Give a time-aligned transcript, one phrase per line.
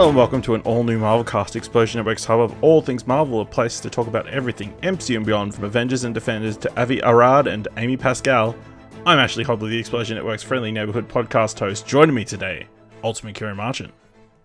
[0.00, 3.06] Hello and welcome to an all new Marvel cast Explosion Network's hub of all things
[3.06, 6.80] Marvel, a place to talk about everything MCU and beyond, from Avengers and Defenders to
[6.80, 8.56] Avi Arad and Amy Pascal.
[9.04, 11.86] I'm Ashley Hobley, the Explosion Network's friendly neighborhood podcast host.
[11.86, 12.66] Joining me today,
[13.04, 13.92] Ultimate Ciaran Marchant.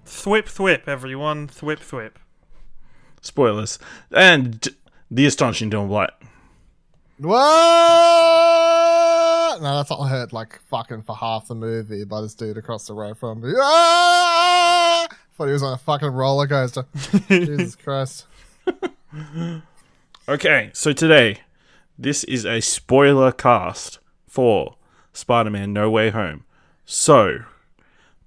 [0.05, 1.47] Thwip thwip, everyone.
[1.47, 2.15] Thwip thwip.
[3.21, 3.79] Spoilers.
[4.11, 4.67] And
[5.09, 6.11] the astonishing Dawn Blight.
[7.19, 7.37] What?
[9.61, 12.87] No, that's not I heard like fucking for half the movie by this dude across
[12.87, 13.53] the road from me.
[13.57, 14.64] Ah!
[15.35, 16.85] Thought he was on a fucking roller coaster.
[17.27, 18.25] Jesus Christ.
[20.29, 21.41] Okay, so today,
[21.99, 24.75] this is a spoiler cast for
[25.11, 26.45] Spider Man No Way Home.
[26.85, 27.39] So,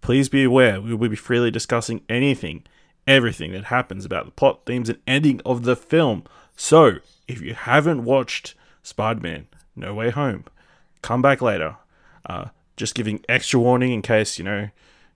[0.03, 2.65] please be aware we will be freely discussing anything,
[3.07, 6.25] everything that happens about the plot, themes, and ending of the film.
[6.57, 10.45] So, if you haven't watched Spider Man No Way Home,
[11.01, 11.77] come back later.
[12.27, 14.69] Uh, just giving extra warning in case, you know,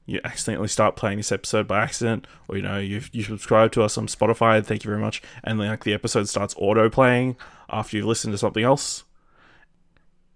[0.06, 3.82] you accidentally start playing this episode by accident, or you know, you you subscribe to
[3.82, 7.36] us on Spotify, thank you very much, and like the episode starts auto playing
[7.70, 9.04] after you've listened to something else.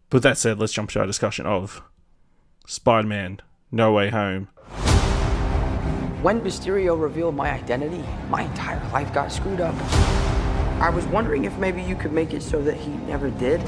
[0.08, 1.82] But that said, let's jump to our discussion of
[2.66, 3.40] Spider Man
[3.72, 4.48] No Way Home.
[6.22, 9.74] When Mysterio revealed my identity, my entire life got screwed up.
[10.80, 13.60] I was wondering if maybe you could make it so that he never did.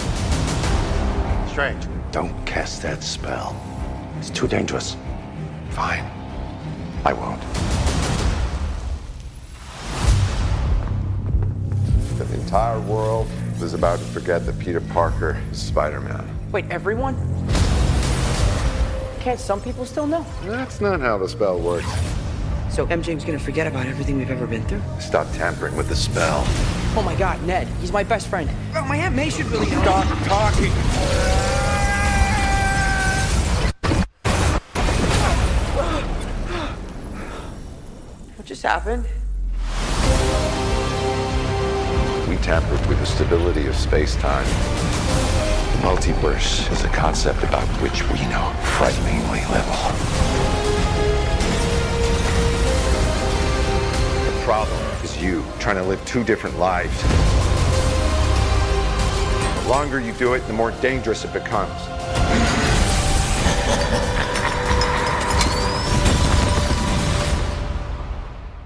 [1.50, 1.86] Strange.
[2.10, 3.54] Don't cast that spell.
[4.18, 4.96] It's too dangerous.
[5.78, 6.10] Fine.
[7.04, 7.40] I won't.
[12.18, 13.28] The entire world
[13.62, 16.28] is about to forget that Peter Parker is Spider-Man.
[16.50, 17.14] Wait, everyone?
[19.20, 20.26] Can't some people still know?
[20.42, 21.86] That's not how the spell works.
[22.70, 24.82] So MJ's gonna forget about everything we've ever been through?
[24.98, 26.42] Stop tampering with the spell.
[26.96, 28.50] Oh my god, Ned, he's my best friend.
[28.74, 29.82] Oh, my Aunt May should really know.
[29.82, 31.67] Stop talking.
[38.58, 39.04] Just happened?
[42.28, 44.46] We tampered with the stability of space-time.
[44.46, 49.78] The multiverse is a concept about which we know frighteningly little.
[54.24, 57.00] The problem is you trying to live two different lives.
[59.62, 61.70] The longer you do it, the more dangerous it becomes.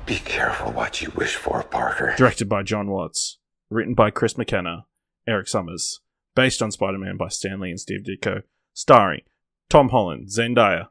[0.04, 2.14] Be careful what you wish for, Parker.
[2.16, 3.38] Directed by Jon Watts,
[3.70, 4.86] written by Chris McKenna,
[5.28, 6.00] Erik Sommers,
[6.34, 8.42] based on Spider Man by Stan Lee and Steve Ditko,
[8.74, 9.22] starring
[9.70, 10.88] Tom Holland, Zendaya,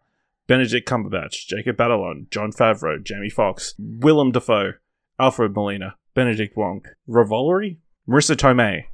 [0.47, 4.73] Benedict Cumberbatch, Jacob Batalon, Jon Favreau, Jamie Foxx, Willem Dafoe,
[5.19, 8.85] Alfred Molina, Benedict Wong, Revolori, Marisa Tomei,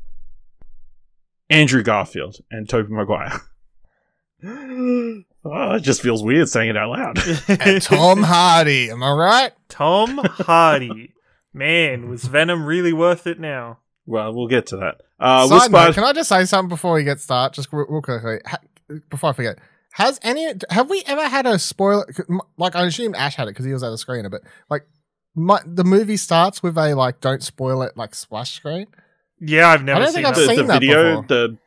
[1.50, 3.42] Andrew Garfield, and Tobey Maguire.
[5.54, 7.20] oh, it just feels weird saying it out loud.
[7.48, 9.52] And Tom Hardy, am I right?
[9.70, 11.14] Tom Hardy.
[11.54, 13.80] Man, was Venom really worth it now?
[14.06, 15.02] well, we'll get to that.
[15.20, 17.56] Uh, with Side note, can I just say something before we get started?
[17.56, 18.60] Just real, real quickly, ha-
[19.10, 19.60] before I forget.
[19.94, 22.06] Has any have we ever had a spoiler?
[22.58, 24.86] Like I assume Ash had it because he was at the screener, but like
[25.36, 28.86] my, the movie starts with a like don't spoil it like splash screen.
[29.40, 30.42] Yeah, I've never I don't seen think I've that.
[30.42, 31.28] the, seen the that video, before.
[31.28, 31.58] the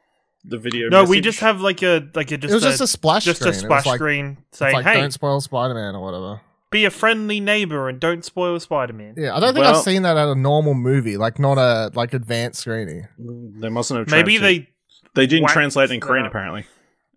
[0.44, 0.88] the video.
[0.88, 3.24] no, we just have like a like a just it was a, just a splash
[3.24, 3.48] screen just screen.
[3.48, 6.02] a It was splash like- screen It's saying, like "Hey, don't spoil Spider Man or
[6.02, 6.40] whatever.
[6.70, 10.02] be a friendly neighbor and don't spoil Spider-Man." Yeah, I don't think Well- I've seen
[10.02, 13.06] that at a normal movie, like not a like advanced screening.
[13.18, 14.08] They mustn't have.
[14.08, 14.66] Maybe translated-
[15.14, 16.30] they they didn't translate in Korean up.
[16.32, 16.64] apparently.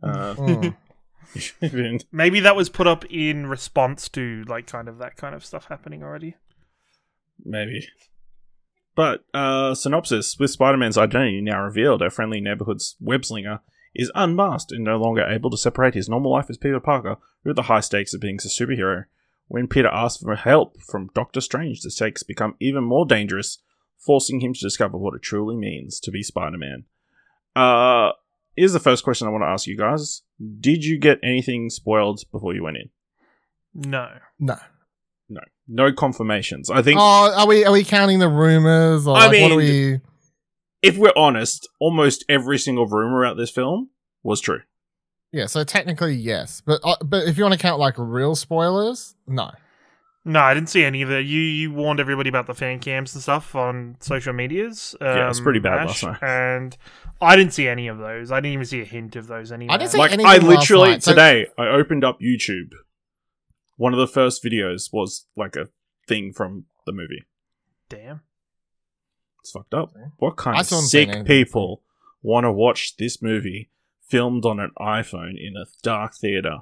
[0.02, 0.76] Uh, Mm.
[2.12, 5.66] maybe that was put up in response to like kind of that kind of stuff
[5.70, 6.36] happening already.
[7.44, 7.88] maybe.
[8.96, 13.60] But uh, synopsis: With Spider-Man's identity now revealed, our friendly neighborhood's webslinger
[13.96, 17.56] is unmasked and no longer able to separate his normal life as Peter Parker with
[17.56, 19.06] the high stakes of being a superhero.
[19.48, 23.60] When Peter asks for help from Doctor Strange, the stakes become even more dangerous,
[23.98, 26.86] forcing him to discover what it truly means to be Spider-Man.
[27.56, 28.12] Uh,
[28.56, 30.22] here's the first question I want to ask you guys:
[30.60, 32.90] Did you get anything spoiled before you went in?
[33.74, 34.10] No.
[34.40, 34.58] No.
[35.68, 36.70] No, no confirmations.
[36.70, 39.58] I think Oh, are we are we counting the rumors or I like, what are
[39.58, 40.00] mean, we?
[40.82, 43.90] if we're honest, almost every single rumor about this film
[44.24, 44.62] was true.
[45.32, 49.16] Yeah, so technically yes, but uh, but if you want to count like real spoilers,
[49.28, 49.52] no.
[50.26, 51.24] No, I didn't see any of that.
[51.24, 54.96] You you warned everybody about the fan cams and stuff on social medias.
[55.02, 56.30] Um, Yeah, it's pretty bad Ash, last night.
[56.30, 56.78] And
[57.20, 58.32] I didn't see any of those.
[58.32, 59.74] I didn't even see a hint of those anywhere.
[59.74, 62.70] I didn't see Like anything I last literally night, so- today, I opened up YouTube.
[63.78, 65.70] One of the first videos was like a
[66.08, 67.24] thing from the movie.
[67.90, 68.22] Damn.
[69.42, 69.92] It's fucked up.
[70.18, 71.26] What kind I of still haven't seen sick anything.
[71.26, 71.82] people
[72.22, 73.70] want to watch this movie
[74.08, 76.60] filmed on an iPhone in a dark theater?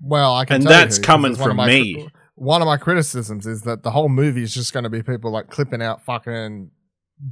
[0.00, 1.66] Well, I can And tell you that's who, 'cause coming it's one of from my
[1.66, 2.02] me.
[2.04, 5.02] fr- one of my criticisms is that the whole movie is just going to be
[5.02, 6.70] people like clipping out fucking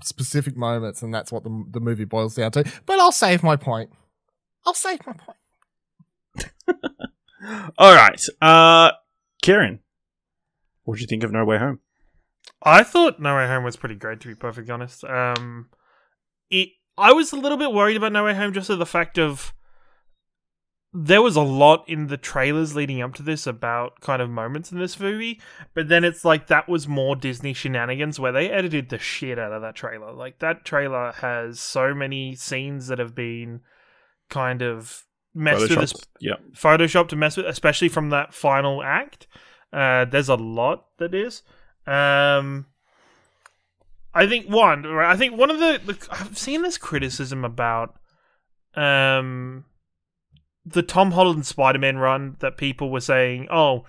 [0.05, 2.65] specific moments, and that's what the, the movie boils down to.
[2.87, 3.91] But I'll save my point.
[4.67, 6.53] I'll save my point.
[7.79, 8.23] All right.
[8.43, 8.91] Uh,
[9.43, 9.81] Ciaran,
[10.85, 11.81] what did you think of No Way Home?
[12.63, 15.05] I thought No Way Home was pretty great, to be perfectly honest.
[15.05, 15.69] Um,
[16.51, 16.71] it.
[16.99, 19.55] I was a little bit worried about No Way Home just of the fact of
[20.93, 24.73] there was a lot in the trailers leading up to this about kind of moments
[24.73, 25.41] in this movie,
[25.73, 29.53] but then it's like that was more Disney shenanigans where they edited the shit out
[29.53, 30.13] of that trailer.
[30.13, 33.61] Like that trailer has so many scenes that have been
[34.29, 35.05] kind of
[35.35, 36.35] messed with this Yeah.
[36.53, 39.27] Photoshop to mess with, especially from that final act.
[39.73, 41.43] Uh, there's a lot that is.
[41.87, 42.67] Um,
[44.13, 44.85] I think one.
[44.87, 47.97] I think one of the, the I've seen this criticism about
[48.75, 49.65] um
[50.67, 53.85] the Tom Holland Spider-Man run that people were saying, "Oh,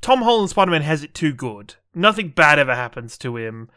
[0.00, 1.74] Tom Holland Spider-Man has it too good.
[1.94, 3.68] Nothing bad ever happens to him.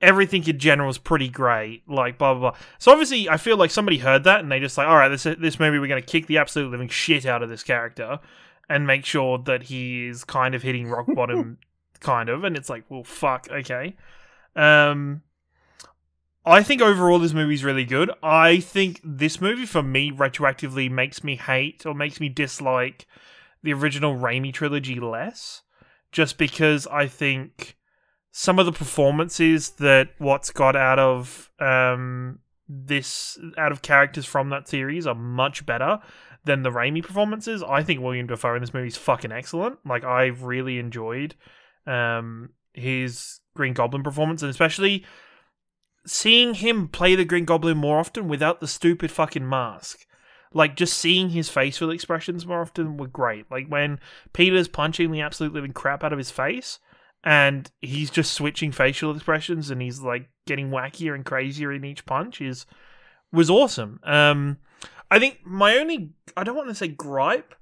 [0.00, 2.60] Everything in general is pretty great." Like blah blah blah.
[2.78, 5.24] So obviously, I feel like somebody heard that and they just like, "All right, this
[5.24, 8.20] this movie we're going to kick the absolute living shit out of this character
[8.68, 11.58] and make sure that he is kind of hitting rock bottom,
[12.00, 13.96] kind of." And it's like, well, fuck, okay.
[14.54, 15.22] Um,
[16.44, 18.10] I think overall this movie's really good.
[18.22, 23.06] I think this movie for me retroactively makes me hate or makes me dislike
[23.62, 25.62] the original Raimi trilogy less,
[26.10, 27.76] just because I think
[28.30, 34.50] some of the performances that Watts got out of um, this out of characters from
[34.50, 36.00] that series are much better
[36.44, 37.62] than the Raimi performances.
[37.62, 39.78] I think Willem Dafoe in this movie is fucking excellent.
[39.84, 41.34] Like I really enjoyed
[41.86, 45.04] um, his Green Goblin performance, and especially
[46.06, 50.06] seeing him play the Green Goblin more often without the stupid fucking mask.
[50.54, 53.50] Like just seeing his facial expressions more often were great.
[53.50, 54.00] Like when
[54.32, 56.78] Peter's punching the absolute living crap out of his face
[57.24, 62.06] and he's just switching facial expressions and he's like getting wackier and crazier in each
[62.06, 62.66] punch is
[63.32, 64.00] was awesome.
[64.04, 64.58] Um
[65.10, 67.54] I think my only I don't want to say gripe,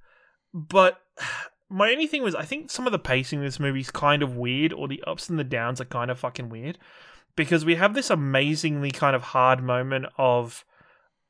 [0.52, 1.00] but
[1.68, 4.22] my only thing was I think some of the pacing in this movie is kind
[4.22, 6.78] of weird or the ups and the downs are kind of fucking weird
[7.34, 10.64] because we have this amazingly kind of hard moment of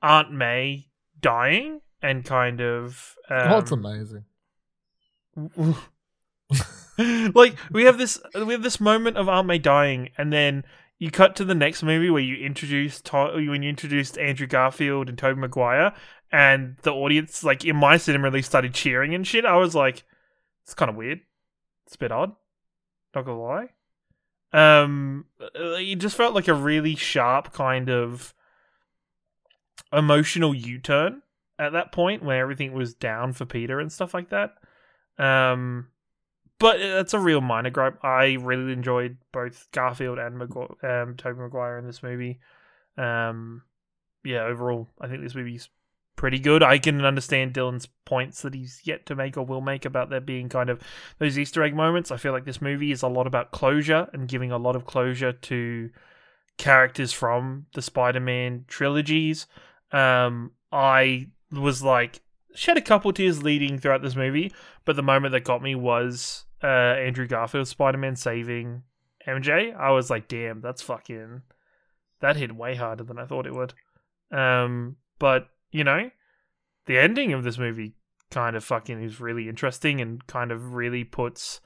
[0.03, 0.89] Aunt May
[1.21, 4.25] dying and kind of um, oh, it's amazing.
[6.99, 10.65] like we have this we have this moment of Aunt May dying, and then
[10.99, 15.09] you cut to the next movie where you introduce to- when you introduced Andrew Garfield
[15.09, 15.93] and Tobey Maguire,
[16.33, 19.45] and the audience like in my cinema release started cheering and shit.
[19.45, 20.05] I was like,
[20.65, 21.21] it's kind of weird.
[21.87, 22.33] It's a bit odd.
[23.15, 23.69] Not gonna lie.
[24.53, 28.33] Um, it just felt like a really sharp kind of
[29.93, 31.23] emotional U-turn
[31.59, 34.55] at that point where everything was down for Peter and stuff like that.
[35.19, 35.89] Um,
[36.59, 38.03] but that's a real minor gripe.
[38.05, 42.41] I really enjoyed both Garfield and Magu- um, Tobey Maguire in this movie.
[42.97, 43.63] Um,
[44.25, 45.69] yeah, overall, I think this movie's
[46.17, 46.63] pretty good.
[46.63, 50.21] I can understand Dylan's points that he's yet to make or will make about there
[50.21, 50.81] being kind of
[51.19, 52.11] those Easter egg moments.
[52.11, 54.87] I feel like this movie is a lot about closure and giving a lot of
[54.87, 55.91] closure to
[56.57, 59.47] characters from the Spider-Man trilogies.
[59.93, 62.21] Um, I was like
[62.55, 64.51] shed a couple tears leading throughout this movie,
[64.87, 68.83] but the moment that got me was uh, Andrew Garfield Spider-Man saving
[69.27, 69.75] MJ.
[69.75, 71.43] I was like, damn, that's fucking
[72.21, 73.75] that hit way harder than I thought it would.
[74.31, 76.11] Um, but you know,
[76.87, 77.95] the ending of this movie
[78.31, 81.61] kind of fucking is really interesting and kind of really puts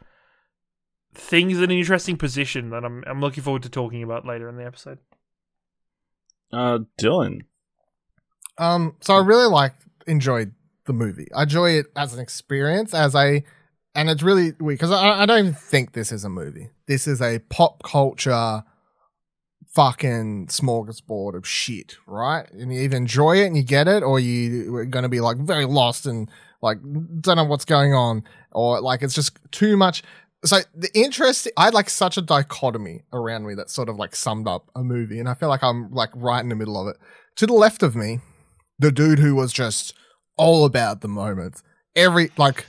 [1.14, 4.56] things in an interesting position that I'm I'm looking forward to talking about later in
[4.56, 4.98] the episode.
[6.52, 7.42] Uh, Dylan.
[8.58, 9.74] Um, so I really like
[10.06, 10.52] enjoyed
[10.86, 11.28] the movie.
[11.34, 13.44] I enjoy it as an experience, as a,
[13.94, 16.70] and it's really weird because I, I don't even think this is a movie.
[16.86, 18.62] This is a pop culture
[19.70, 22.50] fucking smorgasbord of shit, right?
[22.52, 25.20] And you either enjoy it and you get it, or you are going to be
[25.20, 26.28] like very lost and
[26.62, 26.78] like
[27.20, 30.02] don't know what's going on, or like it's just too much.
[30.44, 34.16] So the interest, I had like such a dichotomy around me that sort of like
[34.16, 36.88] summed up a movie, and I feel like I'm like right in the middle of
[36.88, 36.96] it.
[37.36, 38.20] To the left of me,
[38.78, 39.94] the dude who was just
[40.36, 41.62] all about the moment.
[41.94, 42.66] Every like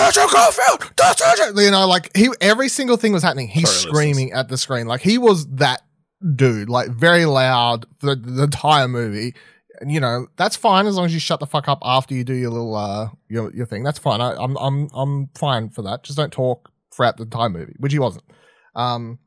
[0.00, 1.62] Andrew Garfield, Andrew.
[1.62, 3.48] You know, like he every single thing was happening.
[3.48, 4.86] He's Sorry, screaming at the screen.
[4.86, 5.82] Like he was that
[6.34, 9.34] dude, like very loud for the, the entire movie.
[9.80, 12.24] And you know, that's fine as long as you shut the fuck up after you
[12.24, 13.82] do your little uh your your thing.
[13.82, 14.20] That's fine.
[14.20, 16.04] I, I'm I'm I'm fine for that.
[16.04, 18.24] Just don't talk throughout the entire movie, which he wasn't.
[18.74, 19.18] Um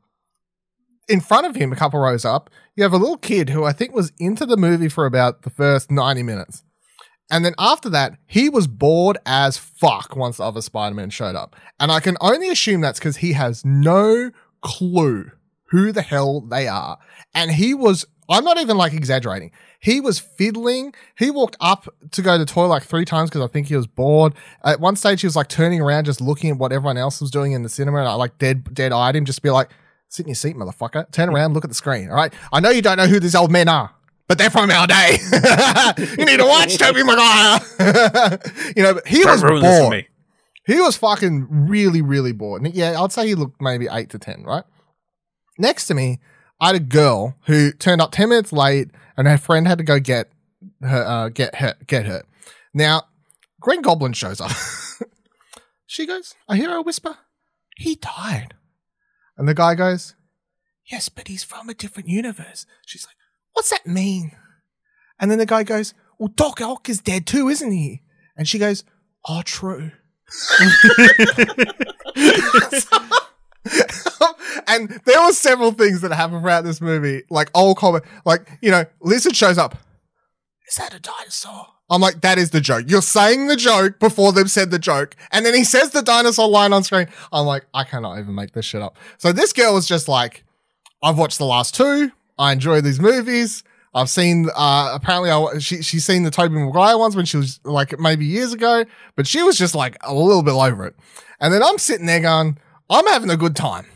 [1.08, 3.72] in front of him, a couple rows up, you have a little kid who I
[3.72, 6.62] think was into the movie for about the first 90 minutes.
[7.30, 11.36] And then after that, he was bored as fuck once the other Spider Man showed
[11.36, 11.56] up.
[11.78, 14.30] And I can only assume that's because he has no
[14.62, 15.30] clue
[15.70, 16.98] who the hell they are.
[17.34, 19.52] And he was, I'm not even like exaggerating.
[19.80, 20.94] He was fiddling.
[21.18, 23.76] He walked up to go to the toilet like three times because I think he
[23.76, 24.32] was bored.
[24.64, 27.30] At one stage, he was like turning around, just looking at what everyone else was
[27.30, 27.98] doing in the cinema.
[27.98, 29.70] And I like dead, dead eyed him, just be like,
[30.08, 31.10] sit in your seat, motherfucker.
[31.12, 32.08] Turn around, look at the screen.
[32.08, 32.32] All right.
[32.52, 33.92] I know you don't know who these old men are
[34.28, 35.18] but they're from our day.
[36.18, 37.60] you need to watch Tobey Maguire.
[38.76, 40.06] you know, he Don't was bored.
[40.66, 42.62] He was fucking really, really bored.
[42.62, 44.64] And yeah, I'd say he looked maybe eight to ten, right?
[45.58, 46.20] Next to me,
[46.60, 49.84] I had a girl who turned up ten minutes late, and her friend had to
[49.84, 50.30] go get
[50.82, 52.22] her, uh, get her, get her.
[52.74, 53.04] Now,
[53.60, 54.52] Green Goblin shows up.
[55.86, 57.16] she goes, "I hear a whisper.
[57.76, 58.54] He died."
[59.38, 60.16] And the guy goes,
[60.84, 63.16] "Yes, but he's from a different universe." She's like,
[63.58, 64.30] "What's that mean?"
[65.18, 68.02] And then the guy goes, "Well, Doc Ock is dead too, isn't he?"
[68.36, 68.84] And she goes,
[69.28, 69.90] "Oh, true."
[74.68, 78.70] and there were several things that happened throughout this movie, like old comment, like you
[78.70, 79.76] know, Lizard shows up.
[80.68, 81.66] Is that a dinosaur?
[81.90, 82.84] I'm like, that is the joke.
[82.86, 86.48] You're saying the joke before they've said the joke, and then he says the dinosaur
[86.48, 87.08] line on screen.
[87.32, 88.96] I'm like, I cannot even make this shit up.
[89.16, 90.44] So this girl was just like,
[91.02, 92.12] I've watched the last two.
[92.38, 93.64] I enjoy these movies.
[93.94, 94.48] I've seen.
[94.54, 98.26] Uh, apparently, I, she she's seen the Tobey Maguire ones when she was like maybe
[98.26, 98.84] years ago,
[99.16, 100.94] but she was just like a little bit over it.
[101.40, 102.58] And then I'm sitting there going,
[102.90, 103.86] I'm having a good time,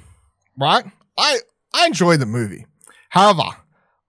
[0.58, 0.84] right?
[1.18, 1.38] I
[1.74, 2.66] I enjoy the movie.
[3.10, 3.56] However,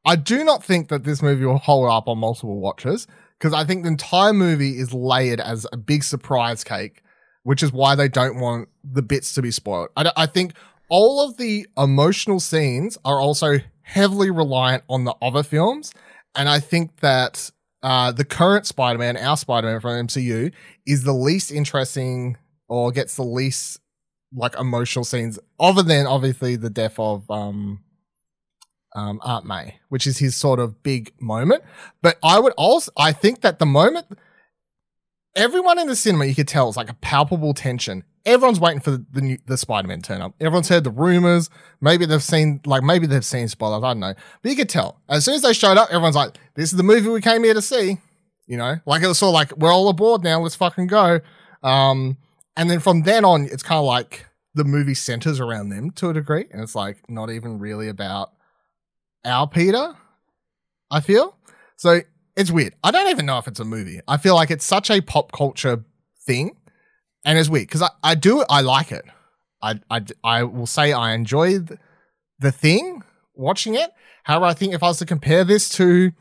[0.05, 3.65] I do not think that this movie will hold up on multiple watches because I
[3.65, 7.03] think the entire movie is layered as a big surprise cake,
[7.43, 9.89] which is why they don't want the bits to be spoiled.
[9.97, 10.53] I, I think
[10.89, 15.93] all of the emotional scenes are also heavily reliant on the other films.
[16.35, 17.51] And I think that
[17.83, 20.51] uh, the current Spider Man, our Spider Man from MCU,
[20.85, 22.37] is the least interesting
[22.67, 23.79] or gets the least
[24.35, 27.83] like emotional scenes, other than obviously the death of um,
[28.95, 31.63] um, Aunt May, which is his sort of big moment.
[32.01, 34.07] But I would also, I think that the moment
[35.35, 38.03] everyone in the cinema, you could tell, it's like a palpable tension.
[38.25, 40.33] Everyone's waiting for the the, new, the Spider-Man turn up.
[40.39, 41.49] Everyone's heard the rumors.
[41.81, 43.83] Maybe they've seen, like, maybe they've seen spoilers.
[43.83, 44.13] I don't know.
[44.41, 46.83] But you could tell as soon as they showed up, everyone's like, "This is the
[46.83, 47.99] movie we came here to see."
[48.45, 50.41] You know, like it was sort of like we're all aboard now.
[50.41, 51.19] Let's fucking go.
[51.63, 52.17] Um,
[52.55, 56.09] and then from then on, it's kind of like the movie centers around them to
[56.09, 58.31] a degree, and it's like not even really about
[59.25, 59.95] our Peter.
[60.91, 61.37] I feel
[61.77, 62.01] so.
[62.35, 62.75] It's weird.
[62.83, 64.01] I don't even know if it's a movie.
[64.07, 65.85] I feel like it's such a pop culture
[66.25, 66.55] thing,
[67.25, 69.05] and it's weird because I, I do I like it.
[69.61, 71.79] I, I I will say I enjoyed
[72.39, 73.03] the thing
[73.33, 73.91] watching it.
[74.23, 76.11] However, I think if I was to compare this to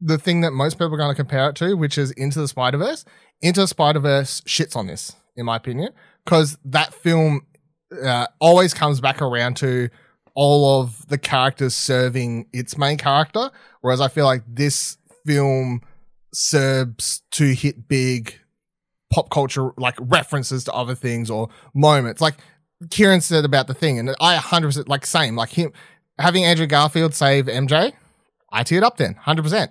[0.00, 2.48] the thing that most people are going to compare it to, which is Into the
[2.48, 3.04] Spider Verse,
[3.40, 5.90] Into the Spider Verse shits on this, in my opinion,
[6.24, 7.46] because that film
[8.02, 9.88] uh, always comes back around to
[10.34, 13.50] all of the characters serving its main character,
[13.80, 15.82] whereas I feel like this film
[16.32, 18.40] serves to hit big
[19.12, 22.20] pop culture like references to other things or moments.
[22.20, 22.36] Like
[22.90, 25.72] Ciaran said about the thing, and I 100% like same like him
[26.18, 27.92] having Andrew Garfield save MJ.
[28.50, 29.68] I teared up then, 100%.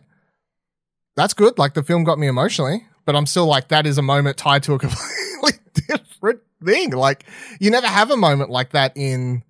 [1.16, 1.58] That's good.
[1.58, 4.64] Like the film got me emotionally, but I'm still like that is a moment tied
[4.64, 6.92] to a completely different thing.
[6.92, 7.26] Like
[7.60, 9.44] you never have a moment like that in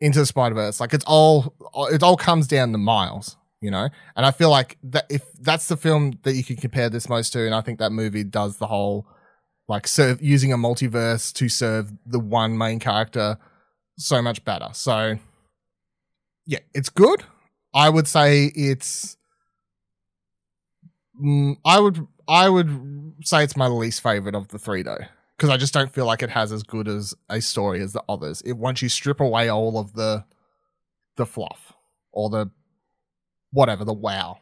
[0.00, 0.80] into Spider Verse.
[0.80, 1.54] Like it's all
[1.90, 3.88] it all comes down to Miles, you know.
[4.16, 7.32] And I feel like that if that's the film that you can compare this most
[7.34, 9.06] to, and I think that movie does the whole
[9.68, 13.38] like serve using a multiverse to serve the one main character
[13.98, 14.68] so much better.
[14.72, 15.18] So
[16.46, 17.24] yeah, it's good.
[17.74, 19.16] I would say it's.
[21.22, 24.98] Mm, I would I would say it's my least favorite of the three though,
[25.36, 28.02] because I just don't feel like it has as good as a story as the
[28.08, 28.42] others.
[28.42, 30.24] It once you strip away all of the
[31.16, 31.72] the fluff
[32.12, 32.50] or the
[33.52, 34.38] whatever the wow.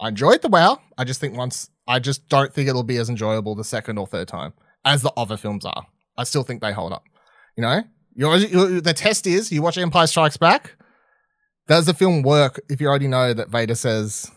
[0.00, 0.80] I enjoyed the wow.
[0.98, 4.06] I just think once I just don't think it'll be as enjoyable the second or
[4.06, 5.86] third time as the other films are.
[6.16, 7.04] I still think they hold up.
[7.56, 7.82] You know,
[8.14, 10.76] you're, you the test is you watch Empire Strikes Back.
[11.66, 14.30] Does the film work if you already know that Vader says,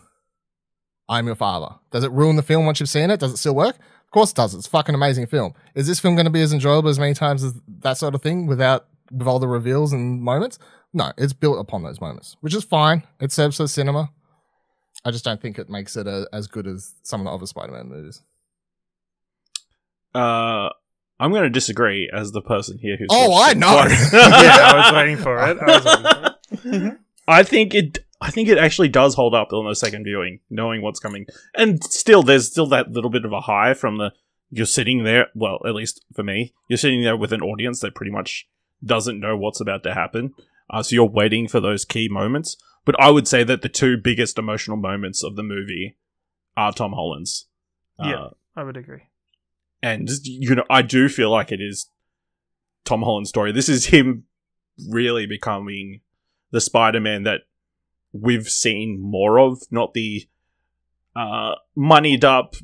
[1.08, 1.74] "I'm your father"?
[1.90, 3.20] Does it ruin the film once you've seen it?
[3.20, 3.76] Does it still work?
[3.76, 4.54] Of course it does.
[4.54, 5.52] It's a fucking amazing film.
[5.74, 8.22] Is this film going to be as enjoyable as many times as that sort of
[8.22, 10.58] thing without with all the reveals and moments?
[10.94, 13.02] No, it's built upon those moments, which is fine.
[13.20, 14.10] It serves for cinema.
[15.04, 17.46] I just don't think it makes it a, as good as some of the other
[17.46, 18.22] Spider-Man movies.
[20.14, 20.70] Uh,
[21.20, 23.08] I'm going to disagree as the person here who's.
[23.10, 23.68] Oh, I know.
[24.12, 25.58] yeah, I was waiting for it.
[25.60, 26.98] I was waiting for it.
[27.28, 27.98] I think it.
[28.20, 31.26] I think it actually does hold up on the second viewing, knowing what's coming.
[31.54, 34.12] And still, there's still that little bit of a high from the
[34.50, 35.28] you're sitting there.
[35.34, 38.48] Well, at least for me, you're sitting there with an audience that pretty much
[38.84, 40.34] doesn't know what's about to happen.
[40.70, 42.56] Uh, so you're waiting for those key moments.
[42.88, 45.98] But I would say that the two biggest emotional moments of the movie
[46.56, 47.46] are Tom Holland's.
[47.98, 48.28] Uh, Yeah.
[48.56, 49.02] I would agree.
[49.82, 51.90] and you know i do feel like it is
[52.84, 54.24] tom holland's story this is him
[54.88, 56.00] really becoming
[56.50, 57.42] the spider-man that
[58.12, 60.26] we've seen more of not the
[61.14, 62.54] uh moneyed up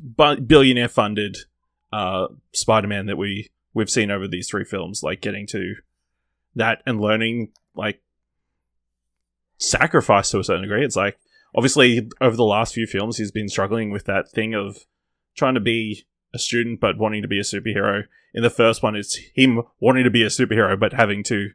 [0.46, 1.36] billionaire funded
[1.92, 5.74] uh spider-man that we we've seen over these three films like getting to
[6.56, 8.00] that and learning like
[9.58, 11.18] sacrifice to a certain degree it's like
[11.54, 14.84] obviously over the last few films he's been struggling with that thing of
[15.36, 18.04] trying to be a student but wanting to be a superhero.
[18.34, 21.50] In the first one, it's him wanting to be a superhero but having to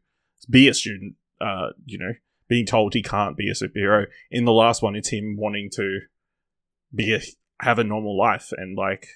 [0.50, 1.16] be a student.
[1.42, 2.14] Uh, you know,
[2.48, 4.08] being told he can't be a superhero.
[4.32, 6.02] In the last one, it's him wanting to
[6.94, 7.22] be a,
[7.62, 9.08] have a normal life and like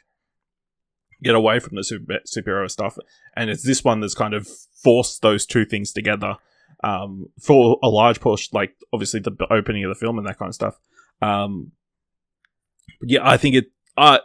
[1.21, 2.97] get away from the super, superhero stuff.
[3.35, 4.47] And it's this one that's kind of
[4.83, 6.35] forced those two things together
[6.83, 10.49] um, for a large push, like obviously the opening of the film and that kind
[10.49, 10.79] of stuff.
[11.21, 11.71] Um,
[13.01, 13.65] yeah, I think it.
[13.97, 14.19] Uh,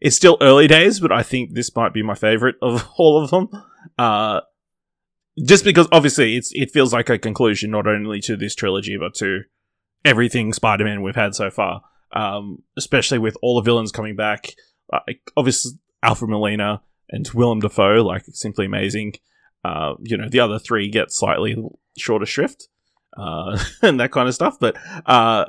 [0.00, 3.30] it's still early days, but I think this might be my favorite of all of
[3.30, 3.48] them.
[3.98, 4.40] Uh,
[5.44, 9.14] just because obviously it's it feels like a conclusion not only to this trilogy but
[9.14, 9.40] to
[10.04, 11.82] everything Spider-Man we've had so far.
[12.12, 14.54] Um, especially with all the villains coming back,
[14.92, 15.72] like obviously
[16.02, 19.14] Alfred Molina and Willem Dafoe, like simply amazing.
[19.64, 21.56] Uh, you know the other three get slightly
[21.96, 22.68] shorter shrift,
[23.16, 24.58] uh, and that kind of stuff.
[24.60, 25.46] But uh,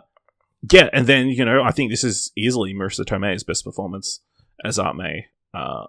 [0.72, 4.22] yeah, and then you know I think this is easily Marisa Tomei's best performance
[4.64, 5.86] as Aunt May uh,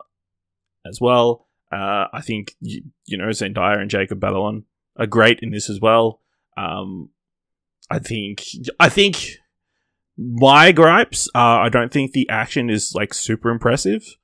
[0.86, 1.46] as well.
[1.72, 4.64] Uh, I think you, you know Zendaya and Jacob Batalon
[4.96, 6.20] are great in this as well.
[6.56, 7.10] Um,
[7.90, 8.42] I think
[8.80, 9.38] I think
[10.16, 14.16] my gripes are I don't think the action is like super impressive.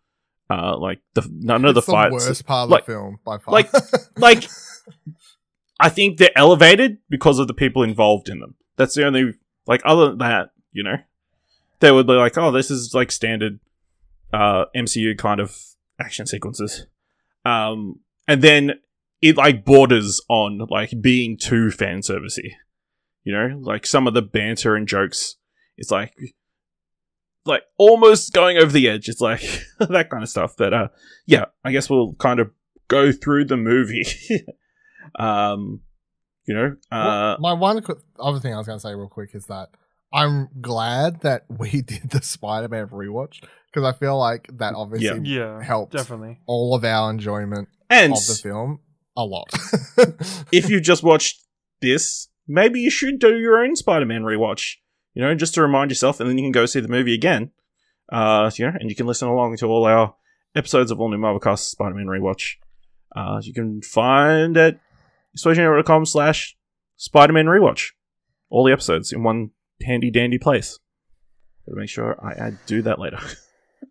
[0.53, 3.19] Uh, like the none of the It's the fights worst part of like- the film
[3.25, 3.53] by far.
[3.53, 3.71] like
[4.19, 4.45] like
[5.81, 8.55] I think they're elevated because of the people involved in them.
[8.77, 9.35] That's the only
[9.67, 10.97] like other than that, you know,
[11.81, 13.61] they would be like, oh, this is like standard
[14.33, 15.57] uh, MCU kind of
[16.01, 16.87] action sequences,
[17.45, 18.73] um, and then
[19.21, 22.53] it like borders on like being too fan servicey.
[23.25, 25.37] You know, like some of the banter and jokes
[25.77, 26.13] It's like
[27.45, 29.09] like almost going over the edge.
[29.09, 29.41] It's like
[29.79, 30.57] that kind of stuff.
[30.57, 30.89] That uh,
[31.27, 32.51] yeah, I guess we'll kind of
[32.89, 34.05] go through the movie.
[35.19, 35.81] um,
[36.47, 39.09] you know, uh, Well, my one qu- other thing I was going to say real
[39.09, 39.69] quick is that
[40.13, 43.41] I'm glad that we did the Spider-Man rewatch
[43.73, 46.41] because I feel like that obviously Yeah, helped definitely.
[46.47, 48.81] all of our enjoyment and of the film
[49.17, 49.51] a lot.
[50.53, 51.43] if you just watched
[51.81, 54.77] this, maybe you should do your own Spider-Man rewatch.
[55.15, 57.51] You know, just to remind yourself, and then you can go see the movie again.
[58.11, 60.15] Uh, you know, and you can listen along to all our
[60.55, 62.57] episodes of All New Marvel Cast Spider-Man rewatch.
[63.15, 64.81] Uh, you can find at
[65.85, 66.57] com slash
[66.97, 67.91] Spider-Man rewatch.
[68.51, 69.51] All the episodes in one
[69.83, 70.79] handy dandy place.
[71.67, 73.19] Gotta make sure I, I do that later.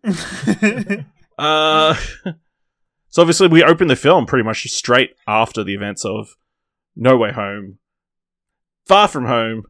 [1.38, 1.94] Uh,
[3.08, 6.36] so obviously we open the film pretty much straight after the events of
[6.94, 7.78] No Way Home,
[8.86, 9.64] Far From Home.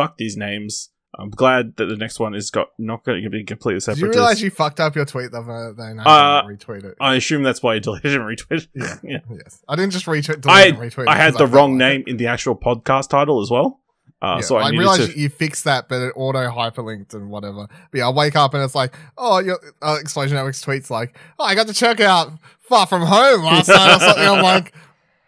[0.00, 0.90] Fuck these names.
[1.18, 4.00] I'm glad that the next one is got not going to be completely Did separate.
[4.06, 6.94] you realize you fucked up your tweet the other day and I Uh, retweet it?
[7.00, 8.68] I assume that's why you deleted and retweeted.
[8.74, 8.96] Yeah.
[9.02, 9.18] yeah.
[9.28, 10.40] yes, I didn't just retweet.
[10.40, 11.88] delete I and retweet I had the felt wrong like it.
[11.98, 13.80] name in the actual podcast title as well.
[14.22, 15.18] Uh, Yeah, so I, I, realized to.
[15.18, 17.66] you fixed that, but it auto hyperlinked and whatever.
[17.90, 21.16] But yeah, I wake up and it's like, oh, your uh, Explosion Network's tweets like,
[21.40, 24.28] oh, I got to check out Far From Home last night or something.
[24.28, 24.74] I'm like,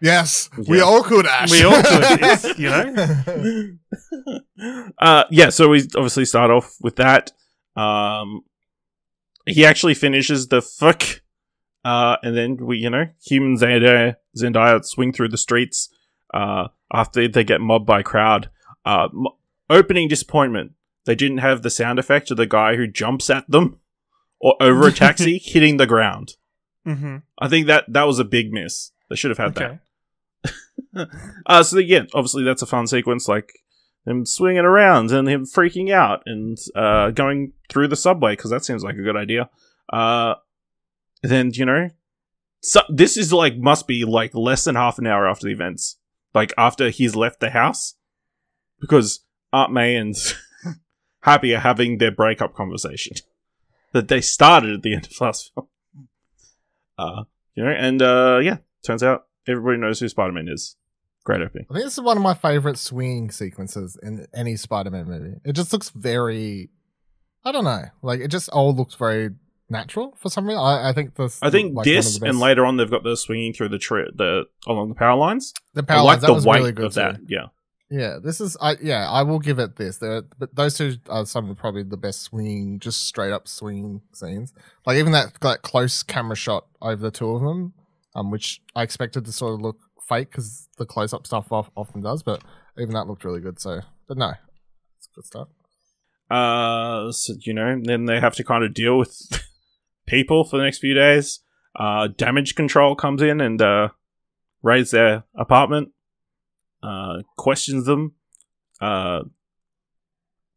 [0.03, 1.51] yes, we all could, Ash.
[1.51, 1.85] We all could,
[2.23, 3.73] it's, you know.
[4.99, 7.33] uh, yeah, so we obviously start off with that.
[7.77, 8.43] Um,
[9.47, 11.03] he actually finishes the fuck,
[11.85, 15.89] uh, and then we, you know, human Zendaya, Zendaya swing through the streets
[16.35, 18.51] uh, after they get mobbed by a crowd.
[18.85, 19.27] Uh, m-
[19.71, 20.73] opening disappointment.
[21.05, 23.81] They didn't have the sound effect of the guy who jumps at them
[24.41, 26.37] or over a taxi hitting the ground.
[26.85, 28.93] hmm I think that that was a big miss.
[29.11, 29.81] They should have had that.
[31.47, 33.51] Uh, so yeah, obviously that's a fun sequence, like
[34.07, 38.65] him swinging around and him freaking out and uh, going through the subway because that
[38.65, 39.49] seems like a good idea.
[39.93, 40.35] Uh,
[41.23, 41.89] then you know,
[42.61, 45.99] so this is like must be like less than half an hour after the events,
[46.35, 47.95] like after he's left the house,
[48.81, 50.15] because Aunt May and
[51.23, 53.17] Happy are having their breakup conversation
[53.93, 55.69] that they started at the end of last film.
[56.99, 57.25] Uh,
[57.55, 60.77] you know, and uh, yeah, turns out everybody knows who Spider Man is.
[61.25, 61.67] Great opening.
[61.71, 65.37] I think this is one of my favorite swinging sequences in any Spider-Man movie.
[65.45, 66.71] It just looks very,
[67.45, 69.31] I don't know, like it just all looks very
[69.71, 70.61] natural for some reason.
[70.61, 71.39] I, I think this.
[71.41, 74.45] I think like, this and later on they've got the swinging through the tree, the
[74.67, 75.53] along the power lines.
[75.75, 77.21] the I power like lines, that the was weight really good of that.
[77.29, 77.47] Yeah,
[77.89, 78.57] Yeah, this is.
[78.61, 79.99] I yeah, I will give it this.
[79.99, 84.01] There, but those two are some of probably the best swinging, just straight up swinging
[84.13, 84.53] scenes.
[84.87, 87.75] Like even that that close camera shot over the two of them,
[88.15, 89.79] um, which I expected to sort of look
[90.13, 92.43] fake because the close up stuff of, often does, but
[92.79, 93.61] even that looked really good.
[93.61, 94.33] So, but no,
[94.99, 95.49] it's a good start.
[96.31, 99.17] uh, so, you know, then they have to kind of deal with
[100.07, 101.41] people for the next few days.
[101.77, 103.89] Uh, damage control comes in and uh,
[104.63, 105.91] raids their apartment,
[106.83, 108.15] uh, questions them.
[108.81, 109.21] Uh,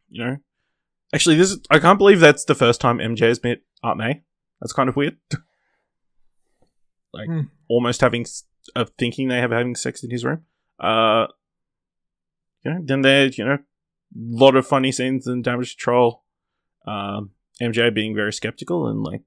[0.10, 0.38] you know,
[1.14, 4.24] actually, this is, I can't believe that's the first time MJ has met Aunt May.
[4.62, 5.18] That's kind of weird.
[7.14, 7.42] like Hmm.
[7.70, 8.26] almost having,
[8.76, 10.44] uh, thinking they have having sex in his room.
[10.80, 11.28] Uh,
[12.64, 13.60] you know, then there, you know, a
[14.16, 16.24] lot of funny scenes in damage control.
[16.86, 19.22] Um, MJ being very skeptical and like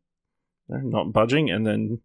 [0.68, 2.00] you know, not budging, and then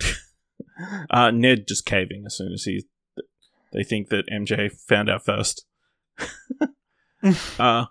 [1.10, 2.86] uh, Ned just caving as soon as he
[3.72, 5.66] they think that MJ found out first.
[7.58, 7.86] uh,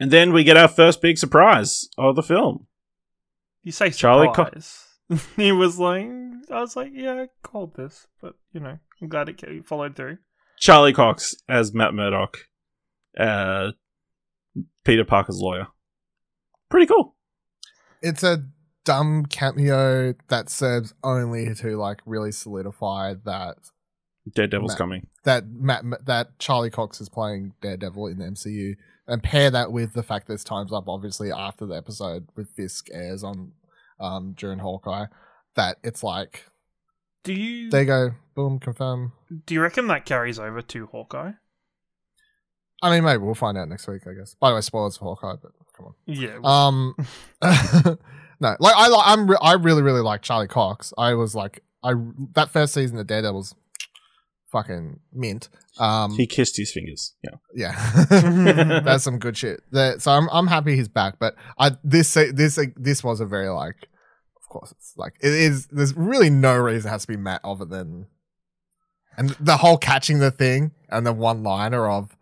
[0.00, 2.66] and then we get our first big surprise of the film.
[3.62, 4.50] You say Charlie Co-
[5.36, 6.06] he was like,
[6.50, 9.96] I was like, yeah, I called this, but you know, I'm glad it ca- followed
[9.96, 10.18] through.
[10.58, 12.36] Charlie Cox as Matt Murdock,
[13.18, 13.72] uh,
[14.84, 15.68] Peter Parker's lawyer.
[16.68, 17.16] Pretty cool.
[18.02, 18.44] It's a
[18.84, 23.56] dumb cameo that serves only to like really solidify that
[24.34, 25.06] Daredevil's Matt- coming.
[25.24, 28.74] that Matt that Charlie Cox is playing Daredevil in the MCU,
[29.06, 32.50] and pair that with the fact that this times up obviously after the episode with
[32.50, 33.52] Fisk airs on
[33.98, 35.06] um during Hawkeye,
[35.56, 36.44] that it's like
[37.24, 39.12] Do you they go boom confirm.
[39.46, 41.32] do you reckon that carries over to Hawkeye?
[42.82, 44.02] I mean, maybe we'll find out next week.
[44.06, 44.34] I guess.
[44.40, 45.94] By the way, spoilers for Hawkeye, but come on.
[46.06, 46.38] Yeah.
[46.42, 46.94] Um,
[48.40, 50.92] no, like I, I'm, re- I really, really like Charlie Cox.
[50.96, 51.92] I was like, I
[52.34, 53.54] that first season of Daredevil's
[54.50, 55.48] fucking mint.
[55.78, 57.14] Um, He kissed his fingers.
[57.22, 57.36] Yeah.
[57.54, 59.60] yeah, that's some good shit.
[59.72, 61.18] That- so I'm, I'm happy he's back.
[61.18, 63.89] But I this this this was a very like, of
[64.50, 65.66] course, it's like it is.
[65.68, 68.06] There's really no reason it has to be Matt other than,
[69.16, 72.14] and the whole catching the thing and the one liner of.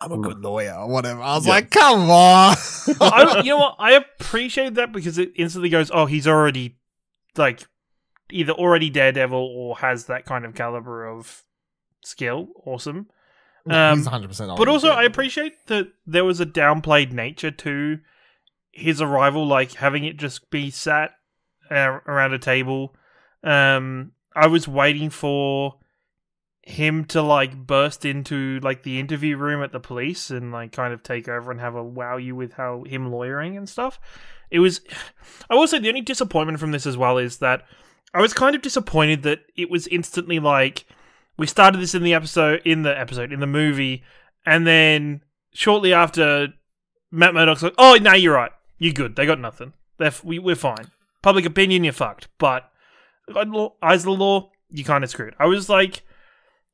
[0.00, 1.20] I'm a good lawyer or whatever.
[1.20, 1.54] I was Yeah.
[1.54, 2.56] like, come on.
[3.00, 3.76] I, you know what?
[3.80, 6.78] I appreciate that because it instantly goes, oh, he's already
[7.36, 7.66] like
[8.30, 11.42] either already Daredevil or has that kind of caliber of
[12.04, 12.46] skill.
[12.64, 13.08] Awesome.
[13.68, 17.98] Um, He's 100% But also, I appreciate that there was a downplayed nature to
[18.70, 21.10] his arrival, like having it just be sat
[21.70, 22.94] around a table.
[23.42, 25.76] Um, I was waiting for
[26.62, 30.92] him to like burst into like the interview room at the police and like kind
[30.92, 33.98] of take over and have a wow you with how him lawyering and stuff.
[34.50, 34.80] It was.
[35.50, 37.64] I will say the only disappointment from this as well is that
[38.14, 40.86] I was kind of disappointed that it was instantly like
[41.38, 44.02] we started this in the episode in the episode in the movie
[44.44, 46.48] and then shortly after
[47.10, 50.38] matt murdock's like oh no you're right you're good they got nothing They're, f- we,
[50.38, 50.90] we're fine
[51.22, 52.70] public opinion you're fucked but
[53.34, 56.02] uh, eyes of the law you kind of screwed i was like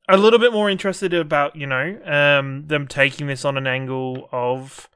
[0.07, 4.29] a little bit more interested about you know um, them taking this on an angle
[4.31, 4.89] of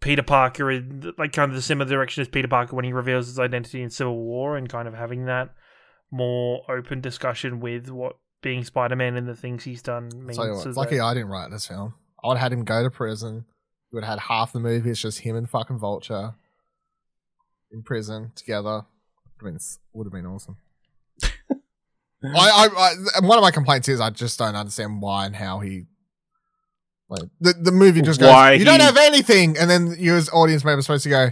[0.00, 3.26] peter parker in like kind of the similar direction as peter parker when he reveals
[3.26, 5.54] his identity in civil war and kind of having that
[6.10, 10.38] more open discussion with what being Spider-Man and the things he's done means.
[10.38, 11.94] What, lucky that- I didn't write this film.
[12.22, 13.44] I would have had him go to prison.
[13.90, 14.90] You would have had half the movie.
[14.90, 16.34] It's just him and fucking Vulture
[17.72, 18.84] in prison together.
[19.42, 19.60] Would have been,
[19.92, 20.56] would have been awesome.
[22.24, 22.68] I, I,
[23.16, 25.84] I, one of my complaints is I just don't understand why and how he.
[27.08, 28.30] Like the the movie just goes.
[28.30, 31.28] Why you don't have anything, and then you as audience member supposed to go.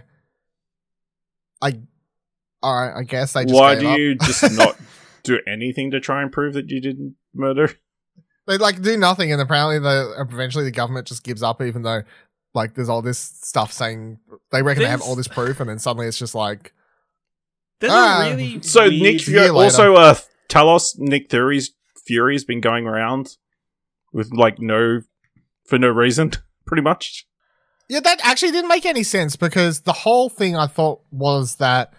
[1.60, 1.80] I,
[2.62, 2.98] all right.
[2.98, 3.54] I guess they just.
[3.54, 3.98] Why do up.
[3.98, 4.76] you just not
[5.24, 7.74] do anything to try and prove that you didn't murder?
[8.46, 12.02] they like do nothing, and apparently the eventually the government just gives up, even though
[12.54, 14.18] like there's all this stuff saying
[14.52, 16.72] they reckon they have all this proof, and then suddenly it's just like
[17.80, 18.26] There's Ah.
[18.26, 20.14] a really So weird- Nick Fury also uh
[20.48, 21.72] Talos Nick Fury's
[22.06, 23.36] Fury's been going around
[24.12, 25.00] with like no
[25.66, 26.30] for no reason,
[26.66, 27.26] pretty much.
[27.88, 31.92] yeah, that actually didn't make any sense because the whole thing I thought was that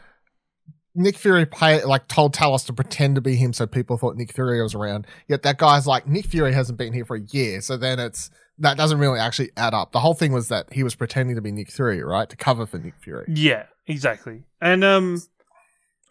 [0.97, 4.31] Nick Fury pay, like told Talos to pretend to be him, so people thought Nick
[4.31, 5.05] Fury was around.
[5.27, 8.29] Yet that guy's like Nick Fury hasn't been here for a year, so then it's
[8.59, 9.91] that doesn't really actually add up.
[9.91, 12.65] The whole thing was that he was pretending to be Nick Fury, right, to cover
[12.65, 13.25] for Nick Fury.
[13.27, 14.43] Yeah, exactly.
[14.61, 15.21] And um,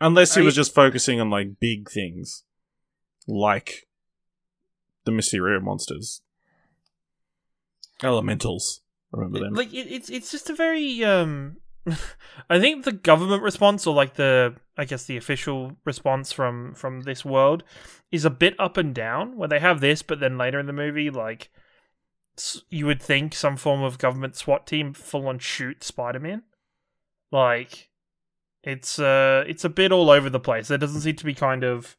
[0.00, 2.44] Unless he I- was just focusing on like big things.
[3.26, 3.86] Like
[5.04, 6.20] the Mysterio monsters,
[8.02, 8.80] elementals.
[9.12, 9.54] Remember them?
[9.54, 11.58] like it, it's it's just a very um
[12.50, 17.02] I think the government response or like the I guess the official response from from
[17.02, 17.62] this world
[18.10, 20.72] is a bit up and down where they have this but then later in the
[20.72, 21.63] movie like s-
[22.70, 26.42] you would think some form of government SWAT team full on shoot Spider-Man.
[27.30, 27.90] Like
[28.62, 30.68] it's uh it's a bit all over the place.
[30.68, 31.96] There doesn't seem to be kind of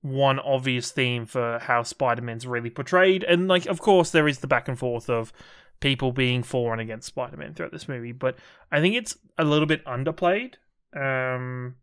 [0.00, 3.24] one obvious theme for how Spider-Man's really portrayed.
[3.24, 5.32] And like of course there is the back and forth of
[5.80, 8.36] people being for and against Spider-Man throughout this movie, but
[8.72, 10.54] I think it's a little bit underplayed,
[10.96, 11.74] um,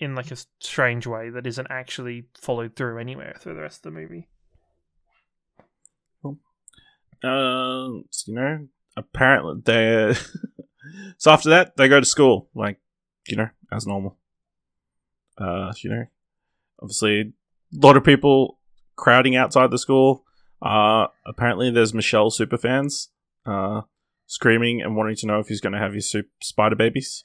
[0.00, 3.92] in like a strange way that isn't actually followed through anywhere through the rest of
[3.94, 4.28] the movie.
[7.26, 7.88] Uh,
[8.26, 10.14] you know, apparently they.
[11.18, 12.78] so after that, they go to school, like
[13.28, 14.16] you know, as normal.
[15.38, 16.04] Uh, you know,
[16.80, 18.58] obviously, a lot of people
[18.94, 20.24] crowding outside the school.
[20.62, 23.08] Uh, apparently, there's Michelle superfans,
[23.44, 23.82] uh,
[24.26, 27.24] screaming and wanting to know if he's going to have his super- spider babies.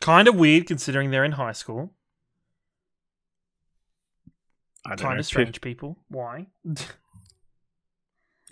[0.00, 1.94] Kind of weird considering they're in high school.
[4.84, 5.20] I don't Kind know.
[5.20, 5.96] of strange people.
[6.08, 6.48] Why?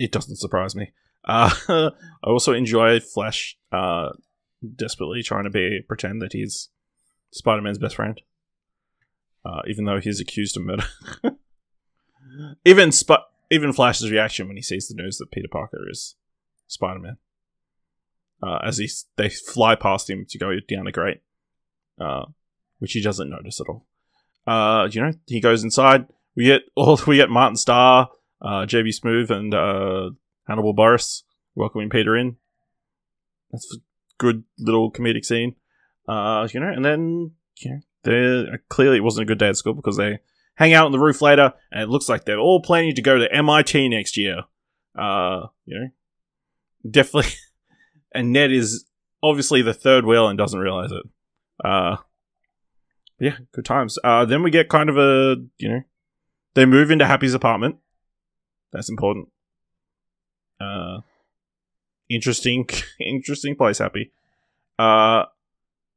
[0.00, 0.92] It doesn't surprise me.
[1.26, 1.90] Uh, I
[2.26, 4.08] also enjoy Flash uh,
[4.74, 6.70] desperately trying to be pretend that he's
[7.32, 8.18] Spider Man's best friend,
[9.44, 10.86] uh, even though he's accused of murder.
[12.64, 16.16] even Sp- even Flash's reaction when he sees the news that Peter Parker is
[16.66, 17.18] Spider Man,
[18.42, 21.20] uh, as he they fly past him to go down a grate,
[22.00, 22.24] uh,
[22.78, 23.84] which he doesn't notice at all.
[24.46, 26.06] Uh, you know, he goes inside.
[26.34, 28.08] We get all we get Martin Starr,
[28.42, 30.10] uh, JB Smoove, and uh,
[30.46, 31.22] Hannibal Buress
[31.54, 32.36] welcoming Peter in.
[33.50, 33.80] That's a
[34.18, 35.56] good little comedic scene.
[36.08, 39.56] Uh, you know, and then you know, there clearly it wasn't a good day at
[39.56, 40.18] school because they
[40.54, 43.18] hang out on the roof later, and it looks like they're all planning to go
[43.18, 44.42] to MIT next year.
[44.98, 45.88] Uh, you know,
[46.88, 47.32] definitely.
[48.12, 48.86] And Ned is
[49.22, 51.02] obviously the third wheel and doesn't realize it.
[51.64, 51.98] Uh,
[53.20, 53.98] yeah, good times.
[54.02, 55.82] Uh, then we get kind of a you know,
[56.54, 57.76] they move into Happy's apartment.
[58.72, 59.28] That's important.
[60.60, 61.00] Uh,
[62.08, 62.68] interesting,
[63.00, 64.12] interesting place, Happy.
[64.78, 65.24] Uh,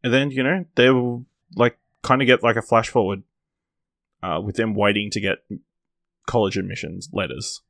[0.03, 3.23] and then you know they will like kind of get like a flash forward,
[4.21, 5.37] uh, with them waiting to get
[6.27, 7.61] college admissions letters,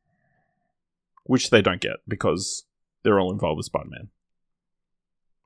[1.26, 2.66] which they don't get because
[3.04, 4.10] they're all involved with Spider Man.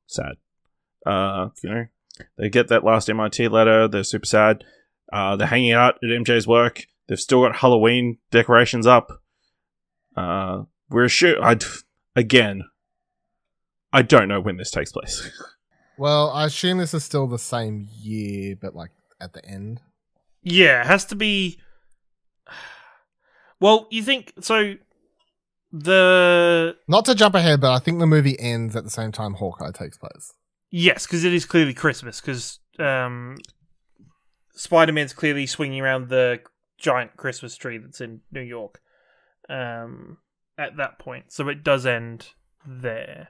[0.05, 0.37] Sad.
[1.05, 1.85] Uh, you know,
[2.37, 3.87] they get that last MIT letter.
[3.87, 4.63] They're super sad.
[5.11, 6.85] Uh, they're hanging out at MJ's work.
[7.07, 9.21] They've still got Halloween decorations up.
[10.17, 11.41] Uh, we're sure.
[11.43, 11.57] I
[12.15, 12.63] again.
[13.93, 15.29] I don't know when this takes place.
[15.99, 19.81] Well, I assume this is still the same year, but like at the end.
[20.43, 21.57] Yeah, it has to be.
[23.59, 24.75] Well, you think so?
[25.71, 29.33] The Not to jump ahead, but I think the movie ends at the same time
[29.33, 30.33] Hawkeye takes place.
[30.69, 32.21] yes, because it is clearly Christmas.
[32.21, 33.37] Because um,
[34.53, 36.41] Spider Man's clearly swinging around the
[36.77, 38.81] giant Christmas tree that's in New York.
[39.49, 40.17] Um,
[40.57, 42.29] at that point, so it does end
[42.65, 43.29] there,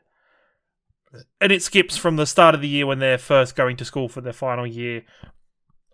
[1.42, 4.08] and it skips from the start of the year when they're first going to school
[4.10, 5.04] for their final year,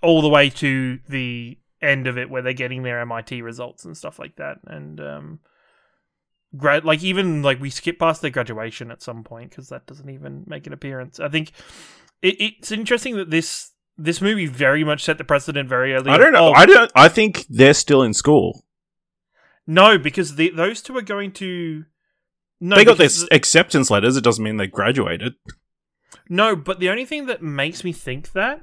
[0.01, 3.97] all the way to the end of it where they're getting their MIT results and
[3.97, 5.39] stuff like that, and um,
[6.55, 10.09] grad like even like we skip past their graduation at some point because that doesn't
[10.09, 11.19] even make an appearance.
[11.19, 11.51] I think
[12.21, 16.11] it, it's interesting that this this movie very much set the precedent very early.
[16.11, 16.49] I don't know.
[16.49, 16.91] Oh, I don't.
[16.95, 18.63] I think they're still in school.
[19.67, 21.85] No, because the, those two are going to.
[22.59, 24.15] No, they got their because acceptance letters.
[24.15, 25.33] It doesn't mean they graduated.
[26.29, 28.61] No, but the only thing that makes me think that,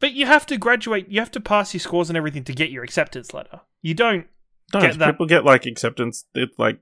[0.00, 2.70] but you have to graduate, you have to pass your scores and everything to get
[2.70, 3.60] your acceptance letter.
[3.80, 4.26] You don't.
[4.74, 6.24] No, Get that- people get like acceptance.
[6.34, 6.78] It's like,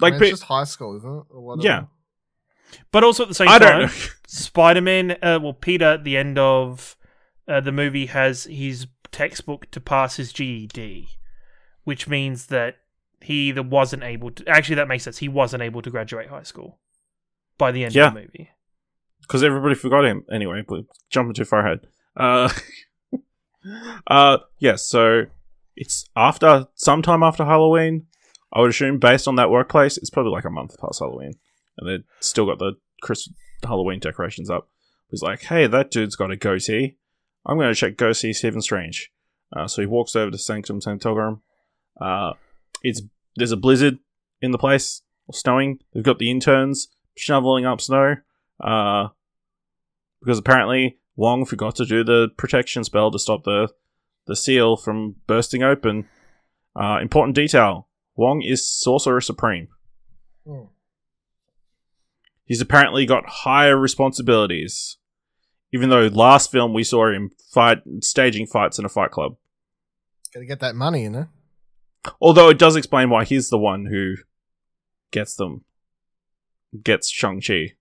[0.00, 1.64] like, I mean, pe- it's just high school, isn't it?
[1.64, 1.84] Yeah.
[2.92, 4.10] But also at the same I time, don't.
[4.26, 6.96] Spider Man, uh, well, Peter at the end of
[7.48, 11.08] uh, the movie has his textbook to pass his GED,
[11.86, 12.76] which means that
[13.22, 14.46] he either wasn't able to.
[14.46, 15.18] Actually, that makes sense.
[15.18, 16.78] He wasn't able to graduate high school
[17.56, 18.08] by the end Yeah.
[18.08, 18.50] of the movie.
[19.22, 20.62] because everybody forgot him anyway.
[20.68, 21.86] But jumping too far ahead.
[22.16, 22.50] Uh,
[24.06, 24.86] uh, yes.
[24.86, 25.24] so
[25.76, 28.06] it's after sometime after Halloween.
[28.52, 31.32] I would assume, based on that workplace, it's probably like a month past Halloween,
[31.78, 33.28] and they've still got the Chris
[33.62, 34.68] Halloween decorations up.
[35.10, 36.96] He's like, "Hey, that dude's got a goatee.
[37.44, 39.10] I'm going to check go see Stephen Strange."
[39.54, 41.42] Uh, so he walks over to Sanctum Sanctorum.
[42.00, 42.32] Uh,
[42.82, 43.02] it's
[43.36, 43.98] there's a blizzard
[44.40, 45.80] in the place, snowing.
[45.92, 48.16] They've got the interns shoveling up snow.
[48.60, 49.08] Uh,
[50.20, 53.68] because apparently Wong forgot to do the protection spell to stop the
[54.26, 56.08] the seal from bursting open.
[56.74, 59.68] Uh, important detail: Wong is Sorcerer Supreme.
[60.46, 60.64] Hmm.
[62.44, 64.98] He's apparently got higher responsibilities,
[65.72, 69.36] even though last film we saw him fight staging fights in a fight club.
[70.32, 71.26] Gotta get that money, you know?
[72.20, 74.14] Although it does explain why he's the one who
[75.10, 75.64] gets them,
[76.82, 77.72] gets Shang Chi,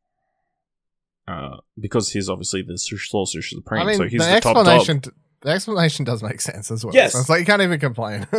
[1.27, 3.81] uh, because he's obviously the Sorcerer Supreme.
[3.81, 4.67] I mean, so he's the, the, top dog.
[4.67, 6.93] explanation, the explanation does make sense as well.
[6.93, 7.13] Yes.
[7.13, 8.27] So it's like you can't even complain.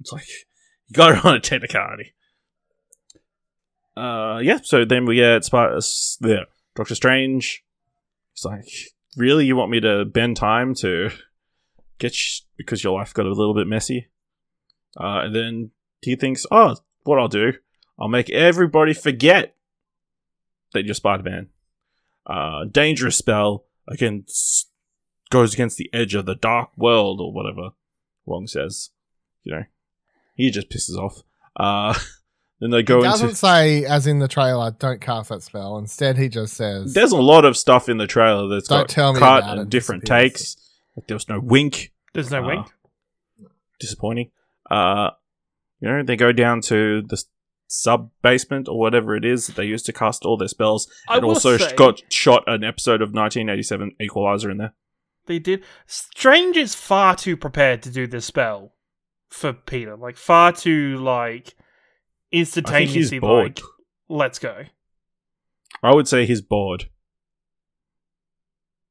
[0.00, 0.28] It's like
[0.86, 2.14] you got it on a technicality.
[3.96, 4.60] Uh, yeah.
[4.62, 5.80] So then we get Spy- uh,
[6.20, 7.64] the Doctor Strange.
[8.32, 8.68] It's like,
[9.16, 11.10] "Really, you want me to bend time to
[11.98, 14.06] get sh- because your life got a little bit messy?"
[14.96, 15.70] Uh, and then
[16.02, 17.52] he thinks, "Oh, what I'll do,
[17.98, 19.54] I'll make everybody forget
[20.72, 21.48] that you're Spider-Man."
[22.26, 24.68] Uh, dangerous spell against
[25.30, 27.70] goes against the edge of the dark world or whatever
[28.26, 28.90] Wong says.
[29.44, 29.62] You know,
[30.34, 31.22] he just pisses off.
[31.56, 31.98] Uh,
[32.60, 33.38] then they go he doesn't into.
[33.38, 35.78] say, as in the trailer, don't cast that spell.
[35.78, 38.88] Instead, he just says, There's a lot of stuff in the trailer that's Don't got
[38.90, 40.32] tell me cut about and different disappears.
[40.32, 40.56] takes.
[40.96, 41.92] Like there was no wink.
[42.12, 42.66] There's no Uh, wink.
[43.80, 44.30] Disappointing.
[44.70, 45.10] Uh,
[45.80, 47.22] you know, they go down to the
[47.66, 51.16] sub basement or whatever it is that they use to cast all their spells, I
[51.16, 54.74] and also say- got shot an episode of 1987 Equalizer in there.
[55.26, 55.62] They did.
[55.86, 58.72] Strange is far too prepared to do this spell
[59.28, 59.94] for Peter.
[59.96, 61.58] Like far too like I think
[62.30, 63.58] he's instantaneously bored.
[63.58, 63.64] like
[64.08, 64.64] let's go.
[65.82, 66.88] I would say he's bored.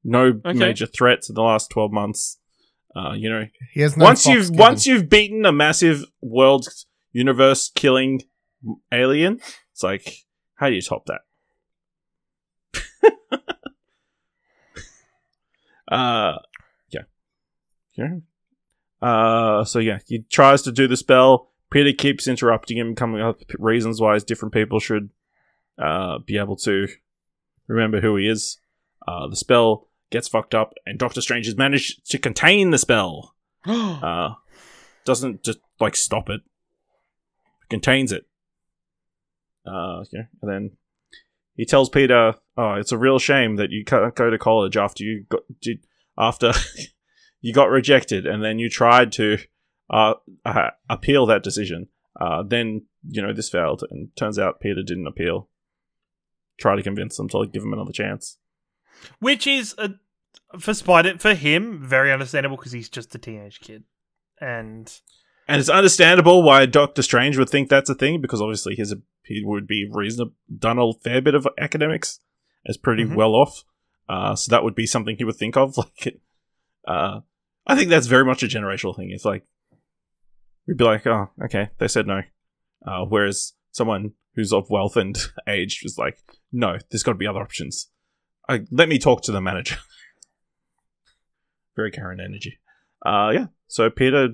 [0.04, 0.54] No Okay.
[0.54, 2.40] major threats in the last 12 months.
[2.96, 4.58] Uh, you know, he has no once you've given.
[4.58, 6.68] once you've beaten a massive world
[7.12, 8.22] universe killing
[8.92, 9.40] alien,
[9.72, 11.22] it's like how do you top that?
[15.92, 16.40] uh,
[16.90, 17.02] yeah,
[17.96, 18.16] yeah.
[19.02, 21.52] Uh, so yeah, he tries to do the spell.
[21.70, 25.10] Peter keeps interrupting him, coming up with reasons why different people should
[25.78, 26.88] uh be able to
[27.68, 28.58] remember who he is.
[29.08, 33.34] Uh, the spell gets fucked up, and Doctor Strange has managed to contain the spell.
[33.68, 34.36] Uh,
[35.04, 36.42] doesn't just like stop it,
[37.70, 38.26] contains it.
[39.66, 40.72] Uh, yeah, and then
[41.56, 45.04] he tells Peter, "Oh, it's a real shame that you can't go to college after
[45.04, 45.86] you got did,
[46.18, 46.54] after
[47.42, 49.38] you got rejected, and then you tried to
[49.90, 50.14] uh,
[50.46, 51.88] uh, appeal that decision.
[52.20, 55.50] Uh, then you know this failed, and turns out Peter didn't appeal.
[56.58, 58.38] Try to convince them to like, give him another chance.
[59.20, 59.92] Which is a
[60.60, 63.84] for Spider for him very understandable because he's just a teenage kid,
[64.40, 64.92] and
[65.48, 68.98] And it's understandable why Doctor Strange would think that's a thing because obviously he's a,
[69.24, 72.20] he would be reasonable, done a fair bit of academics,
[72.66, 73.16] is pretty Mhm.
[73.16, 73.64] well off.
[74.10, 75.76] Uh, so that would be something he would think of.
[76.06, 76.20] Like,
[76.88, 77.20] uh,
[77.66, 79.12] I think that's very much a generational thing.
[79.12, 79.44] It's like
[80.66, 82.22] we'd be like, oh, okay, they said no.
[82.86, 86.18] Uh, whereas someone who's of wealth and age was like,
[86.52, 87.90] no, there's got to be other options.
[88.50, 89.78] I, let me talk to the manager.
[91.76, 92.60] very Karen energy.
[93.06, 93.46] Uh, yeah.
[93.68, 94.30] So Peter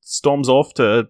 [0.00, 1.08] storms off to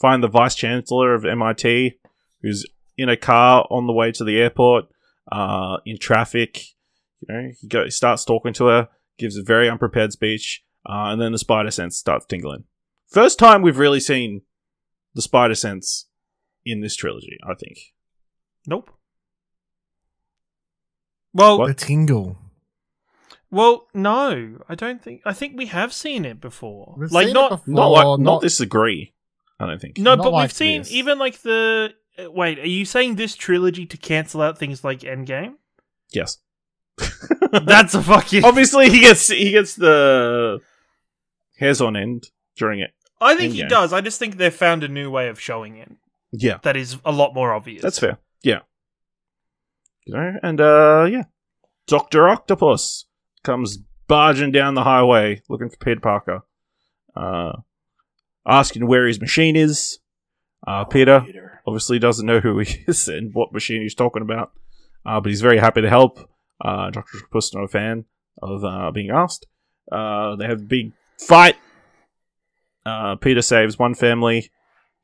[0.00, 1.98] find the vice chancellor of MIT,
[2.42, 4.86] who's in a car on the way to the airport,
[5.30, 6.62] uh, in traffic.
[7.20, 11.20] You know, he go, starts talking to her, gives a very unprepared speech, uh, and
[11.20, 12.64] then the spider sense starts tingling.
[13.08, 14.42] First time we've really seen
[15.14, 16.08] the spider sense
[16.64, 17.78] in this trilogy, I think.
[18.66, 18.90] nope.
[21.32, 21.68] Well, What?
[21.68, 22.36] the tingle.
[23.50, 25.22] well, no, I don't think.
[25.24, 26.94] I think we have seen it before.
[26.98, 27.74] We've like seen it not before.
[27.74, 29.12] Not like, not, not- this degree,
[29.58, 29.98] I don't think.
[29.98, 30.92] no, Not but like we've seen this.
[30.92, 31.92] even like the.
[32.18, 35.54] uh, Wait, are you saying this trilogy to cancel out things like Endgame?
[36.12, 36.38] Yes.
[37.52, 38.44] That's a fucking.
[38.44, 40.60] Obviously, he gets he gets the
[41.58, 42.90] hairs on end during it.
[43.20, 43.92] I think he does.
[43.92, 45.92] I just think they've found a new way of showing it
[46.32, 47.82] Yeah, that is a lot more obvious.
[47.82, 48.18] that's fair.
[48.42, 48.60] Yeah,
[50.10, 51.24] you know, and uh, yeah,
[51.86, 53.06] Doctor Octopus
[53.44, 56.40] comes barging down the highway looking for Peter Parker,
[57.14, 57.52] uh,
[58.44, 60.00] asking where his machine is.
[60.66, 61.24] Uh, Peter
[61.64, 64.50] obviously doesn't know who he is and what machine he's talking about,
[65.06, 66.18] uh, but he's very happy to help.
[66.60, 68.04] Uh, Doctor Octopus is not a fan
[68.42, 69.46] of uh, being asked.
[69.92, 71.56] Uh, they have a big fight.
[72.84, 74.50] Uh, Peter saves one family,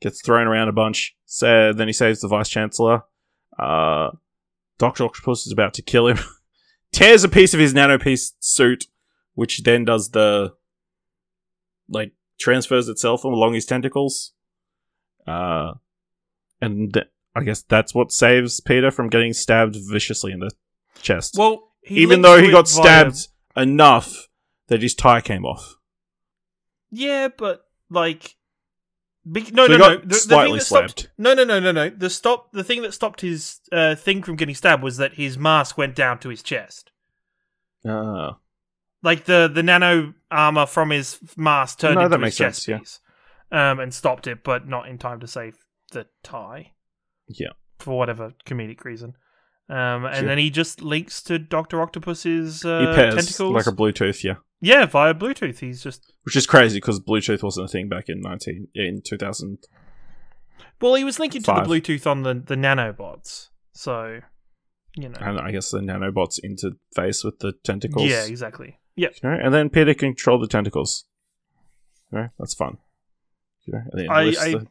[0.01, 1.15] gets thrown around a bunch.
[1.25, 3.03] So then he saves the vice chancellor.
[4.77, 6.17] Doctor Octopus is about to kill him.
[6.91, 8.85] Tears a piece of his nanopiece suit,
[9.33, 10.53] which then does the
[11.89, 14.33] like transfers itself along his tentacles.
[15.25, 15.73] Uh,
[16.61, 20.51] and th- I guess that's what saves Peter from getting stabbed viciously in the
[21.01, 21.35] chest.
[21.37, 24.27] Well, he even though he got via- stabbed enough
[24.67, 25.75] that his tie came off.
[26.89, 28.36] Yeah, but like
[29.29, 29.97] Be- no, So no, no.
[29.97, 31.89] The, the slightly stopped, no, no, no, no, no.
[31.89, 32.51] The stop.
[32.51, 35.95] The thing that stopped his uh, thing from getting stabbed was that his mask went
[35.95, 36.91] down to his chest.
[37.85, 38.37] Ah.
[39.03, 42.67] Like the the nano armor from his mask turned No, into that his chest sense,
[42.67, 42.77] yeah.
[42.79, 42.99] piece,
[43.51, 45.57] um, and stopped it, but not in time to save
[45.91, 46.73] the tie
[47.27, 47.49] yeah.
[47.79, 49.15] for whatever comedic reason.
[49.69, 50.27] Um, and Sure.
[50.27, 54.35] then he just links to Doctor Octopus's He uh, pairs tentacles, like a Bluetooth, yeah.
[54.61, 55.59] yeah, via Bluetooth.
[55.59, 59.17] He's just Which is crazy because Bluetooth wasn't a thing back in nineteen in two
[59.17, 59.57] thousand.
[60.81, 64.21] well, he was linking to the Bluetooth on the the nanobots, so
[64.95, 68.09] you know, And I guess the nanobots interface with the tentacles.
[68.09, 68.79] yeah, exactly.
[68.95, 71.05] Yeah, You know, and then Peter can control the tentacles.
[72.11, 72.77] You know, that's fun.
[73.65, 74.67] You know, and then I- I- the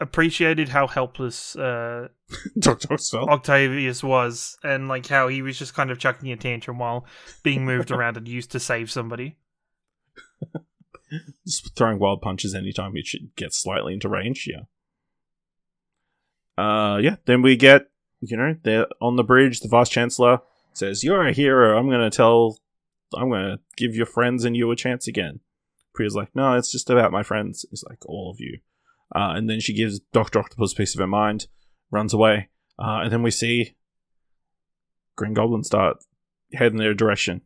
[0.00, 2.08] Appreciated how helpless uh,
[2.58, 7.04] Doctor Octavius was, and like how he was just kind of chucking a tantrum while
[7.42, 9.36] being moved around and used to save somebody.
[11.44, 14.48] just throwing wild punches anytime he should get slightly into range.
[14.50, 14.62] Yeah.
[16.56, 17.16] Uh, yeah.
[17.26, 17.90] Then we get,
[18.20, 19.60] you know, they're on the bridge.
[19.60, 20.40] The vice chancellor
[20.72, 21.78] says, "You're a hero.
[21.78, 22.58] I'm gonna tell,
[23.14, 25.40] I'm gonna give your friends and you a chance again."
[25.94, 28.60] Priya's like, "No, it's just about my friends." He's like, "All of you."
[29.14, 31.46] Uh, and then she gives Doctor Octopus a piece of her mind,
[31.90, 32.48] runs away,
[32.78, 33.74] uh, and then we see
[35.16, 35.98] Green Goblin start
[36.54, 37.42] heading their direction.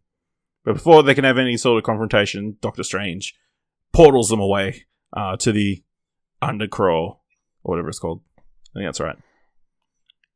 [0.65, 3.35] But before they can have any sort of confrontation, Doctor Strange
[3.93, 5.83] portals them away uh, to the
[6.43, 7.19] Undercrawl,
[7.63, 8.23] or whatever it's called.
[8.39, 9.17] I think that's right.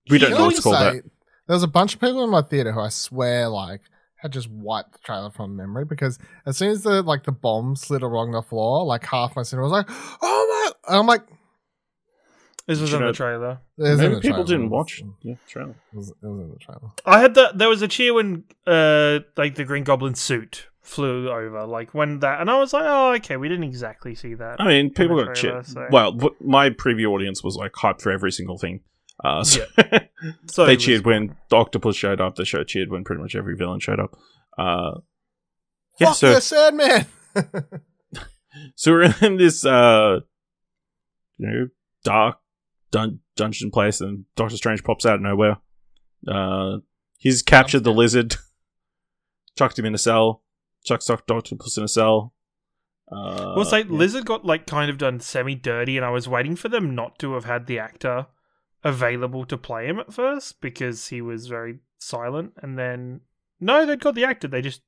[0.09, 0.77] We don't know what called.
[0.77, 1.05] say, That.
[1.47, 3.81] There was a bunch of people in my theater who I swear like
[4.17, 7.77] had just wiped the trailer from memory because as soon as the like the bomb
[7.77, 10.58] slid along the floor, like half my cinema was like, "Oh my!"
[10.89, 11.23] And I'm like,
[12.67, 13.61] This was in the trailer.
[13.79, 14.47] it was in Maybe the people trailer.
[14.47, 15.03] didn't watch.
[15.23, 15.71] Yeah, trailer.
[15.93, 16.91] It was, it was in the trailer.
[17.07, 17.59] I had that.
[17.59, 22.21] There was a cheer when, uh, like the Green Goblin suit flew over, like when
[22.21, 24.59] that, and I was like, oh, okay, we didn't exactly see that.
[24.61, 28.01] I mean, people the got trailer, so- Well, w- my preview audience was like hyped
[28.01, 28.81] for every single thing.
[29.23, 29.67] Uh, so
[30.47, 32.37] so they it was- cheered when the Octopus showed up.
[32.37, 34.17] The show cheered when pretty much every villain showed up.
[34.57, 34.93] Uh,
[36.01, 37.07] yeah, Fuck so yeah, Sandman.
[38.75, 40.21] So we're in this, uh,
[41.39, 41.69] you know,
[42.05, 42.39] dark
[42.91, 45.59] dun- dungeon place, and Doctor Strange pops out of nowhere.
[46.27, 46.79] Uh,
[47.17, 48.37] he's captured the lizard,
[49.57, 50.43] chucked him in a cell,
[50.85, 52.35] chucks Doctor Octopus in a cell.
[53.11, 53.93] Uh, Well, it's like yeah.
[53.93, 57.19] Lizard got like kind of done semi dirty, and I was waiting for them not
[57.21, 58.27] to have had the actor
[58.85, 63.21] available to play him at first because he was very silent, and then
[63.61, 64.49] no, they'd got the actor.
[64.49, 64.83] They just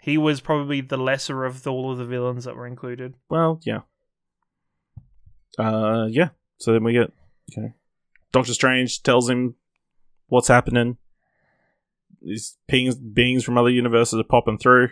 [0.00, 3.14] he was probably the lesser of all of the villains that were included.
[3.30, 3.80] Well, yeah.
[5.58, 6.30] Uh, yeah.
[6.58, 7.12] So then we get
[7.52, 7.74] okay.
[8.32, 9.54] Doctor Strange tells him
[10.28, 10.96] what's happening.
[12.22, 14.90] These beings, beings from other universes are popping through.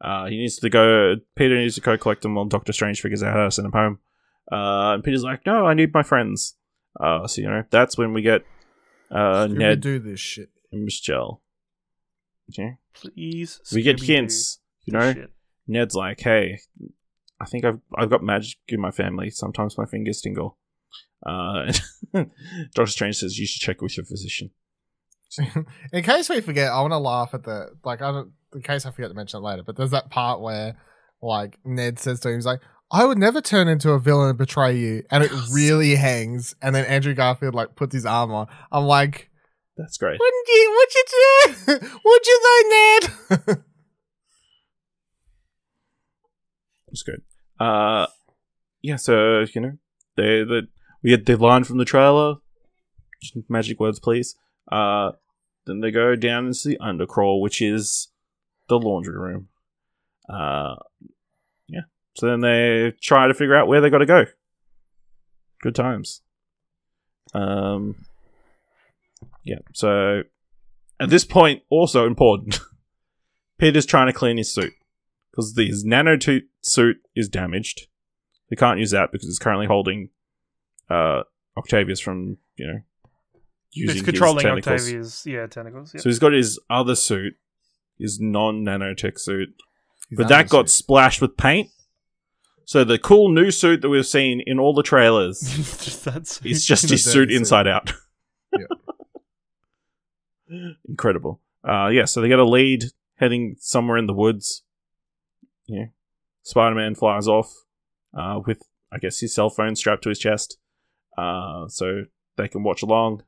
[0.00, 1.16] Uh, he needs to go.
[1.36, 3.72] Peter needs to go collect them while Doctor Strange figures out how to send them
[3.72, 3.98] home.
[4.50, 6.54] Uh, and Peter's like, "No, I need my friends."
[6.98, 8.44] Uh, so you know that's when we get
[9.10, 10.48] uh, Scooby Ned do this shit.
[10.72, 11.42] and Michelle.
[12.50, 14.58] Okay, Please, we get hints.
[14.86, 15.30] You know, shit.
[15.68, 16.60] Ned's like, "Hey,
[17.40, 19.30] I think I've I've got magic in my family.
[19.30, 20.58] Sometimes my fingers tingle."
[21.24, 21.72] Uh,
[22.74, 24.50] Doctor Strange says you should check with your physician.
[25.92, 28.02] in case we forget, I want to laugh at the like.
[28.02, 28.32] I don't.
[28.54, 30.76] In case I forget to mention it later, but there's that part where
[31.22, 32.60] like Ned says to him, he's like,
[32.90, 36.54] "I would never turn into a villain and betray you," and it really hangs.
[36.60, 38.48] And then Andrew Garfield like puts his arm on.
[38.72, 39.30] I'm like,
[39.76, 40.18] That's great.
[40.18, 40.76] "Wouldn't you?
[40.76, 41.88] Would you do?
[42.04, 43.64] would you though, Ned?"
[46.88, 47.22] It's good.
[47.60, 48.06] Uh,
[48.80, 48.96] yeah.
[48.96, 49.72] So you know,
[50.16, 50.62] they the
[51.02, 52.36] we get the line from the trailer.
[53.48, 54.34] Magic words, please.
[54.72, 55.12] Uh,
[55.66, 58.08] then they go down into the undercrawl, which is
[58.68, 59.48] the laundry room.
[60.28, 60.76] Uh,
[61.68, 61.82] yeah.
[62.16, 64.24] So then they try to figure out where they got to go.
[65.62, 66.22] Good times.
[67.34, 67.94] Um.
[69.44, 69.58] Yeah.
[69.74, 70.22] So
[70.98, 72.60] at this point, also important,
[73.58, 74.72] Peter's trying to clean his suit
[75.30, 77.86] because his nano to- suit is damaged.
[78.48, 80.10] He can't use that because it's currently holding
[80.88, 81.22] uh,
[81.56, 82.80] Octavius from you know
[83.72, 84.80] using It's controlling his tentacles.
[84.82, 85.92] Octavia's yeah tentacles.
[85.94, 86.00] Yeah.
[86.00, 87.34] So he's got his other suit,
[87.98, 89.50] his non nanotech suit,
[90.08, 90.76] His but that got suit.
[90.84, 91.70] splashed with paint.
[92.64, 95.40] So the cool new suit that we've seen in all the trailers
[95.84, 97.32] just that's is just his dirty suit suit.
[97.32, 97.92] inside out.
[100.88, 101.40] Incredible.
[101.68, 102.84] Uh, yeah, so they get a lead
[103.16, 104.62] heading somewhere in the woods.
[105.70, 105.86] Yeah.
[106.42, 107.52] Spider Man flies off
[108.18, 108.62] uh, with,
[108.92, 110.58] I guess, his cell phone strapped to his chest.
[111.16, 112.04] Uh, so
[112.36, 113.22] they can watch along.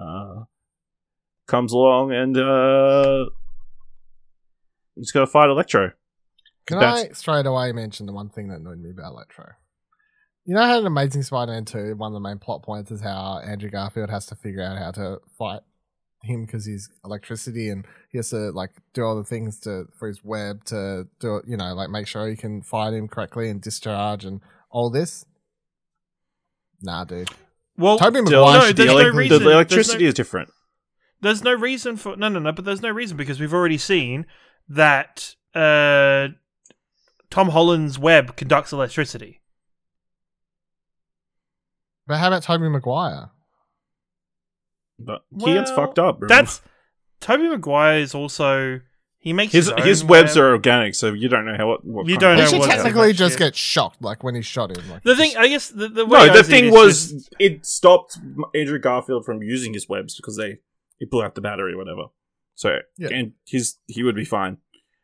[0.00, 0.44] Uh,
[1.46, 3.26] comes along and uh,
[4.96, 5.92] he's got to fight Electro.
[6.66, 9.52] Can That's- I straight away mention the one thing that annoyed me about Electro?
[10.44, 13.40] You know how in Amazing Spider-Man 2, one of the main plot points is how
[13.44, 15.60] Andrew Garfield has to figure out how to fight
[16.22, 20.08] him because he's electricity and he has to like do all the things to for
[20.08, 23.48] his web to do it, you know, like make sure he can fight him correctly
[23.48, 25.24] and discharge and all this.
[26.80, 27.28] Nah, dude.
[27.76, 30.08] Well, Tobey The, Maguire no, should the there's be no elec- reason- the electricity no-
[30.08, 30.50] is different.
[31.20, 32.52] there's no reason for no, no, no.
[32.52, 34.26] But there's no reason because we've already seen
[34.68, 36.28] that uh,
[37.30, 39.40] Tom Holland's web conducts electricity.
[42.06, 43.30] But how about Tobey Maguire?
[45.04, 46.20] But he gets fucked up.
[46.20, 46.28] remember?
[46.28, 46.60] That's
[47.20, 48.80] Tobey Maguire is also
[49.18, 50.44] he makes his his, his own webs web.
[50.44, 51.84] are organic, so you don't know how what.
[51.84, 53.46] what You don't of- He know should what- technically much, just yeah.
[53.46, 54.88] get shocked, like when he shot him.
[54.90, 57.34] Like The thing, I guess, the, the way No, the see it thing was just-
[57.38, 58.18] it stopped
[58.54, 60.58] Andrew Garfield from using his webs because they
[60.98, 62.06] he blew out the battery or whatever.
[62.54, 63.08] So Yeah.
[63.12, 64.58] and his he would be fine.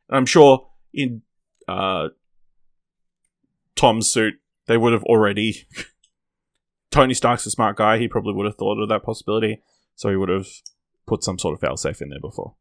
[0.08, 1.22] And I'm sure in
[1.68, 2.08] uh
[3.76, 4.34] Tom's suit
[4.66, 5.66] they would have already
[6.90, 9.62] Tony Stark's a smart guy, he probably would have thought of that possibility.
[9.98, 10.46] So he would have
[11.08, 12.54] put some sort of failsafe in there before.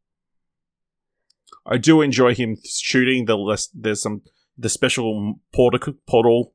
[1.64, 4.22] I do enjoy him shooting the less there's some
[4.56, 6.52] the special portal portal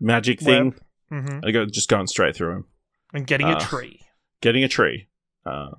[0.00, 0.74] magic thing.
[1.12, 1.44] Mhm.
[1.46, 2.64] I go just going straight through him,
[3.12, 4.00] and getting a Uh, tree.
[4.40, 5.06] getting a tree,
[5.46, 5.70] uh,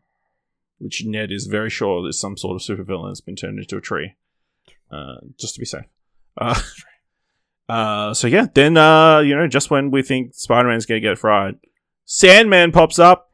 [0.77, 3.81] which Ned is very sure is some sort of supervillain that's been turned into a
[3.81, 4.13] tree,
[4.89, 5.85] uh, just to be safe.
[6.37, 6.57] Uh,
[7.69, 11.17] uh, so yeah, then uh, you know, just when we think Spider Man's gonna get
[11.19, 11.55] fried,
[12.05, 13.33] Sandman pops up.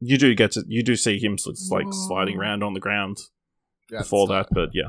[0.00, 3.18] You do get to you do see him s- like sliding around on the ground
[3.90, 4.88] That's, before that, but yeah.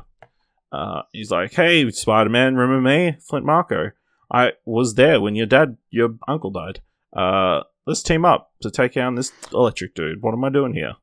[0.72, 3.91] Uh, he's like, "Hey, Spider Man, remember me, Flint Marko?
[4.32, 6.82] I was there when your dad, your uncle died.
[7.16, 10.22] Uh, let's team up to take down this electric dude.
[10.22, 10.95] What am I doing here?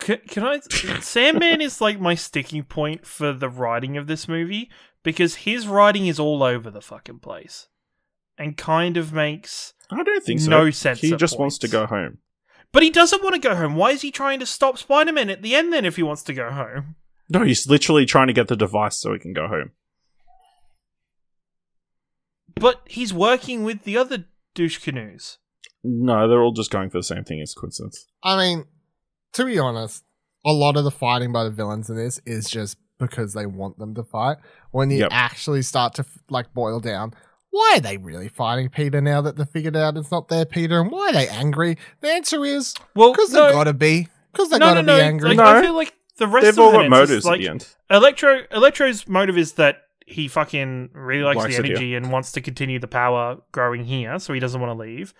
[0.00, 0.60] Can, can I?
[1.00, 4.70] Sandman is like my sticking point for the writing of this movie
[5.02, 7.68] because his writing is all over the fucking place,
[8.36, 9.74] and kind of makes.
[9.90, 10.50] I don't think so.
[10.50, 12.18] No sense He at just wants to go home.
[12.72, 13.74] But he doesn't want to go home.
[13.76, 15.84] Why is he trying to stop Spider Man at the end then?
[15.84, 16.96] If he wants to go home,
[17.28, 19.72] No, he's literally trying to get the device so he can go home.
[22.54, 25.38] but he's working with the other douche canoes.
[25.82, 27.40] No, they're all just going for the same thing.
[27.40, 28.06] It's coincidence.
[28.22, 28.66] I mean,
[29.32, 30.04] to be honest,
[30.44, 33.78] a lot of the fighting by the villains in this is just because they want
[33.78, 34.36] them to fight.
[34.70, 35.08] When you Yep.
[35.12, 37.14] actually start to like boil down,
[37.52, 40.80] why are they really fighting Peter now that they figured out it's not their Peter,
[40.80, 41.78] and why are they angry?
[42.00, 44.08] The answer is Well, because no, they gotta be.
[44.32, 44.98] Because they no, gotta no, no.
[44.98, 45.28] be angry.
[45.30, 45.44] Like, No.
[45.44, 47.48] I feel like the rest They've of all the got answers, motives like, at the
[47.50, 47.68] end.
[47.90, 52.40] Electro Electro's motive is that he fucking really likes, Likes the energy and wants to
[52.40, 55.14] continue the power growing here, so he doesn't want to leave.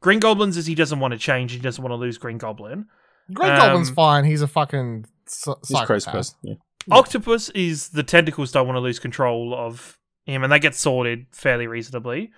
[0.00, 2.86] Green Goblin's is he doesn't want to change, he doesn't want to lose Green Goblin.
[3.32, 4.24] Green um, Goblin's fine.
[4.24, 6.12] He's a fucking s- He's crazy psychopath.
[6.12, 6.36] person.
[6.42, 6.54] Yeah.
[6.90, 9.98] Octopus is the tentacles don't want to lose control of
[10.30, 12.30] him, and that gets sorted fairly reasonably.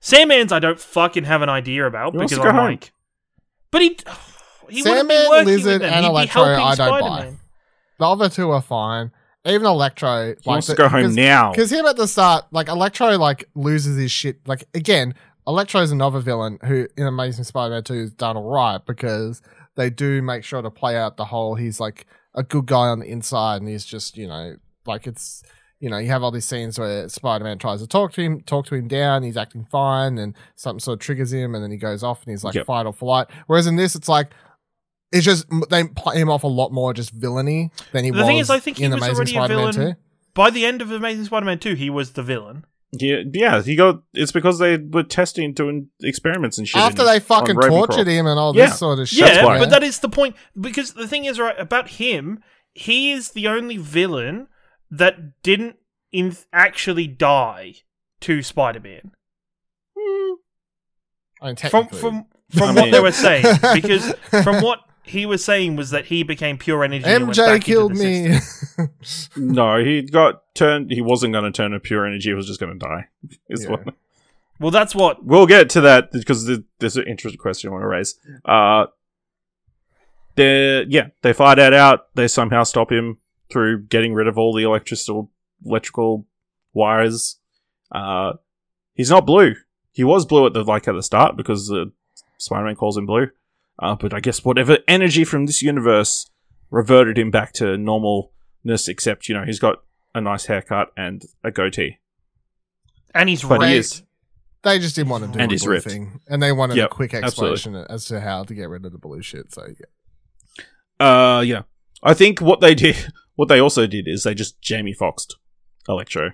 [0.00, 2.66] Sandman's I don't fucking have an idea about He because I'm home.
[2.66, 2.92] like,
[3.70, 3.88] but he
[4.68, 7.08] he wouldn't be Sandman, working Lizard, with and He'd Electro, helping I don't buy.
[7.08, 7.40] Spider-Man.
[7.98, 9.12] The other two are fine.
[9.46, 11.50] Even Electro, He wants to go home now.
[11.50, 14.46] Because him at the start, like Electro, like loses his shit.
[14.46, 15.14] Like again,
[15.46, 19.40] Electro's another villain who in Amazing Spider-Man Two has done all right because
[19.76, 23.00] they do make sure to play out the whole he's like a good guy on
[23.00, 25.42] the inside and he's just you know like it's
[25.80, 28.66] you know you have all these scenes where Spider-Man tries to talk to him, talk
[28.66, 31.76] to him down, he's acting fine, and something sort of triggers him, and then he
[31.76, 32.66] goes off and he's like Yep.
[32.66, 33.26] fight or flight.
[33.46, 34.30] Whereas in this, it's like.
[35.12, 38.26] It's just they play him off a lot more just villainy than he The was
[38.28, 40.00] thing is, I think he in was Amazing already a Spider-Man villain 2.
[40.34, 42.64] By the end of Amazing Spider-Man Two, he was the villain.
[42.92, 43.60] Yeah, yeah.
[43.60, 44.02] He got.
[44.14, 46.80] It's because they were testing, doing experiments and shit.
[46.80, 48.66] After in- they fucking tortured him and all Yeah.
[48.66, 49.18] this sort of shit.
[49.34, 50.36] Yeah, but that is the point.
[50.60, 52.38] Because the thing is, right about him,
[52.72, 54.46] he is the only villain
[54.90, 55.76] that didn't
[56.12, 57.74] in actually die
[58.20, 59.12] to Spider-Man.
[61.42, 64.12] I mean, From from from I what mean- they were saying, because
[64.42, 67.04] from what he was saying was that he became pure energy.
[67.04, 68.32] and went MJ back killed into the
[68.78, 68.88] me.
[69.36, 70.90] No, he got turned.
[70.90, 72.30] He wasn't going to turn to pure energy.
[72.30, 73.08] He was just going to die.
[73.48, 73.70] Is Yeah.
[73.70, 73.94] what-
[74.58, 75.24] Well, that's what.
[75.24, 76.46] We'll get to that because
[76.78, 78.18] there's an interesting question I want to raise.
[78.44, 78.86] Uh,
[80.36, 82.14] they yeah, they fight that out.
[82.14, 83.16] They somehow stop him
[83.50, 85.30] through getting rid of all the electrical
[85.64, 86.26] electrical
[86.72, 87.38] wires.
[87.92, 88.34] Uh,
[88.94, 89.54] he's not blue.
[89.92, 91.86] He was blue at the like at the start because uh,
[92.38, 93.28] Spider-Man calls him blue.
[93.78, 96.30] Uh, but I guess whatever energy from this universe
[96.70, 98.88] reverted him back to normalness.
[98.88, 99.82] Except you know he's got
[100.14, 101.98] a nice haircut and a goatee.
[103.14, 104.02] And he's But he is
[104.62, 105.88] they just didn't want to do And the blue ripped.
[105.88, 107.54] thing, and they wanted Yep, a quick absolutely.
[107.54, 109.52] explanation as to how to get rid of the blue shit.
[109.52, 109.66] So
[110.98, 111.36] yeah.
[111.38, 111.62] Uh, yeah.
[112.02, 112.96] I think what they did,
[113.40, 115.36] what they also did is they just Jamie Foxed
[115.88, 116.32] Electro.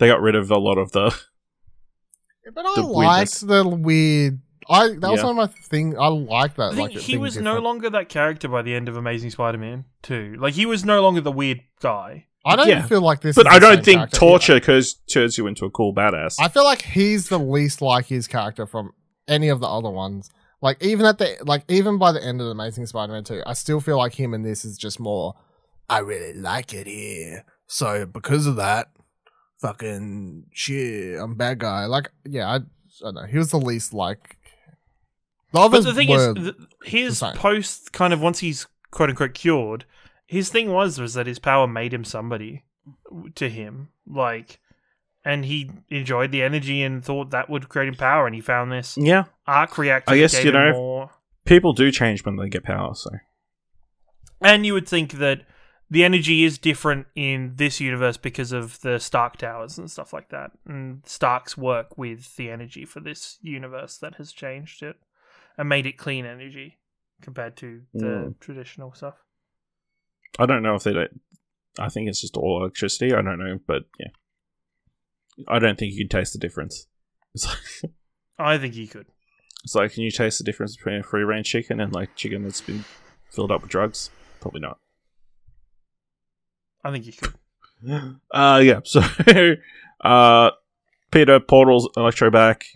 [0.00, 1.16] They got rid of a lot of the.
[2.52, 4.40] But I The liked the weird.
[4.68, 5.26] I that was Yeah.
[5.26, 5.96] one of my thing.
[5.98, 6.72] I like that.
[6.72, 7.64] I think like, it he being was no different.
[7.64, 10.36] longer that character by the end of Amazing Spider-Man 2.
[10.38, 12.26] Like he was no longer the weird guy.
[12.44, 12.86] I don't Yeah.
[12.86, 13.36] feel like this.
[13.36, 14.16] But is I the don't same think character.
[14.18, 16.36] torture cause, turns you into a cool badass.
[16.40, 18.92] I feel like he's the least like his character from
[19.28, 20.28] any of the other ones.
[20.60, 23.80] Like even at the like even by the end of Amazing Spider-Man 2, I still
[23.80, 25.34] feel like him and this is just more
[25.88, 27.44] I really like it here.
[27.66, 28.88] So because of that,
[29.60, 31.86] fucking shit, I'm bad guy.
[31.86, 32.60] Like yeah, I, I
[33.00, 33.22] don't know.
[33.24, 34.36] He was the least like
[35.52, 39.84] the But the thing is, th- his post kind of once he's quote unquote cured,
[40.26, 42.64] his thing was was that his power made him somebody
[43.34, 44.60] to him, like,
[45.24, 48.70] and he enjoyed the energy and thought that would create him power, and he found
[48.72, 50.12] this yeah, arc reactor.
[50.12, 51.10] I guess, gave you him know- more.
[51.46, 52.94] people do change when they get power.
[52.94, 53.10] So
[54.40, 55.42] And you would think that
[55.90, 60.28] the energy is different in this universe because of the Stark towers and stuff like
[60.30, 60.50] that.
[60.66, 64.96] And Starks work with the energy for this universe that has changed it
[65.56, 66.78] and made it clean energy
[67.22, 68.40] compared to the Mm.
[68.40, 69.14] traditional stuff.
[70.38, 71.20] I don't know if they don't.
[71.78, 73.12] I think it's just all electricity.
[73.14, 74.08] I don't know, but yeah,
[75.48, 76.86] I don't think you can taste the difference.
[77.34, 77.92] It's like,
[78.38, 79.06] I think you could.
[79.64, 82.42] it's like, can you taste the difference between a free range chicken and like chicken
[82.42, 82.84] that's been
[83.30, 84.10] filled up with drugs?
[84.40, 84.78] Probably not.
[86.84, 87.34] I think he could.
[88.30, 88.80] Uh, yeah.
[88.84, 89.00] So,
[90.00, 90.50] uh,
[91.10, 92.66] Peter portals Electro back.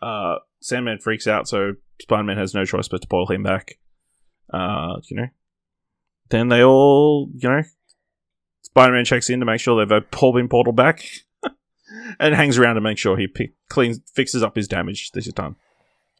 [0.00, 3.78] Uh, Sandman freaks out, so Spider Man has no choice but to portal him back.
[4.52, 5.28] Uh, you know.
[6.28, 7.62] Then they all, you know,
[8.62, 11.04] Spider Man checks in to make sure they've all been portal back,
[12.20, 15.56] and hangs around to make sure he pick, cleans, fixes up his damage this time,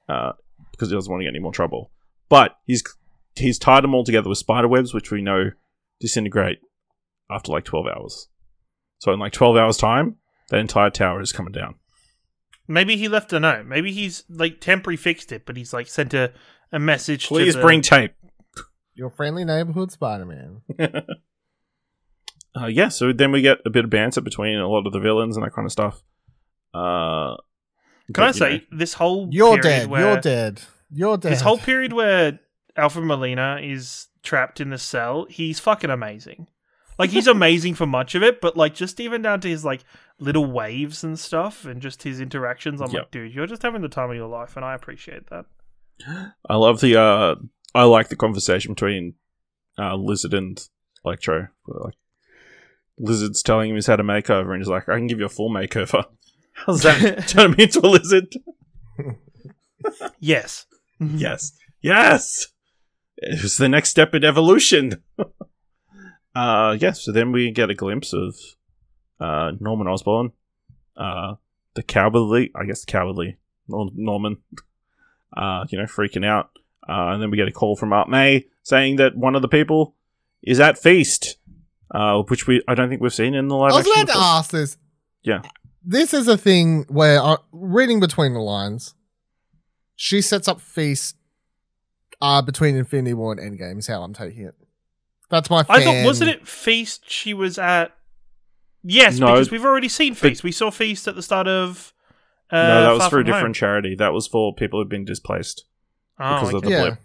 [0.09, 0.32] uh,
[0.72, 1.91] because he doesn't want to get any more trouble.
[2.28, 2.82] But he's
[3.36, 5.51] he's tied them all together with spider webs, which we know
[6.01, 6.59] disintegrate
[7.30, 8.28] after like 12 hours.
[8.98, 10.16] So in like 12 hours time,
[10.50, 11.76] the entire tower is coming down.
[12.68, 13.66] Maybe he left a note.
[13.66, 16.32] Maybe he's like temporary fixed it, but he's like sent a,
[16.72, 18.12] a message Please to the, bring tape.
[18.94, 20.62] your friendly neighborhood Spider-Man.
[22.60, 24.98] Uh, yeah, so then we get a bit of banter between a lot of the
[24.98, 26.02] villains and that kind of stuff.
[26.74, 27.36] Uh,
[28.12, 29.88] Can I but, you say know, this whole You're period dead.
[29.88, 30.62] where- You're dead.
[30.92, 31.32] You're dead.
[31.32, 32.40] This whole period where
[32.76, 36.48] Alfred Molina is trapped in the cell, he's fucking amazing.
[37.01, 39.84] Like he's amazing for much of it, but like just even down to his like
[40.18, 43.01] little waves and stuff, and just his interactions, I'm Yep.
[43.03, 45.46] like, dude, you're just having the time of your life, and I appreciate that.
[46.48, 47.01] I love the.
[47.01, 47.34] Uh,
[47.74, 49.14] I like the conversation between
[49.78, 50.61] uh, Lizard and
[51.05, 51.48] Electro.
[51.66, 51.94] Like,
[52.98, 55.30] Lizard's telling him he's had a makeover, and he's like, "I can give you a
[55.30, 56.05] full makeover."
[56.53, 57.26] How's that?
[57.28, 58.34] Turn me into a lizard?
[60.18, 60.66] Yes,
[61.01, 62.48] yes, yes.
[63.16, 65.03] It was the next step in evolution.
[66.34, 66.92] uh, yeah.
[66.92, 68.36] So then we get a glimpse of
[69.18, 70.32] uh, Norman Osborn,
[70.96, 71.34] uh,
[71.74, 74.38] the cowardly, I guess, cowardly Norman.
[75.32, 76.50] Uh, you know, freaking out,
[76.88, 79.48] uh, and then we get a call from Aunt May saying that one of the
[79.48, 79.94] people
[80.42, 81.36] is at feast,
[81.94, 84.18] uh, which we I don't think we've seen in the live I was about to
[84.18, 84.76] ask this.
[85.22, 85.42] Yeah.
[85.84, 88.94] This is a thing where, uh, reading between the lines,
[89.94, 91.16] she sets up feast
[92.20, 94.54] uh, between Infinity War and Endgame, is how I'm taking it.
[95.30, 97.08] That's my I thought wasn't it Feast?
[97.10, 97.92] She was at.
[98.82, 100.42] Yes, No, because we've already seen Feast.
[100.42, 101.92] We saw Feast at the start of.
[102.50, 103.38] Uh, no, that was Far for a From Home.
[103.38, 103.94] different charity.
[103.94, 105.64] That was for people who've been displaced
[106.18, 106.66] Oh, because of okay.
[106.66, 106.80] the Yeah.
[106.82, 106.98] blip.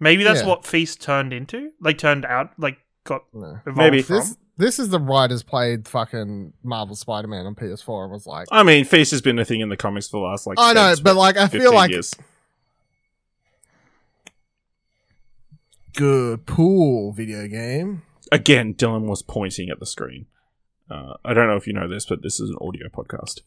[0.00, 0.48] Maybe that's Yeah.
[0.48, 1.70] what Feast turned into.
[1.80, 3.58] Like turned out, like got No.
[3.66, 4.02] evolved Maybe.
[4.02, 4.16] from.
[4.16, 8.48] This, this is the writers played fucking Marvel Spider Man on PS4 and was like,
[8.50, 10.56] I mean, Feast has been a thing in the comics for the last like.
[10.58, 12.12] I know, 10, but like, I feel like years.
[15.94, 18.02] Good pool video game.
[18.30, 20.26] again, Dylan was pointing at the screen.
[20.90, 23.40] Uh, I don't know if you know this, but this is an audio podcast.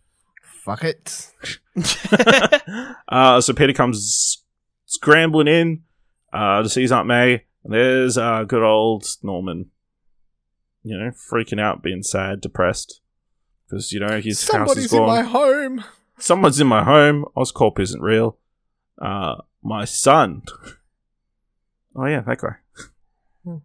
[0.43, 1.31] Fuck it.
[3.09, 4.43] uh, so Peter comes
[4.85, 5.83] scrambling in
[6.31, 9.71] uh, to see his Aunt May, and there's uh, good old Norman.
[10.83, 13.01] You know, freaking out, being sad, depressed,
[13.67, 15.83] because you know his house Somebody's is in my home.
[16.17, 17.25] Someone's in my home.
[17.35, 18.37] Oscorp isn't real.
[19.01, 20.43] Uh, my son.
[21.95, 22.55] Oh yeah, that guy.
[23.43, 23.57] Hmm.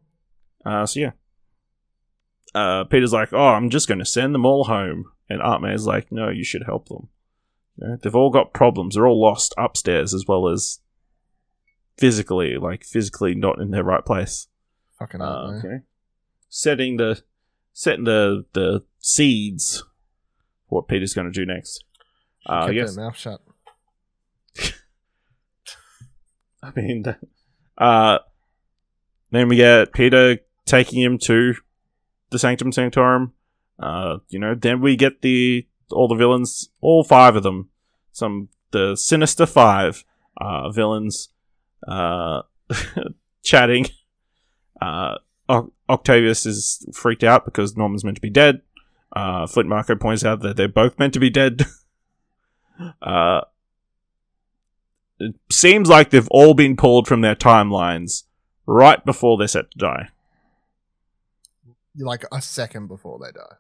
[0.65, 1.13] Uh, so yeah.
[2.55, 5.87] Uh, Peter's like, oh, I'm just going to send them all home, and Aunt May's
[5.87, 7.09] like, no, you should help them.
[7.77, 8.95] You know, they've all got problems.
[8.95, 10.81] They're all lost upstairs as well as
[11.99, 14.49] physically, like physically not in their right place.
[14.99, 15.83] Fucking Uh, okay.
[16.49, 17.23] Setting the
[17.75, 19.85] setting the the seeds
[20.69, 21.85] for what Peter's going to do next.
[22.47, 22.95] Uh, yes.
[22.95, 23.41] their mouth shut.
[26.63, 27.05] I mean,
[27.79, 28.19] uh,
[29.31, 31.55] then we get Peter taking him to
[32.31, 33.33] the Sanctum Sanctorum.
[33.79, 37.69] Uh, you know, then we get the all the villains, all five of them,
[38.13, 40.05] some the Sinister Five
[40.41, 41.29] uh, villains
[41.87, 42.43] uh,
[43.43, 43.87] chatting.
[44.81, 45.17] Uh,
[45.49, 48.63] Oc- Octavius is freaked out because Norman's meant to be dead.
[49.15, 51.65] Uh, Flint Marko points out that they're both meant to be dead.
[53.03, 53.43] uh,
[55.19, 58.25] it seems like they've all been pulled from their timelines
[58.67, 60.09] right before they're set to die,
[61.97, 63.57] Like a second before they die.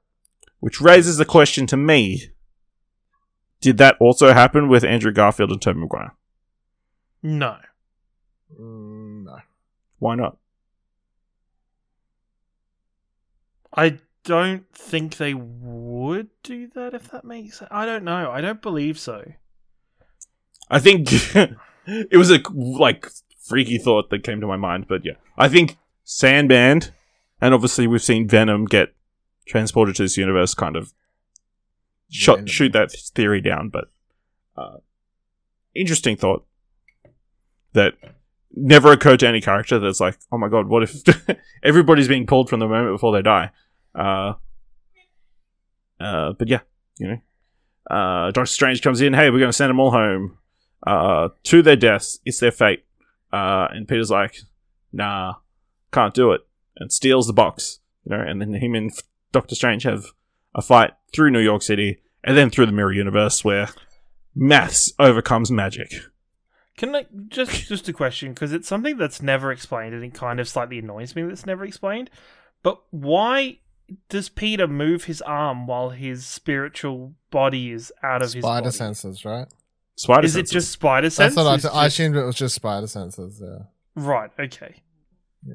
[0.60, 2.30] which raises the question to me:
[3.60, 6.14] Did that also happen with Andrew Garfield and Tobey Maguire?
[7.22, 7.56] No.
[8.60, 9.38] Mm, no.
[9.98, 10.36] Why not?
[13.74, 17.68] I don't think they would do that if that makes sense.
[17.70, 18.30] I don't know.
[18.30, 19.32] I don't believe so.
[20.68, 21.08] I think
[21.86, 23.06] it was a like
[23.40, 26.82] freaky thought that came to my mind, but yeah, I think Sandman,
[27.40, 28.94] and obviously we've seen Venom get
[29.46, 30.92] transported to this universe, kind of
[32.10, 32.46] shot, Venom.
[32.46, 33.68] shoot that theory down.
[33.68, 33.90] But
[34.56, 34.78] uh,
[35.74, 36.44] interesting thought
[37.72, 37.94] that
[38.54, 39.78] never occurred to any character.
[39.78, 41.02] That's like, oh my god, what if
[41.62, 43.50] everybody's being pulled from the moment before they die?
[43.94, 44.34] Uh,
[46.00, 46.60] uh, but yeah,
[46.98, 47.18] you know,
[47.94, 49.12] uh, Doctor Strange comes in.
[49.12, 50.38] Hey, we're going to send them all home
[50.86, 52.18] uh, to their deaths.
[52.24, 52.84] It's their fate.
[53.32, 54.38] Uh, and Peter's like,
[54.92, 55.34] nah,
[55.92, 56.42] can't do it,
[56.76, 57.80] and steals the box.
[58.04, 58.92] You know, and then him and
[59.32, 60.06] Doctor Strange have
[60.54, 63.68] a fight through New York City, and then through the Mirror Universe, where
[64.34, 65.92] maths overcomes magic.
[66.76, 70.38] Can I just just a question because it's something that's never explained and it kind
[70.40, 72.10] of slightly annoys me that's never explained.
[72.62, 73.60] But why
[74.08, 78.76] does Peter move his arm while his spiritual body is out of his Spider body?
[78.76, 79.46] senses, right?
[79.96, 81.34] Spider Is it just spider sense?
[81.34, 83.40] That's what I, Is th- I assumed it was just spider senses.
[83.42, 83.64] Yeah.
[83.94, 84.30] Right.
[84.38, 84.82] Okay.
[85.46, 85.54] Yeah.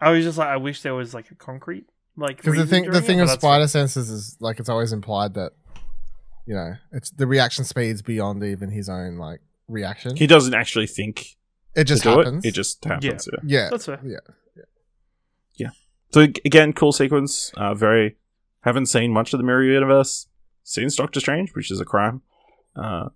[0.00, 1.86] I was just like, I wish there was like a concrete
[2.16, 2.36] like.
[2.36, 4.60] Because the reason thing, the during it, thing but of that's spider senses is like
[4.60, 5.52] it's always implied that,
[6.46, 10.14] you know, it's the reaction speeds beyond even his own like reaction.
[10.16, 11.36] He doesn't actually think
[11.74, 12.44] it just happens.
[12.44, 12.48] it.
[12.48, 13.26] It just happens.
[13.32, 13.38] Yeah.
[13.44, 14.00] yeah, That's fair.
[14.04, 14.18] yeah.
[16.14, 17.50] So again, cool sequence.
[17.56, 18.14] Uh, very
[18.60, 20.28] haven't seen much of the Mirror Universe
[20.62, 22.22] since Doctor Strange, which is a crime.
[22.76, 23.08] Uh,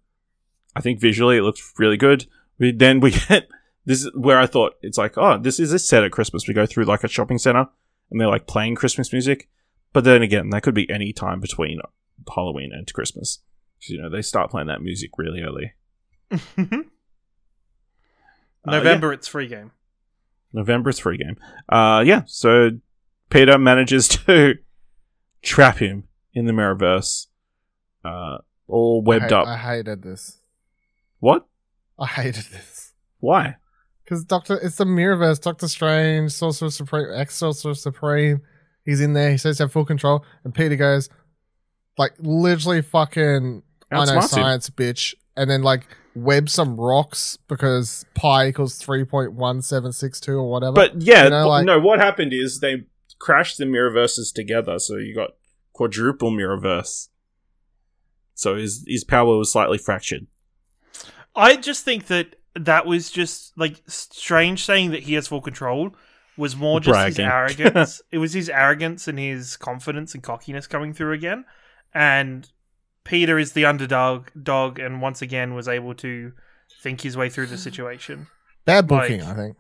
[0.77, 2.27] I think visually it looks really good.
[2.59, 3.49] We then we get
[3.85, 6.47] this is where I thought it's like, oh, this is a set at Christmas.
[6.47, 7.67] We go through like a shopping center
[8.11, 9.49] and they're like playing Christmas music.
[9.93, 11.81] But then again, that could be any time between
[12.35, 13.39] Halloween and Christmas.
[13.81, 15.73] 'Cause, you know, they start playing that music really early.
[18.67, 19.71] Uh, November, it's free game.
[20.53, 21.37] November is free game.
[21.69, 22.23] Uh, yeah.
[22.27, 22.71] So
[23.31, 24.55] Peter manages to
[25.43, 26.05] trap him
[26.35, 27.27] in the Mirrorverse,
[28.05, 29.47] uh, all I, webbed hate- up.
[29.47, 30.38] I hated this.
[31.19, 31.47] What?
[31.99, 33.57] I hated this Why?
[34.05, 35.41] because Doctor, it's the Mirrorverse.
[35.41, 38.41] Doctor Strange, Sorcerer Supreme, ex Sorcerer Supreme.
[38.85, 39.31] He's in there.
[39.31, 41.11] He says to have full control, and Peter goes,
[41.99, 43.63] like, literally fucking.
[43.91, 49.33] I know science, bitch, and then like web some rocks because pi equals three point
[49.33, 50.73] one seven six two or whatever.
[50.75, 51.79] But yeah, You know, like- no.
[51.79, 52.85] What happened is they
[53.19, 55.31] crashed the Mirrorverses together, so you got
[55.73, 57.09] quadruple Mirrorverse.
[58.35, 60.27] So his his power was slightly fractured.
[61.37, 65.95] I just think that that was just like strange saying that he has full control
[66.37, 68.01] was more just his arrogance.
[68.11, 71.45] it was his arrogance and his confidence and cockiness coming through again.
[71.95, 72.49] And
[73.05, 76.33] Peter is the underdog dog and once again was able to
[76.83, 78.27] think his way through the situation.
[78.65, 79.57] bad booking, like- I think.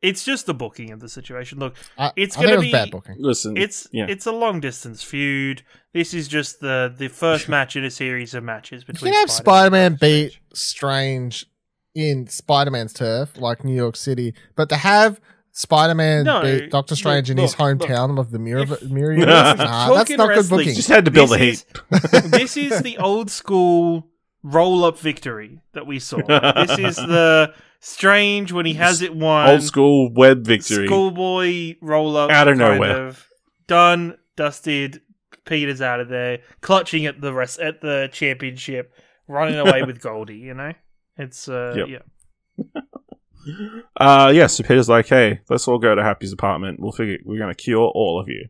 [0.00, 1.58] It's just the booking of the situation.
[1.58, 3.16] Look, I, It's gonna it was be- bad booking.
[3.18, 4.06] Listen, it's yeah.
[4.08, 5.62] it's a long distance feud.
[5.92, 9.20] This is just the the first match in a series of matches You between can
[9.20, 11.46] have Spider-Man Spider Man and beat Strange
[11.94, 15.20] in Spider Man's turf, like New York City, but to have
[15.50, 18.82] Spider Man No, beat Doctor Strange in his look, look, hometown of the Mirror, if-
[18.84, 20.74] Mirror Universe, nah, that's not good booking.
[20.74, 22.12] just had to build the This heat.
[22.12, 24.06] is- this is the old school
[24.44, 26.18] roll up victory that we saw.
[26.18, 29.48] this is the strange when he has it won.
[29.48, 30.86] Old school web victory.
[30.86, 33.06] Schoolboy roll up Out of kind nowhere.
[33.08, 33.26] of.
[33.66, 35.02] Done, dusted.
[35.44, 38.92] Peter's out of there, clutching at the rest at the championship,
[39.26, 40.36] running away with Goldie.
[40.36, 40.72] You know,
[41.16, 41.88] it's uh, Yep.
[41.88, 42.64] yeah.
[43.96, 46.78] Uh, yeah, so Peter's like, hey, let's all go to Happy's apartment.
[46.80, 48.48] We'll figure we're gonna cure all of you.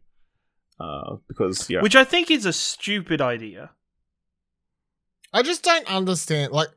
[0.81, 3.71] Uh, because yeah, which I think is a stupid idea.
[5.33, 6.53] I just don't understand.
[6.53, 6.69] Like,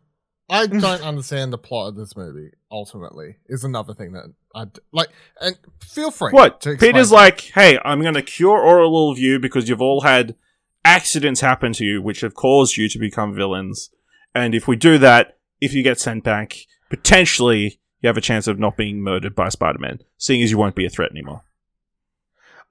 [0.52, 2.52] I don't understand the plot of this movie.
[2.70, 5.10] Ultimately, is another thing that I d- like.
[5.40, 6.32] And feel free.
[6.32, 6.62] what?
[6.62, 7.22] to Peter's to me.
[7.22, 10.36] like, hey, I'm gonna cure all of you because you've all had
[10.84, 13.90] accidents happen to you which have caused you to become villains.
[14.36, 16.58] And if we do that, if you get sent back,
[16.90, 20.76] potentially you have a chance of not being murdered by Spider-Man, seeing as you won't
[20.76, 21.44] be a threat anymore.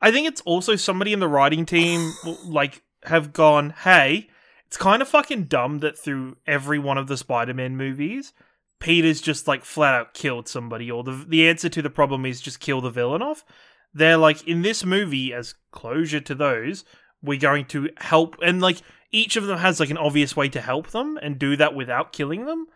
[0.03, 2.13] I think it's also somebody in the writing team
[2.45, 4.29] like have gone, hey,
[4.71, 8.33] it's kind of fucking dumb that through every one of the Spider-Man movies,
[8.79, 12.41] Peter's just like flat out killed somebody, or the the answer to the problem is
[12.41, 13.45] just kill the villain off.
[13.93, 16.85] They're like in this movie as closure to those,
[17.21, 20.61] we're going to help, and like each of them has like an obvious way to
[20.61, 22.67] help them and do that without killing them.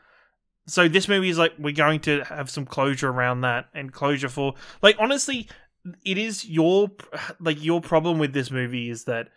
[0.67, 4.29] So this movie is like we're going to have some closure around that and closure
[4.29, 5.47] for like honestly,
[6.05, 6.91] it is your
[7.39, 9.29] like your problem with this movie is that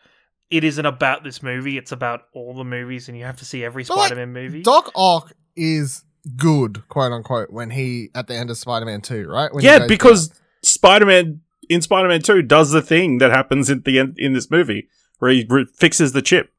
[0.49, 1.77] it isn't about this movie.
[1.77, 4.61] It's about all the movies, and you have to see every But, Spider-Man movie.
[4.63, 6.03] Doc Ock is
[6.35, 9.53] good, quote unquote, when he at the end of Spider Man Two, right?
[9.53, 10.33] When yeah, goes because
[10.63, 14.33] Spider Man in Spider Man Two does the thing that happens at the end in
[14.33, 14.87] this movie
[15.19, 16.51] where he re- fixes the chip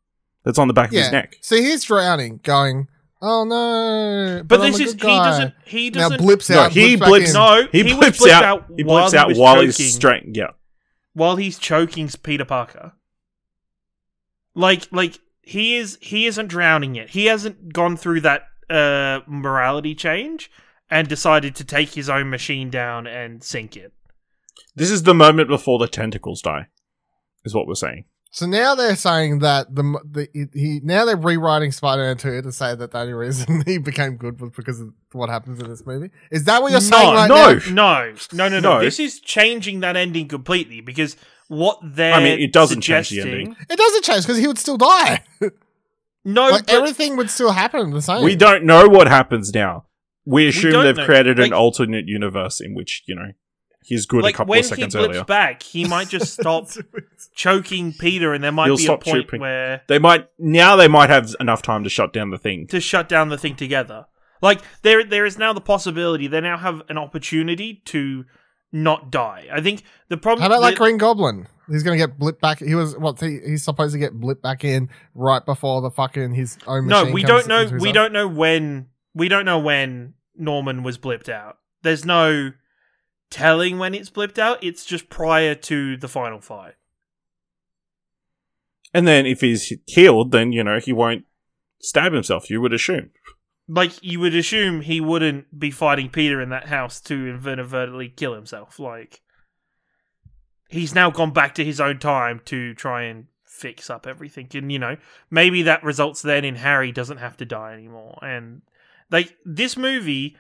[0.45, 0.99] that's on the back down.
[0.99, 1.37] of his neck.
[1.43, 2.89] So he's drowning, going,
[3.23, 6.73] "Oh no!" but I'm this is good he doesn't he doesn't Now blips No, out.
[6.73, 7.33] he blips blips.
[7.35, 8.45] No, he, he was blips out.
[8.45, 9.93] out He while blips out was while he's choking.
[9.93, 10.25] straight.
[10.37, 10.51] Yeah,
[11.15, 12.93] while he's choking Peter Parker.
[14.59, 17.11] Like like he is he isn't drowning yet.
[17.11, 20.51] He hasn't gone through that uh morality change
[20.91, 23.93] and decided to take his own machine down and sink it.
[24.75, 26.67] this is the moment before the tentacles die.
[27.45, 28.05] Is what we're saying.
[28.31, 32.53] So now they're saying that the the he now they're rewriting Spider Man Two to
[32.53, 35.87] say that the only reason he became good was because of what happens in this
[35.87, 36.11] movie.
[36.31, 37.55] Is that what you're saying right no.
[37.55, 37.71] now?
[37.71, 38.75] No, no, no, no.
[38.75, 38.81] No.
[38.81, 41.17] This is changing that ending completely because
[41.49, 43.57] what they're I mean, it doesn't change the ending.
[43.69, 45.25] It doesn't change because he would still die.
[46.25, 48.23] No, like but- everything would still happen the same.
[48.23, 49.87] We don't know what happens now.
[50.27, 51.07] We assume don't they've know.
[51.07, 53.33] created an alternate universe in which you know
[53.83, 55.25] he's good like a couple when of seconds he blips earlier.
[55.25, 56.69] back, he might just stop
[57.35, 59.41] choking Peter, and there might He'll be a point choking.
[59.41, 60.77] where They might now.
[60.77, 62.67] They might have enough time to shut down the thing.
[62.67, 64.07] to shut down the thing together.
[64.43, 68.25] Like there, there is now the possibility they now have an opportunity to
[68.73, 69.47] not die.
[69.53, 70.43] I think the problem.
[70.43, 71.47] How about like Green Goblin?
[71.69, 72.61] He's gonna get blipped back.
[72.61, 73.21] He was what?
[73.21, 76.87] He, he's supposed to get blipped back in right before the fucking his own.
[76.87, 77.79] no, we comes don't know.
[77.79, 78.87] We own- don't know when.
[79.15, 81.59] We don't know when Norman was blipped out.
[81.83, 82.53] There's no
[83.31, 84.63] telling when it's blipped out.
[84.63, 86.75] It's just prior to the final fight.
[88.95, 91.25] And then if he's killed, then you know he won't
[91.81, 92.49] stab himself.
[92.49, 93.11] You would assume.
[93.69, 98.35] Like you would assume he wouldn't be fighting Peter in that house to inadvertently kill
[98.35, 98.79] himself.
[98.79, 99.21] Like
[100.69, 104.73] he's now gone back to his own time to try and fix up everything, and
[104.73, 104.97] you know
[105.31, 108.19] maybe that results then in Harry doesn't have to die anymore.
[108.23, 108.63] And
[109.11, 110.37] like this movie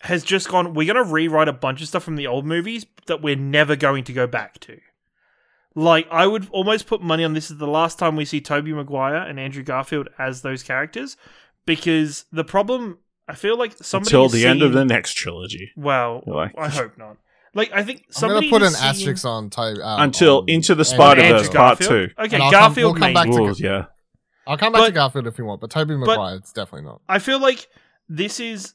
[0.00, 0.74] has just gone.
[0.74, 4.04] We're gonna rewrite a bunch of stuff from the old movies that we're never going
[4.04, 4.78] to go back to.
[5.74, 8.72] Like I would almost put money on this is the last time we see Tobey
[8.72, 11.16] Maguire and Andrew Garfield as those characters
[11.68, 12.98] because the problem
[13.28, 15.70] I feel like somebody Until is the end of the next trilogy.
[15.76, 17.18] well, Like- I hope not.
[17.54, 20.48] Like I think I'm somebody gonna put an seeing- asterisk on Tobey um, Until on
[20.48, 22.08] Into the Andrew Spider Verse Part Two.
[22.18, 23.14] Okay, And I'll come- Garfield we'll come maybe.
[23.14, 23.84] back to- Ooh, yeah.
[24.46, 27.00] I'll come back to Garfield if you want, but Tobey Maguire, it's definitely not.
[27.08, 27.68] I feel like
[28.08, 28.74] this is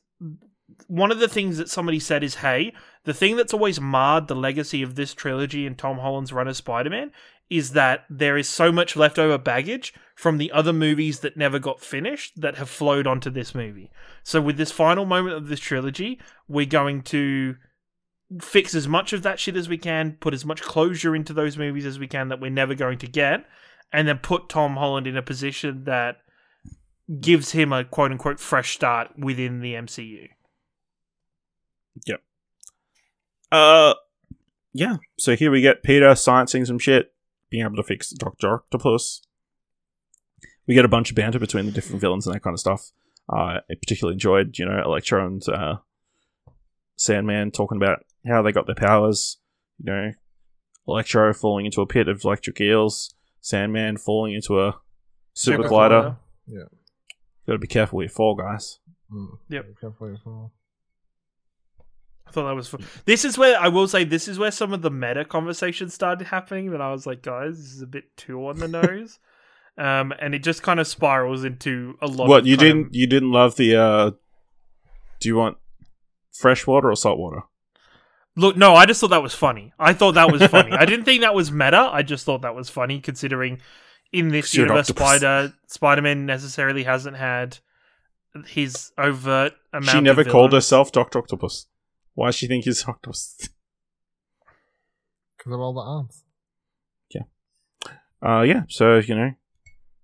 [0.87, 2.73] one of the things that somebody said is, hey,
[3.05, 6.57] the thing that's always marred the legacy of this trilogy and Tom Holland's run as
[6.57, 7.11] Spider Man
[7.49, 11.81] is that there is so much leftover baggage from the other movies that never got
[11.81, 13.91] finished that have flowed onto this movie.
[14.23, 17.55] So, with this final moment of this trilogy, we're going to
[18.41, 21.57] fix as much of that shit as we can, put as much closure into those
[21.57, 23.45] movies as we can that we're never going to get,
[23.91, 26.17] and then put Tom Holland in a position that
[27.19, 30.29] gives him a quote unquote fresh start within the MCU.
[32.07, 32.21] Yep.
[33.51, 33.93] Uh,
[34.73, 34.97] yeah.
[35.19, 37.12] So here we get Peter sciencing some shit,
[37.53, 39.21] being able to fix Doctor Octopus.
[40.67, 42.89] We get a bunch of banter between the different villains and that kind of stuff.
[43.31, 45.75] Uh, I particularly enjoyed, you know, Electro and uh,
[46.97, 49.37] Sandman talking about how they got their powers.
[49.77, 50.11] You know,
[50.87, 54.79] Electro falling into a pit of electric eels, Sandman falling into a
[55.35, 56.01] super, Super glider.
[56.01, 56.17] glider.
[56.47, 56.63] Yeah.
[57.45, 58.79] Got to be careful with your fall, guys.
[59.11, 59.37] Mm.
[59.49, 59.65] Yep.
[59.79, 60.51] Careful you well.
[62.27, 62.83] I thought that was fun.
[63.05, 66.27] This is where I will say this is where some of the meta conversations started
[66.27, 66.71] happening.
[66.71, 69.19] That I was like, guys, this is a bit too on the nose,
[69.77, 72.27] um, and it just kind of spirals into a lot.
[72.27, 73.75] What of you didn't of- you didn't love the?
[73.75, 74.11] uh
[75.19, 75.57] Do you want
[76.33, 77.43] fresh water or salt water?
[78.35, 78.57] look?
[78.57, 79.73] No, I just thought that was funny.
[79.77, 80.71] I thought that was funny.
[80.71, 81.89] I didn't think that was meta.
[81.91, 83.59] I just thought that was funny, considering
[84.11, 84.87] in this universe.
[84.87, 87.59] Spider Spider Man necessarily hasn't had
[88.47, 89.91] his overt amount.
[89.91, 91.67] She never called herself Doctor Octopus.
[92.15, 93.49] Why does she think he's Octopus?
[95.37, 96.23] Because of all the arms.
[98.25, 98.61] Uh, yeah.
[98.69, 99.31] So you know,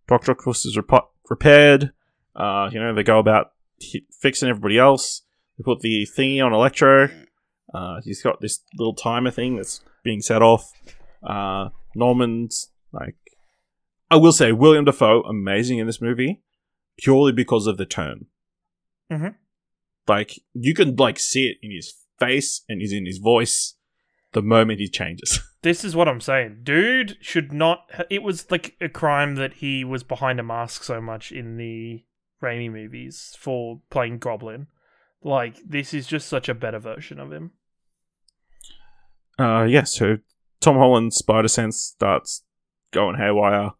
[0.09, 1.93] Doctor Octopus is repo- repaired.
[2.35, 3.51] Uh, you know, they go about
[3.81, 5.21] hi- fixing everybody else.
[5.57, 7.07] They put the thingy on Electro.
[7.73, 10.69] Uh, he's got this little timer thing that's being set off.
[11.23, 13.15] Uh, Norman's like
[14.11, 16.41] I will say Willem Dafoe amazing in this movie,
[16.97, 18.25] purely because of the turn.
[19.09, 19.35] Mhm.
[20.09, 23.75] Like you can like see it in his face and is in his voice
[24.33, 25.39] the moment he changes.
[25.61, 26.61] This is what I'm saying.
[26.63, 27.91] Dude should not.
[28.09, 32.05] It was like a crime that he was behind a mask so much in the
[32.41, 34.67] Raimi movies for playing Goblin.
[35.21, 37.51] Like, this is just such a better version of him.
[39.37, 40.19] Uh, yeah, so
[40.61, 42.43] Tom Holland's spider sense starts
[42.91, 43.71] going haywire.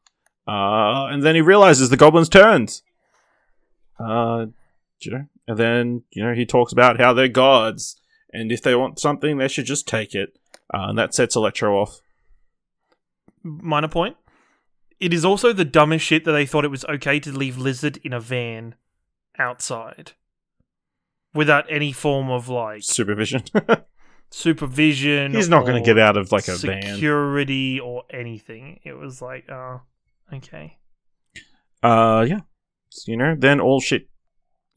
[0.46, 2.82] Uh, and then he realizes the goblin's turned.
[3.98, 4.48] Uh,
[5.06, 8.00] you know, and then, you know, he talks about how they're gods,
[8.32, 10.38] and if they want something, they should just take it.
[10.74, 12.00] Uh, and that sets Electro off.
[13.44, 14.18] Minor point.
[15.00, 17.98] It is also the dumbest shit that they thought it was okay to leave Lizard
[18.04, 18.76] in a van
[19.38, 20.12] outside
[21.34, 23.44] without any form of like Supervision.
[24.32, 25.34] supervision.
[25.34, 26.82] He's not going to get out of like a van.
[26.82, 28.80] security or anything.
[28.84, 29.82] It was like, oh,
[30.34, 30.78] okay.
[31.82, 32.42] Uh, yeah.
[32.90, 34.08] So, you know, then all shit,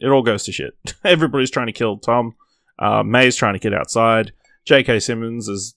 [0.02, 0.74] it all goes to shit.
[1.04, 2.34] Everybody's trying to kill Tom.
[2.78, 4.32] Uh, May's trying to get outside.
[4.64, 5.00] J.K.
[5.00, 5.74] Simmons has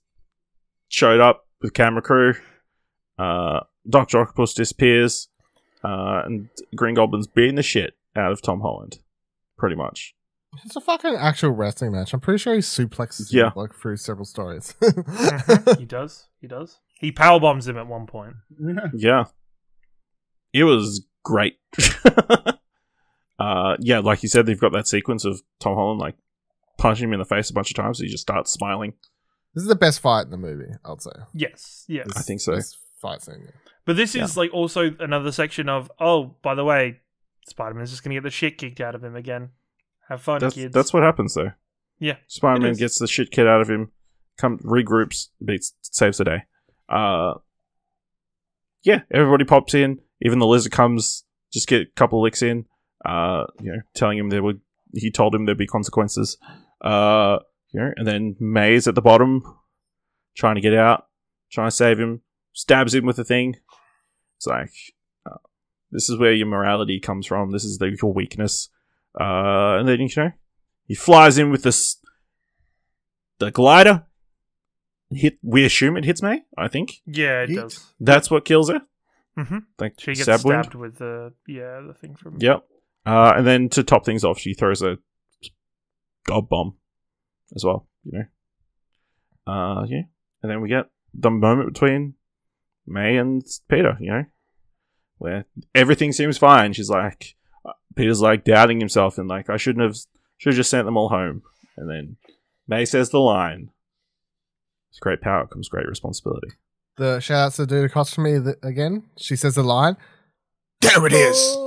[0.89, 2.33] showed up with camera crew.
[3.17, 5.29] Uh, Doctor Octopus disappears.
[5.83, 8.99] Uh, and Green Goblin's beating the shit out of Tom Holland.
[9.57, 10.15] Pretty much.
[10.65, 12.13] It's a fucking actual wrestling match.
[12.13, 13.47] I'm pretty sure he suplexes Yeah.
[13.47, 14.73] him, like through several stories.
[15.77, 16.27] He does.
[16.41, 16.79] He does.
[16.99, 18.35] He power bombs him at one point.
[18.95, 19.25] Yeah.
[20.53, 21.57] It was great.
[23.39, 26.15] Uh, yeah, like you said, they've got that sequence of Tom Holland, like,
[26.77, 27.97] punching him in the face a bunch of times.
[27.99, 28.93] So he just starts smiling.
[29.53, 31.11] this is the best fight in the movie, I'd say.
[31.33, 31.85] Yes.
[31.87, 32.07] Yes.
[32.07, 32.55] This- I think so.
[32.55, 33.41] This fight scene.
[33.45, 33.51] yeah.
[33.85, 37.01] But this is like also another section of oh, by the way,
[37.47, 39.49] Spider Man's just gonna get the shit kicked out of him again.
[40.09, 40.73] Have fun, That's, kids.
[40.73, 41.51] that's what happens, though.
[41.99, 42.15] yeah.
[42.27, 43.91] Spider Man gets the shit kicked out of him,
[44.37, 46.43] come regroups, beats, saves the day.
[46.89, 47.35] Uh,
[48.83, 49.99] yeah, everybody pops in.
[50.21, 52.65] Even the lizard comes, just get a couple licks in.
[53.05, 54.61] Uh, you know, telling him there would.
[54.93, 56.37] He told him there'd be consequences.
[56.81, 57.39] Uh,
[57.71, 59.43] you know, and then May's at the bottom,
[60.35, 61.07] trying to get out,
[61.51, 62.21] trying to save him.
[62.53, 63.57] Stabs him with the thing.
[64.37, 64.71] It's like,
[65.29, 65.37] uh,
[65.91, 67.51] this is where your morality comes from.
[67.51, 68.69] This is the, your weakness.
[69.19, 70.31] Uh, and then you know,
[70.87, 71.97] he flies in with this
[73.39, 74.05] the glider.
[75.11, 75.37] Hit.
[75.43, 76.43] We assume it hits May.
[76.57, 77.55] I think Yeah, it Yeet.
[77.55, 77.93] does.
[77.99, 78.81] that's what kills her.
[79.37, 79.57] Mm-hmm.
[79.79, 82.65] Like She gets stab stabbed with the yeah the thing from Yep.
[83.05, 84.97] Uh, and then to top things off, she throws a
[86.25, 86.75] gob bomb
[87.55, 87.87] as well.
[88.03, 89.53] You know.
[89.53, 90.01] Uh, yeah.
[90.41, 92.15] And then we get the moment between
[92.87, 93.97] May and Peter.
[93.99, 94.23] You know,
[95.17, 96.73] where everything seems fine.
[96.73, 99.97] She's like, uh, Peter's like doubting himself and like, I shouldn't have,
[100.37, 101.43] should have just sent them all home.
[101.77, 102.17] And then
[102.67, 103.69] May says the line.
[104.91, 106.49] With great power comes great responsibility.
[106.97, 109.03] The shout outs to the dude across from me th- again.
[109.17, 109.97] She says the line.
[110.81, 111.57] There it is.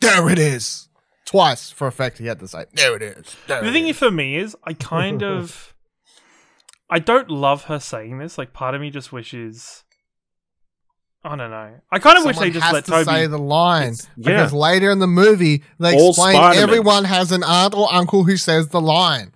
[0.00, 0.88] There it is.
[1.26, 2.18] Twice for effect.
[2.18, 3.98] He had to say, "There it is." There The it thing is.
[3.98, 5.74] for me is, I kind of,
[6.88, 8.36] I don't love her saying this.
[8.38, 9.84] Like, part of me just wishes.
[11.22, 11.74] I don't know.
[11.92, 13.04] I kind of wish Someone they just has let to Tobey.
[13.04, 14.30] say the line yeah.
[14.30, 16.62] because later in the movie they All explain Spider-Man.
[16.62, 19.32] everyone has an aunt or uncle who says the line.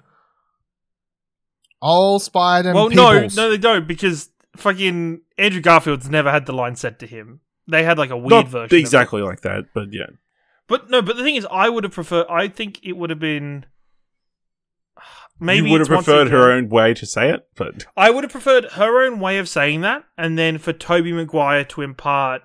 [1.83, 3.37] All Spider well, peoples.
[3.37, 7.41] no, no, they don't because fucking Andrew Garfield's never had the line said to him.
[7.69, 8.65] They had like a weird Not version.
[8.65, 8.77] of it.
[8.81, 10.07] exactly like that, but yeah.
[10.67, 12.27] But no, but the thing is, I would have preferred.
[12.29, 13.67] I think it would have been.
[15.41, 18.31] Maybe you would have preferred her own way to say it, but I would have
[18.31, 22.43] preferred her own way of saying that, and then for Tobey Maguire to impart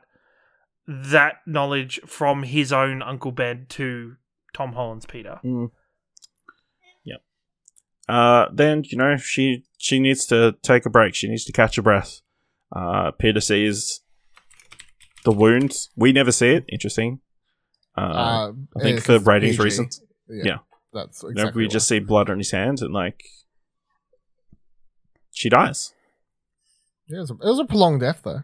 [0.88, 4.16] that knowledge from his own Uncle Ben to
[4.54, 5.40] Tom Holland's Peter.
[5.46, 5.70] Mm.
[7.06, 7.22] Yep.
[8.10, 11.14] Uh, then you know she she needs to take a break.
[11.14, 12.22] She needs to catch a breath.
[12.76, 14.02] Uh, Peter sees
[15.26, 15.74] the wound.
[15.96, 16.66] We never see it.
[16.70, 17.20] Interesting.
[18.00, 19.64] Uh, Uh, I think 'cause ratings PG.
[19.64, 20.02] reasons.
[20.28, 20.58] Yeah, Yeah.
[20.94, 21.64] that's exactly.
[21.64, 23.24] we just see blood on his hands and like
[25.32, 25.94] she dies.
[27.08, 28.44] Yeah, it, was a, it was a prolonged death though.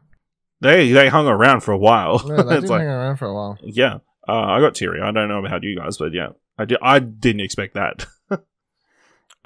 [0.61, 2.23] They they hung around for a while.
[2.27, 3.57] Yeah, they did like hang around for a while.
[3.61, 3.99] yeah.
[4.27, 5.01] Uh, I got teary.
[5.01, 6.79] I don't know about you guys, but yeah, I did.
[6.81, 8.07] I didn't expect that.
[8.31, 8.37] I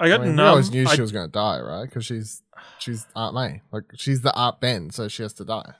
[0.00, 1.84] I got mean, we always knew I- she was going to die, right?
[1.84, 2.42] Because she's
[2.78, 5.74] she's Aunt May, like she's the Aunt Ben, so she has to die.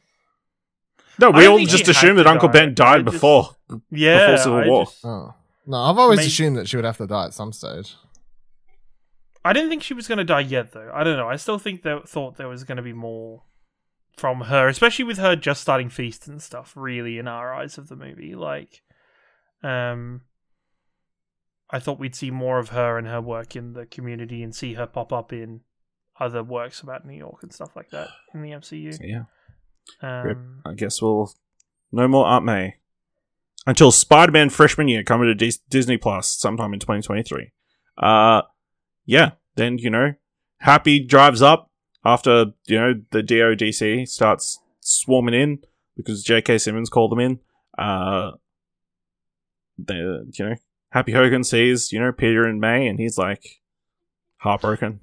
[1.18, 2.52] No, we don't all just she had assumed that Uncle die.
[2.52, 3.50] Ben died I just- before.
[3.90, 4.84] yeah, before Civil I War.
[4.84, 5.34] just- Oh
[5.66, 7.94] no, I've always May- assumed that she would have to die at some stage.
[9.44, 10.90] I didn't think she was going to die yet, though.
[10.94, 11.28] I don't know.
[11.28, 13.42] I still think that thought there was going to be more
[14.16, 16.74] from her, especially with her just starting feast and stuff.
[16.76, 18.82] Really, in our eyes of the movie, like,
[19.62, 20.22] um,
[21.70, 24.74] I thought we'd see more of her and her work in the community and see
[24.74, 25.60] her pop up in
[26.18, 28.98] other works about New York and stuff like that in the MCU.
[29.00, 29.26] Yeah, Rip.
[30.02, 31.32] Um, I guess we'll
[31.92, 32.76] No more Aunt May.
[33.66, 37.52] Until Spider Man freshman year coming to Dis- Disney Plus sometime in 2023.
[37.98, 38.42] Uh,
[39.04, 40.14] yeah, then, you know,
[40.58, 41.70] Happy drives up
[42.04, 45.58] after, you know, the DODC starts swarming in
[45.96, 46.58] because J.K.
[46.58, 47.40] Simmons called them in.
[47.76, 48.32] Uh,
[49.78, 50.54] the, you know,
[50.90, 53.60] Happy Hogan sees, you know, Peter and May and he's like
[54.38, 55.00] heartbroken.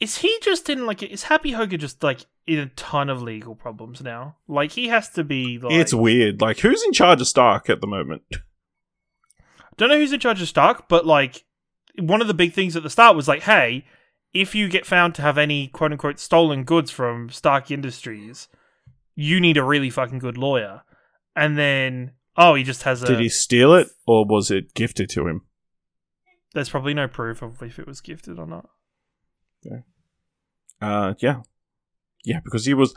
[0.00, 1.02] Is he just in like?
[1.02, 4.36] Is Happy Hogan just like in a ton of legal problems now?
[4.48, 5.58] Like he has to be.
[5.58, 6.40] Like, It's weird.
[6.40, 8.22] Like, who's in charge of Stark at the moment?
[8.32, 8.38] I
[9.76, 11.44] don't know who's in charge of Stark, but like
[11.98, 13.84] one of the big things at the start was like, hey,
[14.32, 18.48] if you get found to have any quote unquote stolen goods from Stark Industries,
[19.14, 20.82] you need a really fucking good lawyer.
[21.36, 23.06] And then oh, he just has a.
[23.06, 25.42] Did he steal it or was it gifted to him?
[26.54, 28.70] There's probably no proof of if it was gifted or not.
[30.80, 31.42] Uh, yeah.
[32.24, 32.94] Yeah, because he was.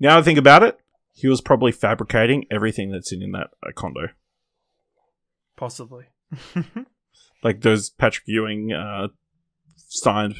[0.00, 0.78] Now I think about it,
[1.12, 4.08] he was probably fabricating everything that's in, in that uh, condo.
[5.56, 6.06] Possibly.
[7.42, 9.08] Like those Patrick Ewing uh,
[9.76, 10.36] signed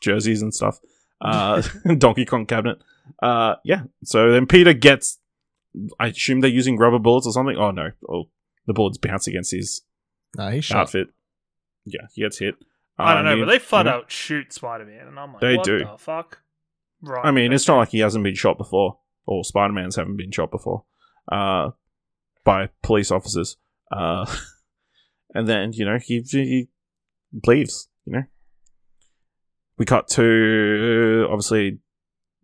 [0.00, 0.78] jerseys and stuff.
[1.20, 1.62] Uh,
[1.98, 2.78] Donkey Kong cabinet.
[3.20, 3.84] Uh, yeah.
[4.04, 5.18] So then Peter gets.
[5.98, 7.56] I assume they're using rubber bullets or something.
[7.56, 7.90] Oh no!
[8.08, 8.24] Oh,
[8.66, 9.82] the bullets bounce against his
[10.36, 10.82] No, he's shot.
[10.82, 11.08] outfit.
[11.86, 12.54] Yeah, he gets hit.
[12.98, 15.56] I don't know, Um, but they flat out shoot Spider Man, and I'm like, They
[15.56, 15.78] what do.
[15.80, 16.40] the fuck?
[17.02, 17.24] Right.
[17.24, 20.30] I mean, it's not like he hasn't been shot before, or Spider Man's haven't been
[20.30, 20.84] shot before,
[21.30, 21.70] uh,
[22.44, 23.56] by police officers.
[23.90, 24.24] Uh,
[25.34, 26.68] and then you know he he
[27.46, 27.88] leaves.
[28.06, 28.22] You know,
[29.78, 31.78] we cut to obviously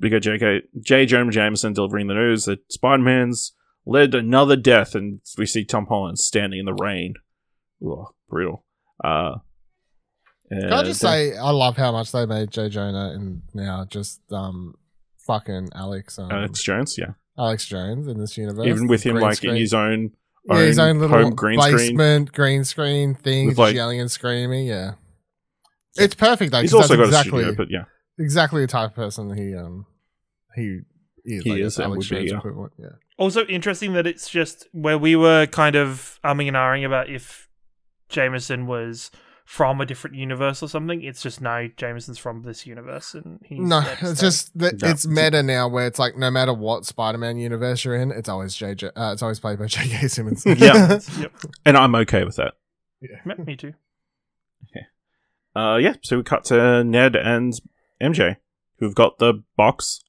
[0.00, 0.62] we got J.K.
[0.80, 1.06] J.
[1.06, 3.52] Jonah Jameson delivering the news that Spider Man's
[3.86, 7.14] led another death, and we see Tom Holland standing in the rain.
[7.86, 8.64] Ugh, brutal.
[9.02, 9.36] Uh,
[10.50, 13.42] Can I and, just uh, say I love how much they made J Jonah and
[13.54, 14.74] now just um
[15.26, 16.96] fucking Alex um, Alex Jones?
[16.98, 18.66] Yeah, Alex Jones in this universe.
[18.66, 19.50] even with him Green like screen.
[19.52, 20.10] in his own
[20.48, 21.76] yeah, his own own little home green screen.
[21.76, 24.66] basement green screen thing, With, like- yelling and screaming.
[24.66, 24.92] Yeah,
[25.96, 26.50] it's perfect.
[26.52, 27.84] Though, He's 'cause also got exactly a studio, but yeah,
[28.18, 29.86] exactly the type of person he um
[30.56, 30.80] he
[31.24, 31.44] is.
[31.44, 32.38] He like, is Alex would be, Jones yeah.
[32.38, 32.72] equivalent.
[32.78, 32.88] Yeah.
[33.18, 37.48] Also interesting that it's just where we were kind of umming and ahhing about if
[38.08, 39.10] Jameson was
[39.50, 41.02] from a different universe or something.
[41.02, 44.26] It's just no, Jameson's from this universe, and he's No, it's stay.
[44.26, 44.88] just that No.
[44.88, 48.54] it's meta now, where it's like no matter what Spider-Man universe you're in, it's always
[48.54, 48.92] JJ.
[48.96, 50.06] Uh, it's always played by J.K.
[50.06, 50.44] Simmons.
[50.46, 51.00] Yeah.
[51.18, 51.32] yep,
[51.66, 52.54] and I'm okay with that.
[53.24, 53.74] me- me too.
[55.56, 55.94] Uh, yeah.
[56.02, 57.52] So we cut to Ned and
[58.00, 58.36] MJ,
[58.78, 60.04] who've got the box.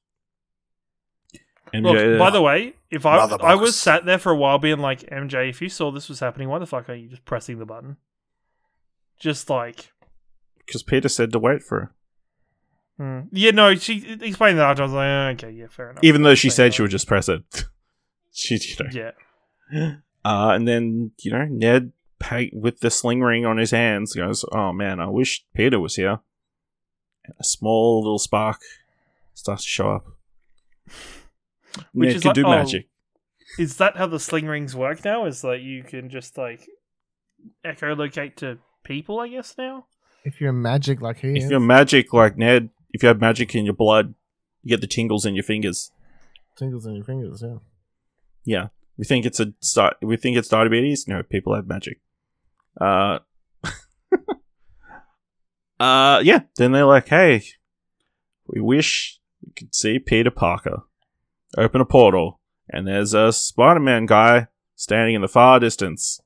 [1.74, 4.78] MJ, Look, by the way, if I I was sat there for a while being
[4.78, 7.58] like, MJ, if you saw this was happening, why the fuck are you just pressing
[7.58, 7.96] the button?
[9.22, 9.92] Just like,
[10.66, 11.94] because Peter said to wait for
[12.98, 13.28] her, hmm.
[13.30, 14.80] yeah, no, she explained that.
[14.80, 16.02] I was like, oh, okay, yeah, fair enough.
[16.02, 17.42] even though she said she would just press it.
[18.32, 19.12] she, you know.
[19.70, 19.94] yeah.
[20.24, 21.90] Uh, and then you know Ned,
[22.52, 26.20] with the sling ring on his hands, goes, "Oh man, I wish Peter was here."
[27.24, 28.60] And a small little spark
[29.34, 30.06] starts to show up.
[31.92, 32.50] Which Ned is can like- do oh.
[32.50, 32.88] magic.
[33.58, 35.26] Is that how the sling rings work now?
[35.26, 36.68] Is that you can just like
[37.64, 39.20] echolocate to people?
[39.20, 39.86] I guess now.
[40.24, 43.54] if you're magic like he If is, you're magic like Ned, if you have magic
[43.54, 44.14] in your blood,
[44.62, 45.90] you get the tingles in your fingers.
[46.56, 47.42] tingles in your fingers.
[47.44, 47.58] Yeah.
[48.44, 48.66] Yeah,
[48.96, 49.52] we think it's a
[50.02, 51.06] we think it's diabetes.
[51.06, 52.00] No, people have magic.
[52.80, 53.18] Uh,
[55.80, 56.40] uh, yeah.
[56.56, 57.42] Then they're like, "Hey,
[58.46, 60.82] we wish we could see Peter Parker
[61.56, 66.20] open a portal, and there's a Spider-Man guy standing in the far distance."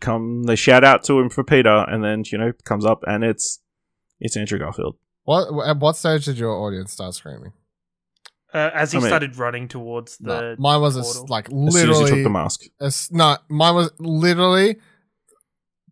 [0.00, 3.22] Come, they shout out to him for Peter, and then you know comes up, and
[3.24, 3.60] it's
[4.20, 4.96] it's Andrew Garfield.
[5.24, 7.52] What at what stage did your audience start screaming?
[8.54, 11.26] Uh, as he I mean- started running towards the No, mine was a s portal.
[11.28, 12.04] like As soon as literally.
[12.04, 12.60] he took the mask.
[12.80, 14.76] a s- no, mine was literally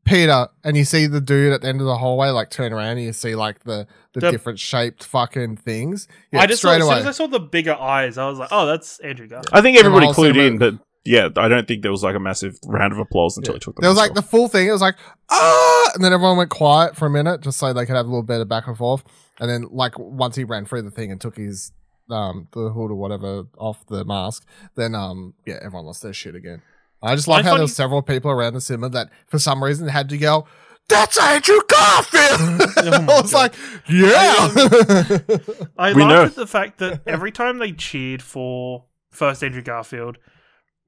[0.05, 2.93] Peter, and you see the dude at the end of the hallway like turn around,
[2.97, 6.09] and you see like the the, The- different shaped fucking things.
[6.33, 8.39] Yeah, I just saw, straight as soon as I saw the bigger eyes, I was
[8.39, 10.75] like, "Oh, that's Andrew Garfield." I think And everybody clued in, but
[11.05, 13.57] yeah, I don't think there was like a massive round of applause until Yeah.
[13.57, 14.69] he took the There was mask like the full thing.
[14.69, 14.97] It was like
[15.31, 18.09] ah, and then everyone went quiet for a minute just so they could have a
[18.09, 19.03] little bit of back and forth.
[19.39, 21.73] And then like once he ran through the thing and took his
[22.11, 24.47] um the hood or whatever off the mask,
[24.77, 26.61] then um yeah, everyone lost their shit again.
[27.03, 29.39] I just I like how there funny- was several people around the cinema that for
[29.39, 30.47] some reason had to yell.
[30.91, 32.61] That's Andrew Garfield.
[32.77, 33.33] Oh I was God.
[33.33, 33.55] like,
[33.89, 34.49] yeah.
[35.79, 36.23] I We laughed know.
[36.25, 40.19] at the fact that every time they cheered for first Andrew Garfield,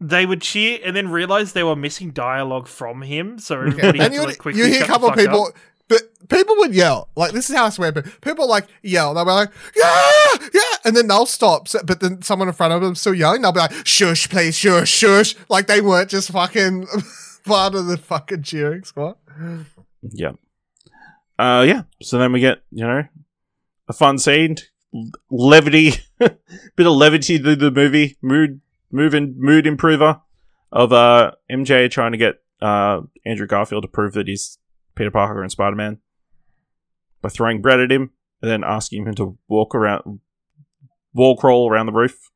[0.02, 3.38] they would cheer and then realize they were missing dialogue from him.
[3.38, 5.54] So everybody had and to you, like quickly you hear a couple of people up.
[5.88, 7.08] but people would yell.
[7.14, 7.92] Like this is how I swear.
[7.92, 9.14] But people like yell.
[9.14, 11.68] They'll be like, yeah, yeah, and then they'll stop.
[11.68, 13.42] So, but then someone in front of them still yelling.
[13.42, 15.36] They'll be like, shush, please, shush, shush.
[15.48, 16.88] Like they weren't just fucking
[17.44, 19.16] part of the fucking cheering squad.
[20.02, 20.32] Yeah.
[21.38, 21.82] Uh, yeah.
[22.02, 23.04] So then we get you know
[23.88, 24.56] a fun scene,
[25.30, 28.60] levity, bit of levity to the movie, mood,
[28.92, 30.20] moving mood improver
[30.70, 34.58] of uh MJ trying to get uh Andrew Garfield to prove that he's
[34.94, 35.98] Peter Parker and Spider Man
[37.20, 38.10] by throwing bread at him
[38.40, 40.20] and then asking him to walk around,
[41.14, 42.30] wall crawl around the roof.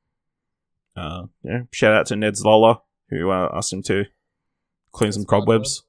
[0.97, 1.63] Uh, yeah.
[1.73, 2.81] Shout out to Ned's Lola
[3.11, 4.05] who uh, asked him to
[4.93, 5.85] clean some cobwebs.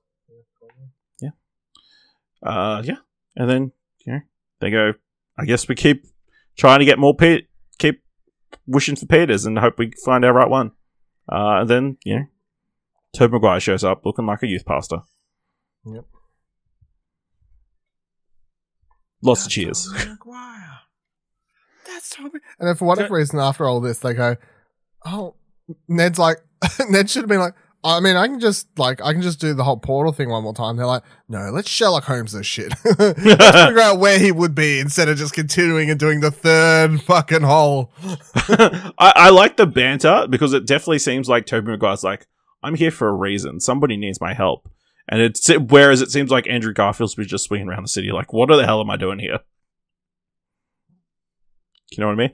[1.21, 1.29] Yeah.
[2.43, 2.97] Uh, yeah.
[3.35, 3.71] And then,
[4.59, 4.93] they go,
[5.37, 6.05] I guess we keep
[6.57, 7.46] trying to get more Pete,
[8.67, 10.71] wishing for Peters and hope we find our right one.
[11.31, 12.25] Uh, and then, you know,
[13.15, 14.99] Tobey Maguire shows up looking like a youth pastor.
[15.85, 16.05] Yep.
[19.23, 19.89] Lots of cheers.
[21.87, 22.39] That's Tobey.
[22.59, 24.35] And then for whatever reason, after all this, they go,
[25.05, 25.35] "Oh,
[25.87, 26.37] Ned's like,
[26.89, 29.53] Ned should have been like." I mean, I can just like I can just do
[29.53, 30.77] the whole portal thing one more time.
[30.77, 32.73] They're like, no, let's Sherlock Holmes this shit.
[32.85, 37.01] let's figure out where he would be instead of just continuing and doing the third
[37.01, 37.91] fucking hole.
[38.03, 42.27] I, I like the banter because it definitely seems like Tobey Maguire's like,
[42.63, 43.59] I'm here for a reason.
[43.59, 44.69] Somebody needs my help.
[45.07, 48.33] And it's whereas it seems like Andrew Garfield's be just swinging around the city, like,
[48.33, 49.39] what the hell am I doing here?
[51.91, 52.31] You know what I mean?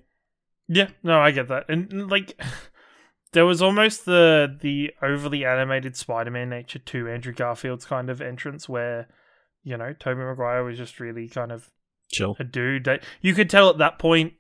[0.68, 1.66] Yeah, no, I get that.
[1.70, 2.42] And like
[3.34, 8.68] there was almost the the overly animated Spider-Man nature to Andrew Garfield's kind of entrance
[8.70, 9.08] where
[9.66, 11.70] you know, Tobey Maguire was just really kind of
[12.12, 12.36] Chill.
[12.38, 14.34] a dude that you could tell at that point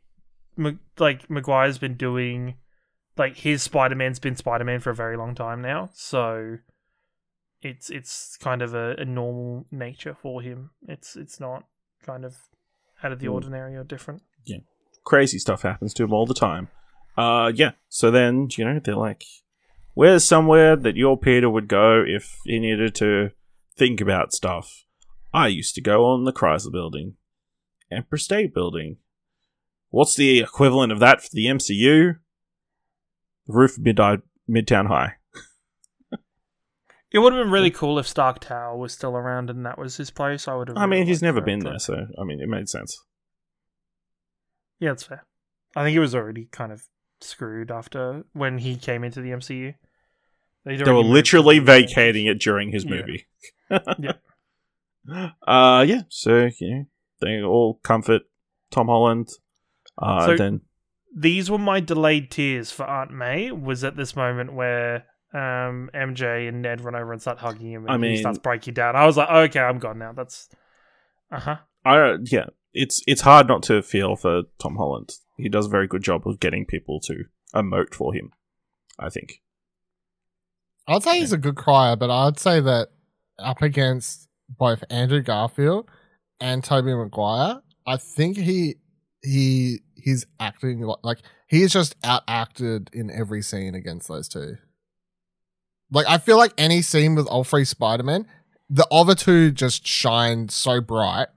[1.00, 2.56] like Maguire's been doing
[3.18, 5.90] like his Spider-Man's been Spider-Man for a very long time now.
[5.94, 6.58] So
[7.62, 10.72] it's it's kind of a, a normal nature for him.
[10.88, 11.64] It's it's not
[12.06, 12.36] kind of
[13.02, 13.34] out of the Mm.
[13.34, 14.22] ordinary or different.
[14.46, 14.58] Yeah,
[15.06, 16.68] crazy stuff happens to him all the time.
[17.18, 17.72] Uh, yeah.
[17.90, 19.24] So then, you know, they're like,
[19.94, 23.32] where's somewhere that your Peter would go if he needed to
[23.78, 24.86] think about stuff?
[25.34, 27.16] I used to go on the Chrysler building,
[27.92, 28.98] Empire State building.
[29.90, 32.18] What's the equivalent of that for the MCU?
[33.48, 35.16] The roof of Mid- Midtown High.
[37.12, 39.98] It would have been really cool if Stark Tower was still around and that was
[39.98, 40.48] his place.
[40.48, 40.78] I would have.
[40.78, 43.00] I mean, he's never been there, so I mean, it made sense.
[44.80, 45.24] Yeah, that's fair.
[45.76, 46.88] I think it was already kind of
[47.24, 49.76] screwed after when he came into the MCU.
[50.66, 53.26] They were literally vacating it during his movie.
[54.00, 54.14] Yeah.
[55.46, 56.02] Uh yeah.
[56.10, 56.86] So you know,
[57.22, 58.22] they all comfort
[58.72, 59.30] Tom Holland.
[59.98, 60.62] Uh So- then
[61.16, 63.52] These were my delayed tears for Aunt May.
[63.52, 67.84] Was at this moment where um, MJ and Ned run over and start hugging him,
[67.84, 68.96] and I he mean- starts breaking down.
[68.96, 70.14] I was like, okay, I'm gone now.
[70.14, 70.48] That's
[71.32, 71.58] uh huh.
[71.84, 75.14] I yeah, it's it's hard not to feel for Tom Holland.
[75.38, 78.32] He does a very good job of getting people to emote for him.
[79.00, 79.42] I think.
[80.88, 82.90] I'd say he's a good crier, but I'd say that
[83.40, 85.90] up against both Andrew Garfield
[86.40, 88.76] and Tobey Maguire, I think he
[89.22, 94.58] he he's acting like, he is just out acted in every scene against those two.
[95.92, 98.28] Like I feel like any scene with all three Spider Men,
[98.70, 101.28] the other two just shine so bright.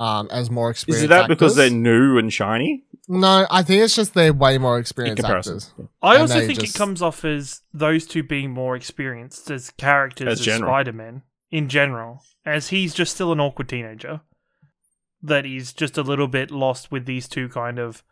[0.00, 1.00] Um, as more experienced.
[1.00, 4.58] Is it that because they're new and shiny No, I think it's just they're way
[4.58, 5.72] more experienced actors.
[6.02, 10.40] I also think just- it comes off as those two being more experienced as characters
[10.40, 10.58] As as.
[10.58, 14.20] Spider Man in general, as he's just still an awkward teenager.
[15.22, 18.04] That he's just a little bit lost with these two kind of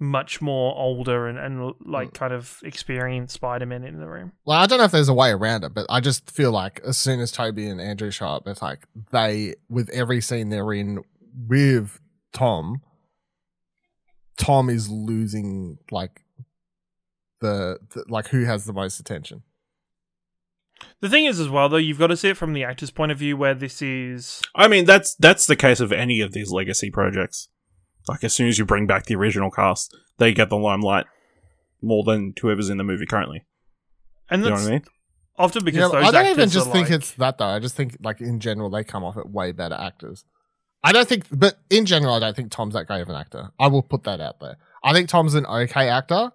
[0.00, 4.32] much more older and, and like kind of experienced Spider Man in the room.
[4.46, 6.80] Well, I don't know if there's a way around it, but I just feel like
[6.84, 8.80] as soon as Tobey and Andrew show up, it's like
[9.12, 11.04] they, with every scene they're in
[11.46, 12.00] with
[12.32, 12.80] Tom,
[14.40, 16.22] Tom is losing like
[17.40, 19.42] the, the like who has the most attention.
[21.00, 23.12] The thing is, as well, though, you've got to see it from the actor's point
[23.12, 26.50] of view, where this is I mean, that's that's the case of any of these
[26.50, 27.48] legacy projects.
[28.08, 31.04] Like as soon as you bring back the original cast, they get the limelight
[31.82, 33.44] more than whoever's in the movie currently.
[34.30, 34.84] and You know that's what I mean?
[35.38, 37.46] often because Yeah, those I don't actors even just think like- it's that though.
[37.46, 40.24] I just think like in general they come off at way better actors.
[40.82, 43.50] I don't think, but in general, I don't think Tom's that great of an actor.
[43.58, 44.56] I will put that out there.
[44.82, 46.32] I think Tom's an okay actor.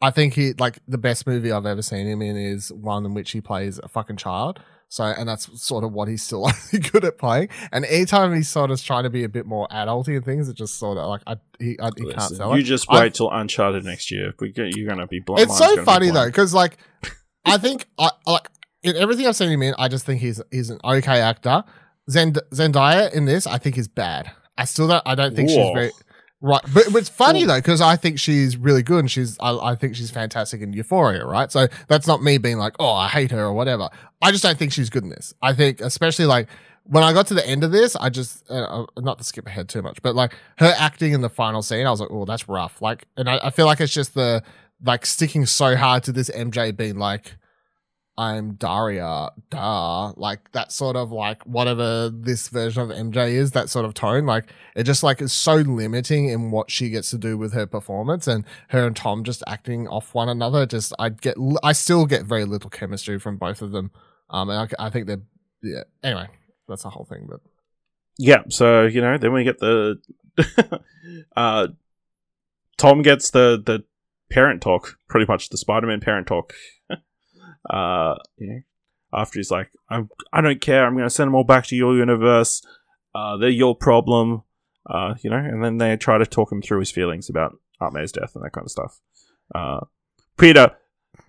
[0.00, 3.14] I think he like the best movie I've ever seen him in is one in
[3.14, 4.60] which he plays a fucking child.
[4.90, 7.48] So, and that's sort of what he's still only good at playing.
[7.72, 10.56] And anytime he's sort of trying to be a bit more adulty and things, it
[10.56, 12.64] just sort of like I he, I, he can't sell you it.
[12.64, 14.32] just I- wait till Uncharted next year.
[14.38, 15.42] We get, you're gonna be blind.
[15.42, 16.76] it's so be funny though because like
[17.44, 18.48] i think i I- like
[18.82, 21.64] in everything i've seen him in i just think he's he's an okay actor
[22.10, 24.30] Zend- Zendaya in this, I think is bad.
[24.56, 25.02] I still don't.
[25.06, 25.90] I don't think she's very
[26.40, 26.62] right.
[26.74, 29.36] But, but it's funny though because I think she's really good and she's.
[29.40, 31.50] I, I think she's fantastic in Euphoria, right?
[31.52, 33.88] So that's not me being like, oh, I hate her or whatever.
[34.20, 35.32] I just don't think she's good in this.
[35.42, 36.48] I think, especially like
[36.84, 39.46] when I got to the end of this, I just uh, uh, not to skip
[39.46, 42.24] ahead too much, but like her acting in the final scene, I was like, oh,
[42.24, 42.82] that's rough.
[42.82, 44.42] Like, and I, I feel like it's just the
[44.84, 47.36] like sticking so hard to this MJ being like.
[48.18, 50.12] I'm Daria, duh.
[50.16, 54.26] Like that sort of like whatever this version of MJ is, that sort of tone.
[54.26, 57.64] Like it just like is so limiting in what she gets to do with her
[57.64, 60.66] performance and her and Tom just acting off one another.
[60.66, 63.92] Just I get, I still get very little chemistry from both of them.
[64.30, 65.22] Um, and I, I think they're,
[65.62, 65.84] yeah.
[66.02, 66.26] Anyway,
[66.66, 67.28] that's the whole thing.
[67.30, 67.38] But
[68.18, 70.00] Yeah, so you know, then we get the
[71.36, 71.68] uh
[72.78, 73.84] Tom gets the the
[74.28, 76.52] parent talk, pretty much the Spider-Man parent talk.
[77.70, 78.60] uh, you know,
[79.12, 80.86] after he's like, "I'm I don't care.
[80.86, 82.62] I'm going to send them all back to your universe.
[83.14, 84.42] Uh, they're your problem."
[84.88, 87.92] Uh, you know, and then they try to talk him through his feelings about Aunt
[87.92, 89.00] May's death and that kind of stuff.
[89.54, 89.80] Uh,
[90.38, 90.76] Peter,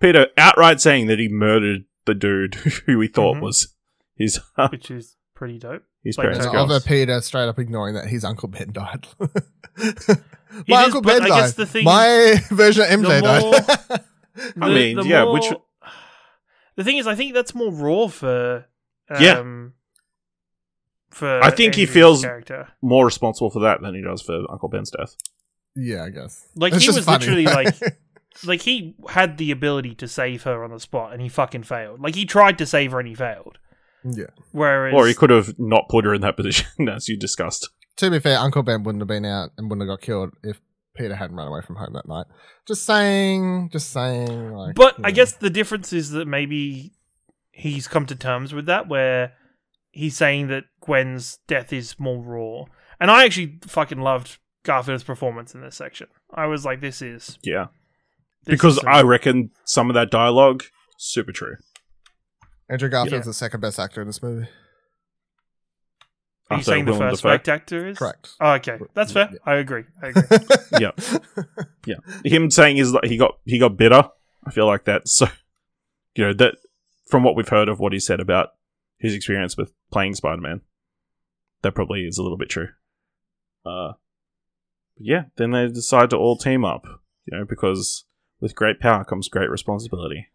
[0.00, 2.54] Peter outright saying that he murdered the dude
[2.86, 3.42] who we thought Mhm.
[3.42, 3.74] was
[4.16, 4.40] his
[4.70, 5.82] which is pretty dope.
[6.02, 9.06] his Like, parents' so- other Peter straight up ignoring that his Uncle Ben died.
[10.66, 11.40] My is, Uncle Ben I died.
[11.40, 14.00] guess the thing- My version of MJ the died.
[14.60, 15.52] I mean, yeah, which-
[16.80, 18.66] the thing is, I think that's more raw for
[19.20, 19.38] Yeah.
[19.38, 19.74] um,
[21.10, 22.68] for I think he feels- character.
[22.82, 25.16] more responsible for that than he does for Uncle Ben's death.
[25.74, 26.46] yeah, I guess.
[26.56, 27.26] Like It's he just was funny.
[27.26, 27.98] literally like,
[28.44, 32.00] like he had the ability to save her on the spot, and he fucking failed.
[32.00, 33.58] Like he tried to save her and he failed.
[34.04, 34.26] yeah.
[34.52, 37.68] Whereas, Or he could have not put her in that position, as you discussed.
[37.96, 40.60] To be fair, Uncle Ben wouldn't have been out and wouldn't have got killed if
[40.96, 42.26] Peter hadn't run away from home that night.
[42.66, 44.52] Just saying, just saying.
[44.52, 46.92] Like, But you I guess the difference is that maybe
[47.52, 49.32] he's come to terms with that, where
[49.90, 52.64] he's saying that Gwen's death is more raw.
[53.00, 56.08] And I actually fucking loved Garfield's performance in this section.
[56.34, 57.66] I was like, this is Yeah.
[58.44, 60.64] this because is I reckon some of that dialogue,
[60.98, 61.56] super true.
[62.68, 63.30] Andrew Garfield's Yeah.
[63.30, 64.48] the second best actor in this movie.
[66.50, 67.36] Are you saying the first Dafoe.
[67.36, 68.30] best actor is Correct.
[68.40, 69.30] Oh, okay, that's fair.
[69.32, 69.38] Yeah.
[69.44, 69.84] I agree.
[70.02, 70.38] I agree.
[70.80, 70.90] Yeah.
[71.86, 71.96] Yeah.
[72.24, 74.10] Him saying is that he got he got bitter.
[74.44, 75.28] I feel like that's so
[76.14, 76.56] you know, that
[77.06, 78.50] from what we've heard of what he said about
[78.98, 80.60] his experience with playing Spider Man,
[81.62, 82.68] that probably is a little bit true.
[83.64, 83.92] Uh
[84.98, 86.84] yeah, then they decide to all team up,
[87.24, 88.04] you know, because
[88.40, 90.26] with great power comes great responsibility.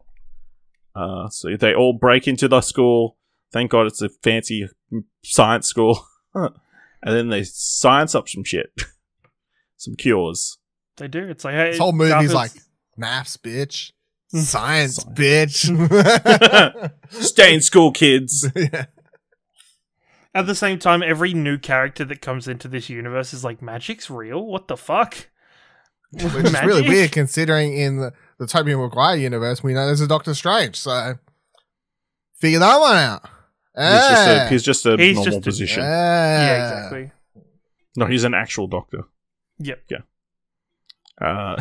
[0.94, 3.18] Uh, so they all break into the school.
[3.52, 4.68] Thank God it's a fancy
[5.24, 6.06] science school.
[6.34, 6.50] and
[7.02, 8.70] then they science up some shit.
[9.76, 10.58] some cures.
[10.96, 11.24] they do.
[11.28, 12.52] It's like hey, This whole movie's Garfield's- like
[12.96, 13.92] maths, bitch.
[14.34, 15.04] Science, Science.
[15.04, 16.92] bitch.
[17.22, 18.50] Stay in school, kids.
[18.56, 18.86] yeah.
[20.34, 24.10] At the same time, every new character that comes into this universe is like, magic's
[24.10, 24.44] real?
[24.44, 25.28] What the fuck?
[26.10, 26.50] Which is really
[26.82, 26.88] Magic?
[26.88, 30.76] weird considering in the, the Tobey Maguire universe, we know there's a Doctor Strange.
[30.76, 31.14] So
[32.34, 33.28] figure that one out.
[33.76, 35.82] He's just a, he's just a He's normal just a- position.
[35.82, 36.46] Yeah.
[36.46, 37.10] Yeah, exactly.
[37.96, 39.04] No, he's an actual doctor.
[39.58, 39.82] Yep.
[39.90, 39.98] Yeah.
[41.20, 41.60] Uh,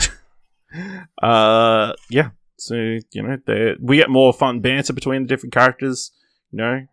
[1.26, 2.30] uh, yeah.
[2.58, 6.12] So you know, they we get more fun banter between the different characters.
[6.52, 6.88] You know,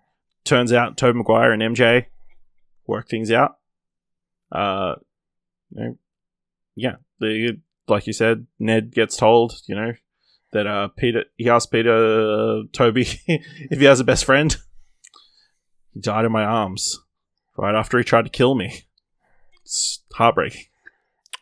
[0.44, 2.06] turns out Tobey Maguire and MJ
[2.86, 3.56] work things out.
[4.50, 4.94] Uh,
[5.70, 5.98] you know,
[6.74, 6.96] yeah.
[7.20, 7.58] The
[7.88, 9.92] like you said, Ned gets told, you know,
[10.52, 14.56] that uh Peter he asks Peter uh, Tobey if he has a best friend.
[15.92, 16.98] He died in my arms
[17.56, 18.84] right after he tried to kill me.
[19.62, 20.64] It's heartbreaking.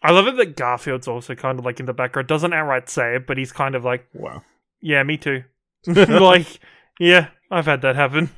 [0.02, 2.28] I love it that Garfield's also kind of like in the background.
[2.28, 4.42] Doesn't outright say it, but he's kind of like, Wow.
[4.80, 5.44] yeah, me too.
[5.86, 6.46] like,
[6.98, 8.30] yeah, I've had that happen.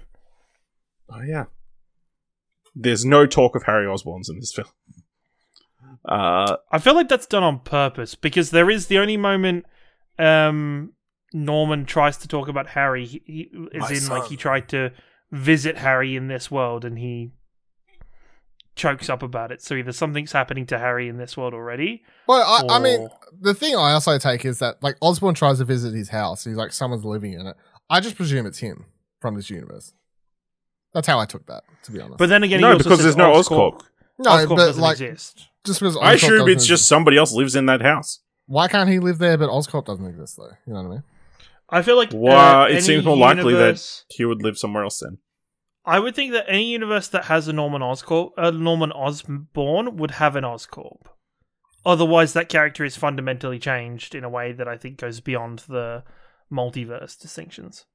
[1.09, 1.44] Oh yeah.
[2.74, 4.68] There's no talk of Harry Osborn's in this film.
[6.05, 9.66] Uh, I feel like that's done on purpose because there is the only moment
[10.18, 10.93] um,
[11.32, 13.06] Norman tries to talk about Harry.
[13.06, 14.90] He, he is in like he tried to
[15.33, 17.31] visit Harry in this world, and he
[18.75, 19.61] chokes up about it.
[19.63, 22.03] So either something's happening to Harry in this world already.
[22.27, 23.09] Well, I, I mean,
[23.41, 26.45] the thing I also take is that like Osborn tries to visit his house.
[26.45, 27.57] He's like, someone's living in it.
[27.91, 28.87] I just presume it's him
[29.21, 29.93] from this universe.
[30.95, 32.19] That's how I took that, to be honest.
[32.19, 33.81] But then again, No, he also because says there's no Oscorp.
[33.81, 33.83] Oscorp.
[34.19, 35.49] no, Oscorp but doesn't like exist.
[35.65, 38.21] just because I assume doesn't it's just somebody else lives in that house.
[38.47, 40.51] why can't he live there, but Oscorp doesn't exist though?
[40.67, 41.03] You know what I mean?
[41.73, 45.01] I feel like Well, uh, it seems more likely that he would live somewhere else
[45.01, 45.19] then.
[45.85, 50.12] I would think that any universe that has a Norman Oscorp, a Norman Osborn, would
[50.12, 51.07] have an Oscorp.
[51.85, 56.05] Otherwise, that character is fundamentally changed in a way that I think goes beyond the
[56.53, 57.86] multiverse distinctions.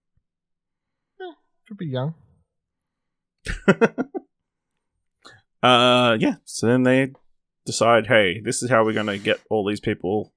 [1.68, 2.16] Could be young.
[5.62, 6.36] uh, yeah.
[6.46, 7.12] So then they
[7.66, 10.34] decide, hey, this is how we're going to get all these people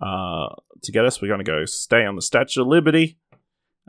[0.00, 1.20] uh, to get us.
[1.22, 3.18] We're going to go stay on the Statue of Liberty.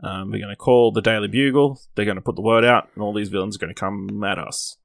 [0.02, 1.80] Um, we're going to call the Daily Bugle.
[1.94, 4.22] They're going to put the word out, and all these villains are going to come
[4.24, 4.76] at us.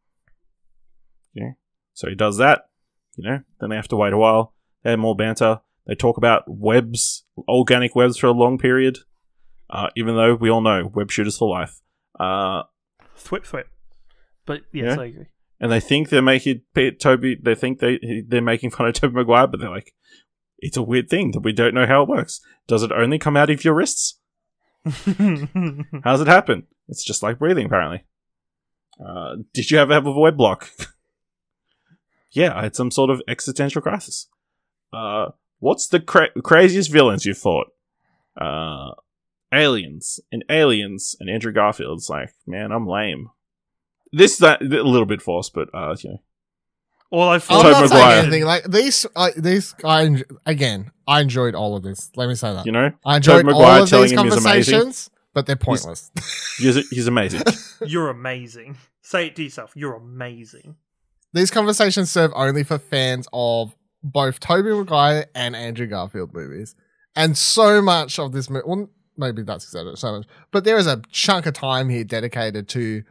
[1.34, 1.52] Yeah.
[1.94, 2.70] So he does that.
[3.16, 3.40] You know.
[3.60, 4.54] Then they have to wait a while.
[4.84, 5.62] They have more banter.
[5.88, 9.00] They talk about webs, organic webs, for a long period.
[9.70, 11.82] Uh, even though we all know web shooters for life.
[12.20, 12.64] Uh,
[13.18, 13.66] Thwip thwip.
[14.46, 15.02] But yes, Yeah.
[15.02, 15.26] I agree.
[15.60, 16.62] and they think they're making
[17.00, 17.36] Tobey.
[17.42, 19.94] They think they they're making fun of Tobey Maguire, but they're like,
[20.62, 22.42] it's a weird thing that we don't know how it works.
[22.68, 24.20] Does it only come out of your wrists?
[24.86, 26.68] How does it happen?
[26.88, 28.04] It's just like breathing, apparently.
[29.04, 30.70] Uh, did you ever have a void block?
[32.32, 34.28] yeah, I had some sort of existential crisis.
[34.92, 35.30] Uh,
[35.60, 37.68] what's the cra- craziest villains you've fought?
[38.40, 38.92] Uh,
[39.54, 43.30] aliens and aliens and Andrew Garfield's like, man, I'm lame.
[44.12, 46.22] This that a little bit forced, but uh, you know,
[47.12, 47.88] All I I'm not Maguire.
[47.90, 49.06] saying anything like these.
[49.16, 50.92] I these I enj- again.
[51.08, 52.12] I enjoyed all of this.
[52.16, 52.66] Let me say that.
[52.66, 54.74] you know, I enjoyed Tobey all Maguire of telling these him he's amazing.
[54.74, 56.12] conversations, but they're pointless.
[56.60, 57.42] he's he's amazing.
[57.86, 58.78] You're amazing.
[59.02, 59.72] Say it to yourself.
[59.76, 60.76] You're amazing.
[61.34, 66.76] these conversations serve only for fans of both Tobey Maguire and Andrew Garfield movies,
[67.16, 68.50] and so much of this.
[68.52, 68.88] Mo- well,
[69.18, 73.02] maybe that's exaggerated so much, but there is a chunk of time here dedicated to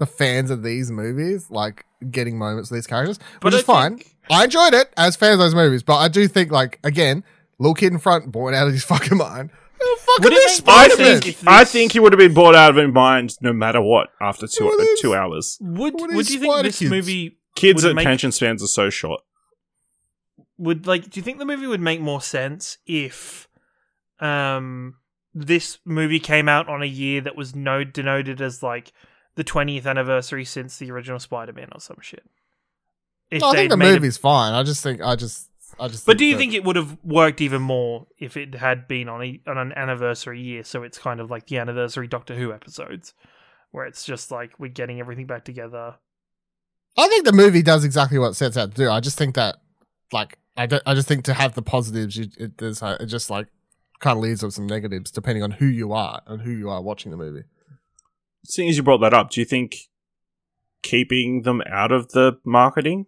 [0.00, 3.62] the fans of these movies, like getting moments with these characters, But which I is
[3.64, 3.98] fine.
[3.98, 7.22] think- I enjoyed it as fans of those movies, but I do think, like, again,
[7.58, 9.50] little kid in front, born out of his fucking mind.
[9.82, 12.34] Oh, fucking What do you this I think if I think he would have been
[12.34, 15.56] bored out of his mind no matter what after two What is- two hours.
[15.60, 16.90] Would Would you think Spider this Kids?
[16.90, 19.20] movie Kids' would make- attention spans are so short.
[20.58, 21.08] would like?
[21.10, 23.48] Do you think the movie would make more sense if,
[24.20, 24.96] um,
[25.34, 28.92] this movie came out on a year that was no denoted as like
[29.40, 32.24] the twentieth anniversary since the original Spider-Man or some shit?
[33.30, 34.52] If No, I think the made a- movie's fine.
[34.52, 35.48] I just think, I just,
[35.78, 36.04] I just.
[36.04, 39.08] But do you that- think it would have worked even more if it had been
[39.08, 40.62] on a, on an anniversary year?
[40.64, 43.14] So it's kind of like the anniversary Doctor Who episodes,
[43.70, 45.94] where it's just like we're getting everything back together.
[46.98, 48.90] I think the movie does exactly what it sets out to do.
[48.90, 49.56] I just think that,
[50.12, 53.30] like, I, don't, I just think to have the positives, you, it, uh, it just
[53.30, 53.46] like
[54.00, 56.82] kind of leaves with some negatives depending on who you are and who you are
[56.82, 57.44] watching the movie.
[58.44, 59.76] Seeing as you brought that up, do you think
[60.82, 63.06] keeping them out of the marketing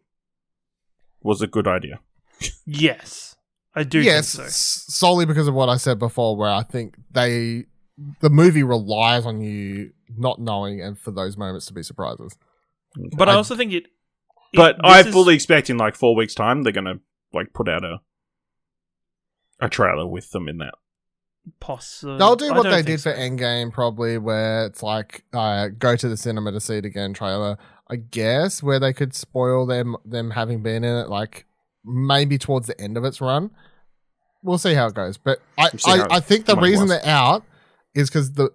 [1.23, 2.01] was a good idea?
[2.67, 3.37] Yes,
[3.75, 4.85] I do yes, think so.
[4.93, 7.65] solely because of what I said before, where I think they,
[8.21, 12.37] the movie relies on you not knowing and for those moments to be surprises.
[13.17, 13.85] But I, I- also think it.
[13.85, 13.91] it-
[14.55, 17.01] But this I is- fully expect in like four weeks' time they're gonna
[17.33, 18.01] like put out a
[19.61, 20.75] a trailer with them in that.
[21.61, 23.13] Possi- They'll do what they did so.
[23.13, 27.15] for Endgame, probably, where it's like uh, go to the cinema to see it again
[27.15, 27.59] trailer.
[27.91, 31.47] I guess where they could spoil them them having been in it, like
[31.85, 33.51] maybe towards the end of its run.
[34.43, 36.89] We'll see how it goes, but I We'll see how I, I think the reason
[36.89, 36.91] was.
[37.03, 37.45] they're out
[37.95, 38.51] is because the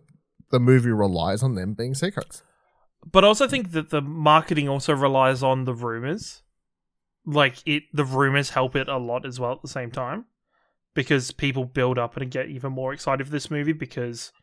[0.51, 2.41] the movie relies on them being secrets.
[3.09, 6.41] But I also think that the marketing also relies on the rumors.
[7.25, 10.25] Like it, the rumors help it a lot as well at the same time,
[10.97, 14.33] because people build up and get even more excited for this movie because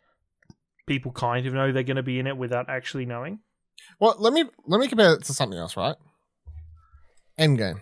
[0.87, 3.41] people kind of know they're going to be in it without actually knowing.
[3.99, 5.97] Well, let me let me compare it to something else, right?
[7.41, 7.81] Endgame.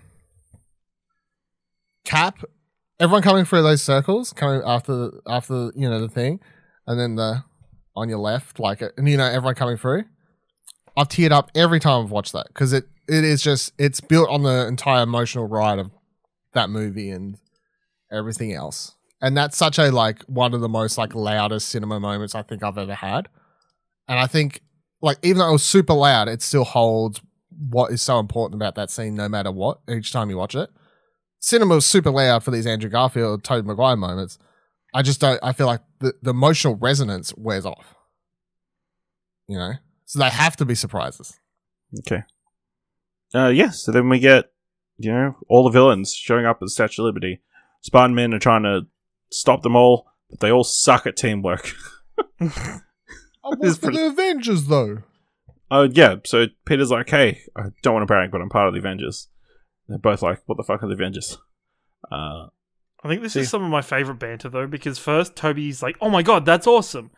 [2.06, 2.42] Cap,
[2.98, 6.40] everyone coming through those circles, coming after after you know the thing,
[6.86, 7.44] and then the
[7.94, 10.04] on your left, like uh, and you know everyone coming through.
[10.96, 14.30] I've teared up every time I've watched that because it it is just it's built
[14.30, 15.90] on the entire emotional ride of
[16.54, 17.36] that movie and
[18.12, 22.34] everything else, and that's such a like one of the most like loudest cinema moments
[22.34, 23.28] I think I've ever had,
[24.08, 24.60] and I think
[25.00, 27.20] like even though it was super loud, it still holds
[27.68, 29.80] what is so important about that scene, no matter what.
[29.88, 30.70] Each time you watch it,
[31.40, 34.38] cinema was super loud for these Andrew Garfield, Tobey Maguire moments.
[34.94, 35.40] I just don't.
[35.42, 37.94] I feel like the, the emotional resonance wears off.
[39.48, 39.72] You know,
[40.06, 41.38] so they have to be surprises.
[42.00, 42.22] Okay.
[43.34, 43.70] Uh, yeah.
[43.70, 44.46] So then we get
[44.98, 47.40] you know all the villains showing up at the Statue of Liberty.
[47.82, 48.82] Spartan men are trying to
[49.30, 51.72] stop them all, but they all suck at teamwork.
[52.40, 52.80] I
[53.60, 54.98] It's for pretty- the Avengers, though.
[55.70, 58.74] Oh yeah, so Peter's like, "Hey, I don't want to brag, but I'm part of
[58.74, 59.28] the Avengers."
[59.88, 61.38] They're both like, "What the fuck are the Avengers?"
[62.10, 62.46] Uh,
[63.02, 65.96] I think this See- is some of my favorite banter though, because first Tobey's like,
[66.00, 67.10] "Oh my god, that's awesome!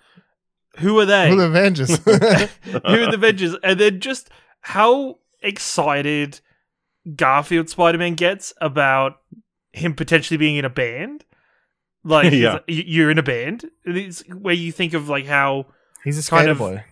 [0.78, 1.30] Who are they?
[1.30, 1.98] For the Avengers.
[2.04, 4.30] Who are the Avengers?" And then just
[4.60, 6.40] how excited
[7.16, 9.16] Garfield Spider Man gets about
[9.74, 11.24] him potentially being in a band.
[12.06, 12.52] Like, Yeah.
[12.54, 13.64] like, "You- you're in a band.
[13.86, 15.68] It's where you think of like how
[16.04, 16.84] He's a Kind skater of- boy.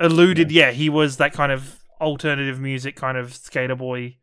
[0.00, 0.50] alluded.
[0.50, 0.72] Yeah.
[0.72, 4.16] he was that kind of alternative music kind of skater boy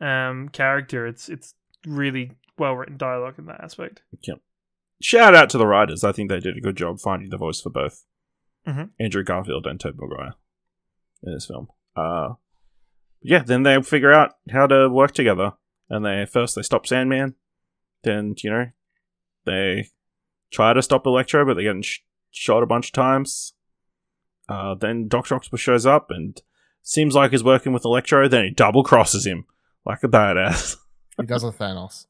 [0.00, 1.04] um, character.
[1.08, 1.54] It's it's
[1.84, 4.02] really well written dialogue in that aspect.
[5.00, 6.04] Shout out to the writers.
[6.04, 8.04] I think they did a good job finding the voice for both
[8.68, 8.90] Mhm.
[9.00, 10.34] Andrew Garfield and Tobey Maguire
[11.24, 11.66] in this film.
[11.96, 12.34] Uh,
[13.20, 15.54] yeah, then they figure out how to work together,
[15.90, 17.34] and they first they stop Sandman,
[18.04, 18.66] then you know
[19.44, 19.88] they
[20.52, 22.00] try to stop Electro, but they're getting sh-
[22.30, 23.54] shot a bunch of times.
[24.48, 26.40] Uh, then Doctor Octopus shows up and
[26.82, 28.28] seems like he's working with Electro.
[28.28, 29.44] Then he double crosses him
[29.86, 30.76] like a badass.
[31.20, 32.06] He does with Thanos.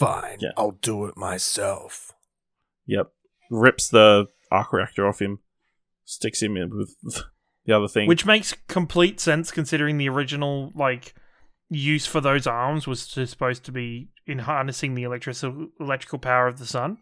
[0.00, 0.50] Fine, Yeah.
[0.56, 2.10] I'll do it myself.
[2.86, 3.12] Yep.
[3.50, 5.38] Rips the arc reactor off him,
[6.04, 6.96] sticks him in with
[7.66, 8.08] the other thing.
[8.08, 11.14] Which makes complete sense considering the original like
[11.70, 15.36] use for those arms was supposed to be in harnessing the electric
[15.80, 16.98] electrical power of the sun.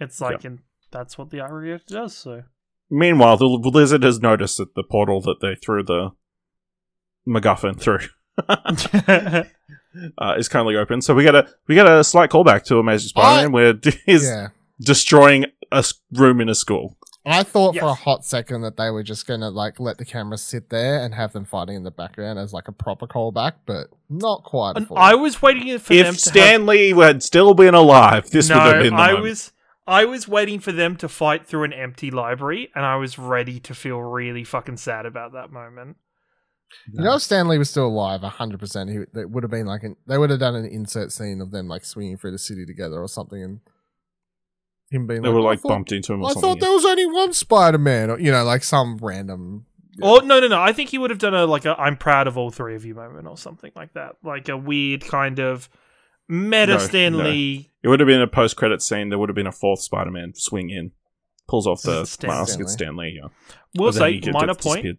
[0.00, 0.60] It's like, and
[0.90, 2.16] that's what the arc reactor does.
[2.16, 2.42] So
[2.90, 6.10] Meanwhile, the lizard has noticed that the portal that they threw the
[7.26, 7.98] MacGuffin through
[10.18, 11.02] uh, is currently open.
[11.02, 13.74] So we get a we get a slight callback to Amazing Spider-Man, where
[14.06, 14.48] he's Yeah.
[14.80, 16.96] destroying a room in a school.
[17.30, 20.38] I thought for a hot second that they were just gonna like let the camera
[20.38, 23.88] sit there and have them fighting in the background as like a proper callback, but
[24.08, 24.76] not quite.
[24.76, 24.86] And.
[24.96, 28.64] I was waiting for them If to Stan Lee had still been alive, this have,
[28.64, 29.22] would have been the I moment.
[29.22, 29.52] was
[29.86, 33.58] I was waiting for them to fight through an empty library, and I was ready
[33.60, 35.96] to feel really fucking sad about that moment.
[36.92, 39.66] You know, if Stan Lee was still alive, hundred percent, he it would have been
[39.66, 42.38] like an, they would have done an insert scene of them like swinging through the
[42.38, 43.60] city together or something, and
[44.90, 46.42] him being They like, were like thought- bumped into him or I something.
[46.50, 49.66] thought there was only one Spider Man, or you know, like some random.
[50.00, 50.60] Or no, no, no.
[50.60, 52.84] I think he would have done a like a "I'm proud of all three of
[52.84, 55.68] you" moment or something like that, like a weird kind of
[56.28, 57.70] meta No, Stan Lee.
[57.82, 59.08] It would have been a post-credit scene.
[59.08, 60.92] There would have been a fourth Spider-Man swing in,
[61.48, 62.52] pulls off the Stan- mask.
[62.52, 62.62] Stan Lee.
[62.64, 63.18] It's Stan Lee.
[63.20, 63.28] Yeah.
[63.76, 64.84] We'll But then say minor disappeared.
[64.84, 64.98] point.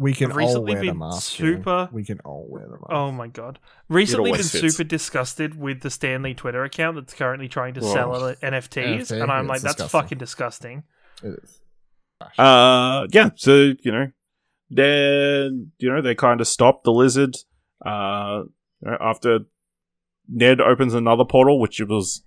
[0.00, 1.32] We can I've all recently wear the mask.
[1.32, 1.88] super- Jimmy.
[1.92, 2.86] We can all wear the mask.
[2.90, 3.58] Oh my god!
[3.88, 4.50] Recently, been fits.
[4.50, 7.92] super disgusted with the Stan Lee Twitter account that's currently trying to Whoa.
[7.92, 9.88] sell NFTs, NFT, and I'm yeah, like, it's that's disgusting.
[10.00, 10.82] fucking disgusting.
[11.24, 11.60] It is.
[12.38, 13.30] Uh, yeah.
[13.34, 14.12] So you know,
[14.70, 17.36] then you know they kind of stop the lizard.
[17.84, 18.42] Uh,
[18.80, 19.40] you know, after
[20.28, 22.22] Ned opens another portal, which was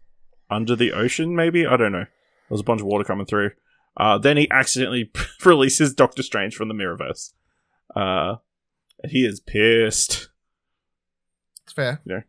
[0.49, 1.99] under the ocean, maybe I don't know.
[1.99, 2.07] There
[2.49, 3.51] was a bunch of water coming through.
[3.95, 5.11] Uh, then he accidentally
[5.45, 7.31] releases Doctor Strange from the Mirrorverse.
[7.95, 8.35] Uh,
[9.01, 10.29] and he is pissed.
[11.63, 12.01] It's fair.
[12.05, 12.21] Yeah.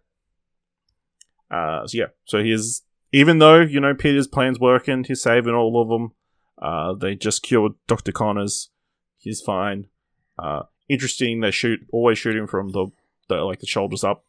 [1.50, 2.82] Uh, so yeah, so he's
[3.12, 6.12] even though you know Peter's plan's working, he's saving all of them.
[6.60, 8.70] Uh, they just cured Doctor Connors.
[9.18, 9.86] He's fine.
[10.38, 11.40] Uh, interesting.
[11.40, 12.86] They shoot always shoot him from the,
[13.28, 14.24] the like the shoulders up.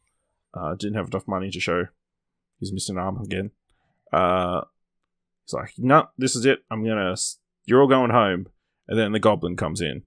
[0.54, 1.88] Uh, didn't have enough money to show
[2.60, 3.52] He's missing an arm again.
[4.12, 4.62] Uh,
[5.46, 6.60] he's like, no, this is it.
[6.72, 7.16] I'm gonna.
[7.66, 8.48] You're all going home.
[8.88, 10.04] And then the Goblin comes in,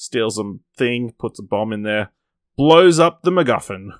[0.00, 2.10] steals a thing, puts a bomb in there,
[2.56, 3.90] blows up the MacGuffin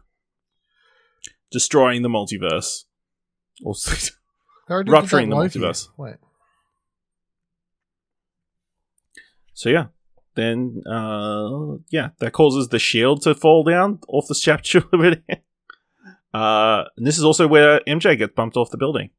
[1.51, 2.85] destroying the multiverse.
[3.63, 3.75] Or
[4.69, 5.89] Rupturing the multiverse.
[5.99, 6.15] Wait.
[9.53, 9.87] so yeah,
[10.37, 15.23] then uh yeah, that causes the shield to fall down off the Statue of Liberty.
[16.33, 19.11] Uh, and this is also where MJ gets bumped off the building.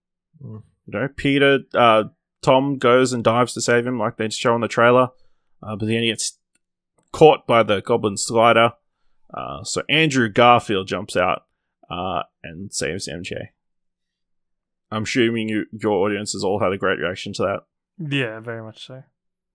[0.44, 0.64] Mm.
[0.88, 2.06] You know, Peter, uh,
[2.42, 5.10] Tom goes and dives to save him, like they show in the trailer.
[5.62, 6.40] Uh, but then he gets
[7.12, 8.74] caught by the Goblin Glider.
[9.34, 11.44] Uh, so Andrew Garfield jumps out
[11.90, 13.50] uh, and saves MJ.
[14.92, 17.60] I'm assuming you, your audience has all had a great reaction to that.
[17.98, 19.04] Yeah, very much so.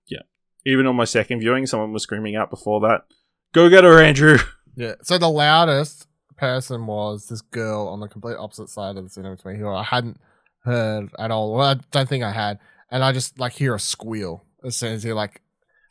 [0.06, 0.22] Yeah.
[0.64, 3.04] Even on my second viewing, someone was screaming out before that,
[3.52, 4.38] "Go get her, Andrew!"
[4.76, 4.94] Yeah.
[5.02, 6.06] So the loudest
[6.36, 9.68] person was this girl on the complete opposite side of the cinema to me, who
[9.68, 10.20] I hadn't
[10.64, 11.54] heard at all.
[11.54, 12.58] Well, I don't think I had,
[12.90, 15.40] and I just like hear a squeal as soon as he like,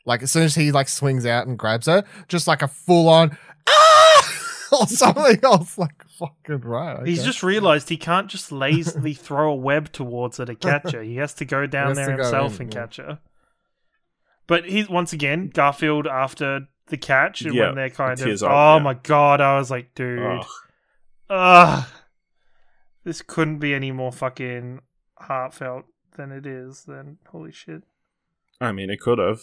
[0.05, 3.09] like as soon as he like swings out and grabs her, just like a full
[3.09, 3.37] on
[3.67, 5.77] ah or something else.
[5.77, 7.05] Like fucking right.
[7.05, 11.01] He's just realized he can't just lazily throw a web towards her to catch her.
[11.01, 12.79] He has to go down there himself in, and yeah.
[12.79, 13.19] catch her.
[14.47, 18.43] But he's once again Garfield after the catch and Yeah, when they're kind of tears
[18.43, 18.83] up, oh yeah.
[18.83, 20.45] my god, I was like, dude, Ugh.
[21.31, 21.87] ugh,
[23.03, 24.81] this couldn't be any more fucking
[25.17, 26.83] heartfelt than it is.
[26.87, 27.83] Then holy shit.
[28.61, 29.39] I mean, it could have.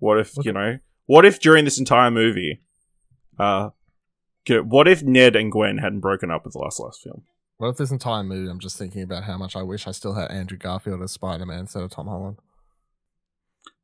[0.00, 0.78] What if Look you know?
[1.06, 2.60] What if during this entire movie,
[3.38, 3.70] uh,
[4.44, 7.22] get- what if Ned and Gwen hadn't broken up with the last last film?
[7.58, 8.50] What if this entire movie?
[8.50, 11.46] I'm just thinking about how much I wish I still had Andrew Garfield as Spider
[11.46, 12.38] Man instead of Tom Holland.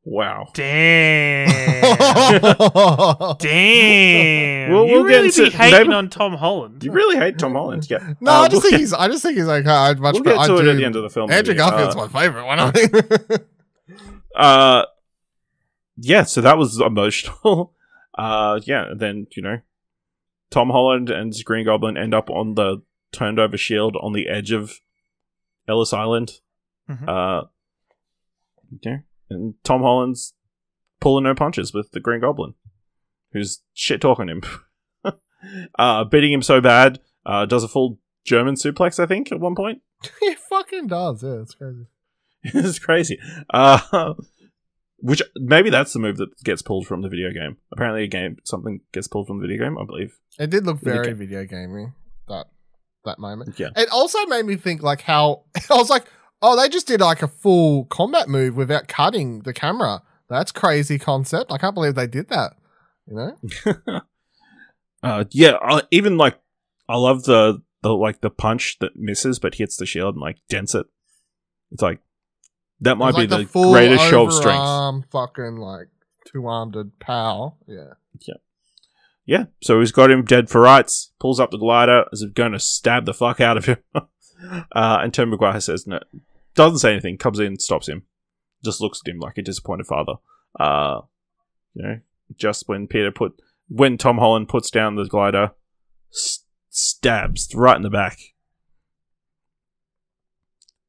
[0.09, 0.49] Wow.
[0.55, 1.49] Damn.
[3.39, 4.73] Damn.
[4.73, 6.85] Well, you we'll get really into- be hating maybe- on Tom Holland.
[6.85, 8.15] You really hate Tom Holland, yeah?
[8.21, 8.93] No, Uh, I just we'll think get- he's.
[8.93, 9.67] I just think he's like.
[9.67, 10.15] I'd much.
[10.15, 11.31] We'll pre- get I to it do- at the end of the film.
[11.31, 11.59] Andrew maybe.
[11.59, 12.59] Garfield's Uh, my favorite one.
[12.61, 12.93] I think.
[14.37, 14.85] Uh,
[15.97, 17.75] yeah, so that was emotional.
[18.17, 19.61] uh, yeah, then you know,
[20.51, 22.83] Tom Holland and Green Goblin end up on the
[23.13, 24.81] turned over shield on the edge of
[25.69, 26.41] Ellis Island.
[26.89, 27.09] Mhm.
[27.09, 27.47] Uh,
[28.83, 28.99] yeah,
[29.31, 30.35] and Tom Holland's
[31.01, 32.55] pulling no punches with the Green Goblin,
[33.33, 34.43] who's shit talking him,
[35.79, 37.01] uh, beating him so bad.
[37.25, 39.83] Uh, does a full German suplex, I think, at one point.
[40.21, 41.23] he fucking does.
[41.25, 41.87] Yeah, it's crazy.
[42.45, 43.19] it's crazy.
[43.53, 44.15] Uh,
[44.99, 47.57] which maybe that's the move that gets pulled from the video game.
[47.73, 49.79] Apparently, a game something gets pulled from the video game.
[49.79, 50.19] I believe.
[50.39, 51.19] It did look Video very game.
[51.19, 51.93] video gamey
[52.29, 52.47] that
[53.05, 53.59] that moment.
[53.59, 53.71] Yeah.
[53.77, 56.05] It also made me think like how I was like,
[56.43, 60.03] oh, they just did like a full combat move without cutting the camera.
[60.29, 61.53] That's crazy concept.
[61.53, 62.55] I can't believe they did that.
[63.07, 64.01] You know?
[65.03, 65.57] uh, yeah.
[65.63, 66.39] I, even like,
[66.89, 70.39] I love the the like the punch that misses but hits the shield and like
[70.49, 70.87] dents it.
[71.71, 72.01] It's like
[72.81, 75.11] that might be like the, full greatest show of strength.
[75.11, 75.89] Fucking like
[76.27, 77.53] two armed power.
[77.67, 77.95] Yeah.
[78.27, 78.35] Yeah.
[79.25, 79.45] Yeah.
[79.63, 81.13] So he's got him dead for rights.
[81.19, 83.79] Pulls up the glider as if going to stab the fuck out of him.
[83.95, 84.03] uh,
[84.75, 86.01] and Tom Maguire says no,
[86.55, 87.19] doesn't say anything.
[87.19, 88.05] Comes in, stops him.
[88.65, 90.15] Just looks at him like a disappointed father.
[90.59, 91.03] Uh,
[91.75, 92.01] you know,
[92.37, 95.53] just when Peter put when Tom Holland puts down the glider,
[96.13, 98.19] s- stabs right in the back.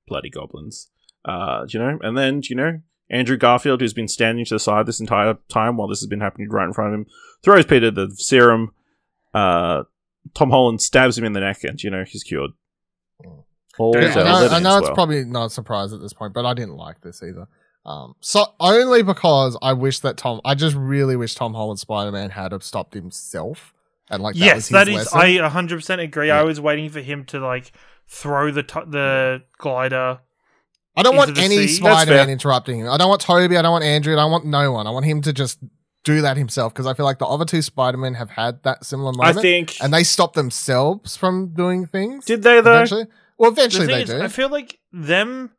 [0.07, 0.89] Bloody goblins.
[1.28, 2.80] Uh, you know, and then you know
[3.10, 6.22] Andrew Garfield, who's been standing to the side this entire time while this has been
[6.22, 7.06] happening right in front of him,
[7.44, 8.72] throws Peter the serum.
[9.34, 9.84] Uh,
[10.34, 12.52] Tom Holland stabs him in the neck, and you know he's cured.
[13.78, 14.95] All Yeah, well I know, I know it's well.
[14.95, 17.48] probably not a surprise at this point, but I didn't like this either.
[17.86, 22.12] Um, so only because I wish that Tom, I just really wish Tom Holland Spider
[22.12, 23.74] Man had have stopped himself,
[24.10, 24.95] and like that was yes, his that is.
[24.95, 25.20] lesson.
[25.20, 26.32] I 100 percent agree.
[26.32, 27.72] I was waiting for him to like
[28.08, 30.20] throw the t- the glider.
[30.98, 32.90] I don't want any Spider Man interrupting him.
[32.90, 33.56] I don't want Tobey.
[33.57, 34.14] I don't want Andrew.
[34.14, 34.88] I don't want no one.
[34.88, 35.60] I want him to just
[36.03, 38.86] do that himself because I feel like the other two Spider Men have had that
[38.86, 39.76] similar I moment, think.
[39.82, 42.26] and they stop themselves from doing things.
[42.26, 42.74] did they though?
[42.76, 43.06] eventually?
[43.38, 44.22] Well, eventually thing they is, do.
[44.22, 45.52] I feel like them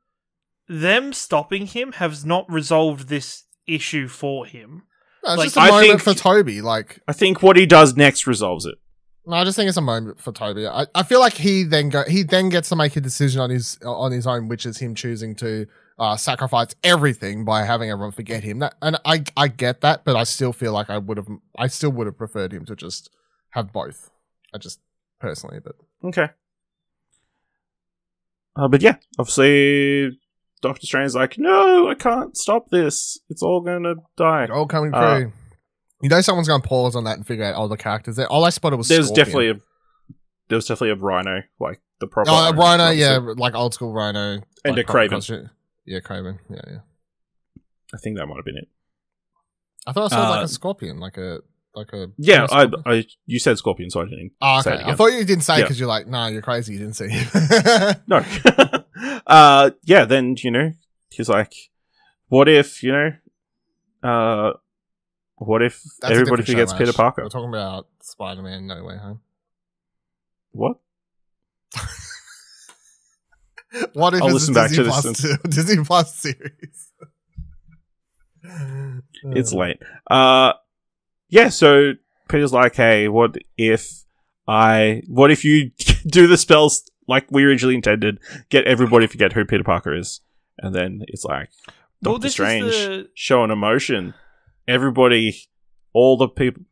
[0.66, 4.82] them stopping him has not resolved this issue for him.
[5.24, 6.60] no, it's like, just a I moment think- for Tobey.
[6.60, 8.74] Like I think what he does next resolves it.
[9.28, 10.66] No, I just think it's a moment for Tobey.
[10.66, 13.50] I, I feel like he then go he then gets to make a decision on
[13.50, 15.66] his on his own, which is him choosing to
[15.98, 18.60] uh, sacrifice everything by having everyone forget him.
[18.60, 21.28] That, and I I get that, but I still feel like I would have
[21.59, 23.10] I still would have preferred him to just
[23.50, 24.10] have both.
[24.55, 24.80] I just
[25.20, 26.30] personally, but Okay.
[28.56, 30.18] Uh, but yeah, obviously,
[30.62, 33.20] Doctor Strange's like, no, I can't stop this.
[33.28, 34.46] It's all gonna die.
[34.46, 34.98] all coming through.
[35.00, 35.30] Uh,
[36.02, 38.26] you know, someone's going to pause on that and figure out all the characters there.
[38.28, 39.26] All I spotted was There's Scorpion.
[39.26, 39.54] definitely a
[40.48, 43.00] there was definitely a Rhino, like the proper oh, a Rhino, obviously.
[43.00, 45.10] yeah, like old school Rhino, And like, a Kraven.
[45.10, 45.50] costume.
[45.84, 46.38] Yeah, Kraven.
[46.48, 46.78] Yeah, yeah.
[47.94, 48.68] I think that might have been it.
[49.86, 51.40] I thought I saw like Uh, a scorpion, like a
[51.74, 52.68] like a Yeah, I.
[52.86, 54.32] I you said Scorpion, so I didn't.
[54.40, 54.82] Oh, say okay.
[54.82, 55.64] it I thought you didn't say Yeah.
[55.64, 56.72] because you're like, nah, you're crazy.
[56.74, 57.98] You didn't see it.
[58.06, 58.24] No.
[59.26, 60.04] uh, yeah.
[60.04, 60.72] Then you know
[61.10, 61.52] he's like,
[62.28, 63.12] what if you know,
[64.02, 64.52] uh,
[65.39, 67.23] what if That's everybody different show, forgets Peter Parker?
[67.23, 69.20] We're talking about Spider-Man: No Way Home.
[70.52, 70.78] What?
[73.93, 76.93] What if I'll it's listen a back Disney to this Plus, Disney Plus series?
[79.24, 79.82] It's Uh, late.
[80.10, 80.52] Uh,
[81.28, 81.48] yeah.
[81.51, 81.93] So
[82.31, 84.05] Peter's like, hey, what if
[84.47, 85.02] I?
[85.06, 85.70] What if you
[86.06, 88.20] do the spells like we originally intended?
[88.48, 90.20] Get everybody to forget who Peter Parker is,
[90.59, 91.51] and then it's like
[92.02, 94.15] Well, Doctor this Strange the- showing emotion.
[94.69, 95.36] Everybody,
[95.93, 96.62] all the people,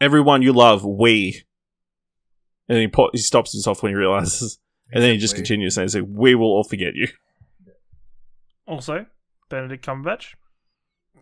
[0.00, 1.44] everyone you love, we.
[2.68, 4.58] And he po- he stops himself when he realizes,
[4.92, 7.08] and then he just continues saying, like, "We will all forget you."
[8.66, 9.06] Also,
[9.50, 10.34] Benedict Cumberbatch.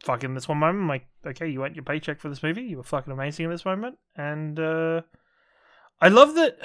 [0.05, 2.63] Fucking this one moment, I'm like, okay, you want your paycheck for this movie.
[2.63, 5.03] You were fucking amazing in this moment, and uh,
[6.01, 6.59] I love that.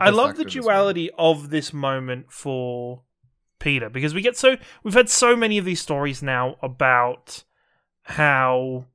[0.00, 0.64] I love the this week.
[0.64, 3.02] duality of this moment for
[3.58, 7.44] Peter because we get so we've had so many of these stories now about
[8.02, 8.86] how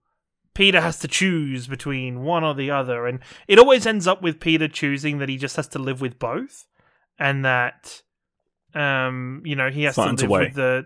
[0.54, 4.40] Peter has to choose between one or the other, and it always ends up with
[4.40, 6.66] Peter choosing that he just has to live with both,
[7.20, 8.02] and that
[8.74, 10.40] um you know he has Finds to live way.
[10.46, 10.86] with the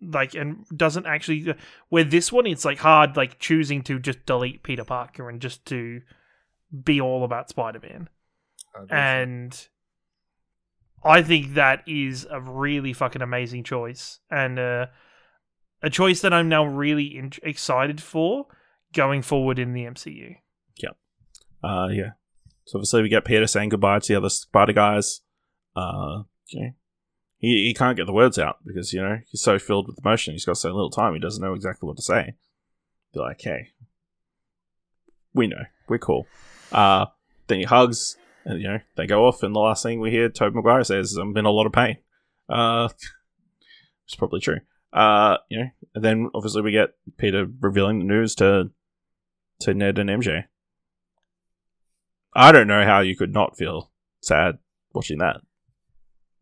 [0.00, 1.54] like and doesn't actually
[1.88, 5.64] where this one it's like hard like choosing to just delete Peter Parker and just
[5.66, 6.00] to
[6.82, 8.08] be all about Spider-Man
[8.90, 9.68] and
[11.04, 14.86] I think that is a really fucking amazing choice, and uh,
[15.82, 18.46] a choice that I'm now really in- excited for
[18.92, 20.36] going forward in the MCU.
[21.62, 22.10] Uh, yeah.
[22.64, 25.20] So obviously we get Peter saying goodbye to the other Spider guys.
[25.74, 26.22] Uh,
[26.60, 26.70] know,
[27.38, 30.32] he, he can't get the words out because you know he's so filled with emotion.
[30.32, 31.14] He's got so little time.
[31.14, 32.34] He doesn't know exactly what to say.
[33.12, 33.68] Be like, hey,
[35.34, 36.26] we know we're cool.
[36.70, 37.06] Uh,
[37.48, 40.28] then he hugs, and you know they go off, and the last thing we hear,
[40.28, 41.96] Tobey Maguire says, "I'm in a lot of pain."
[42.48, 42.88] Uh,
[44.06, 44.60] it's probably true.
[44.92, 48.70] Uh, you know, and then obviously we get Peter revealing the news to
[49.60, 50.44] to Ned and MJ.
[52.34, 53.90] I don't know how you could not feel
[54.20, 54.58] sad
[54.92, 55.40] watching that.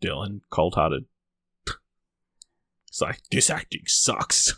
[0.03, 1.05] Dylan, cold hearted.
[2.89, 4.55] It's like this acting sucks.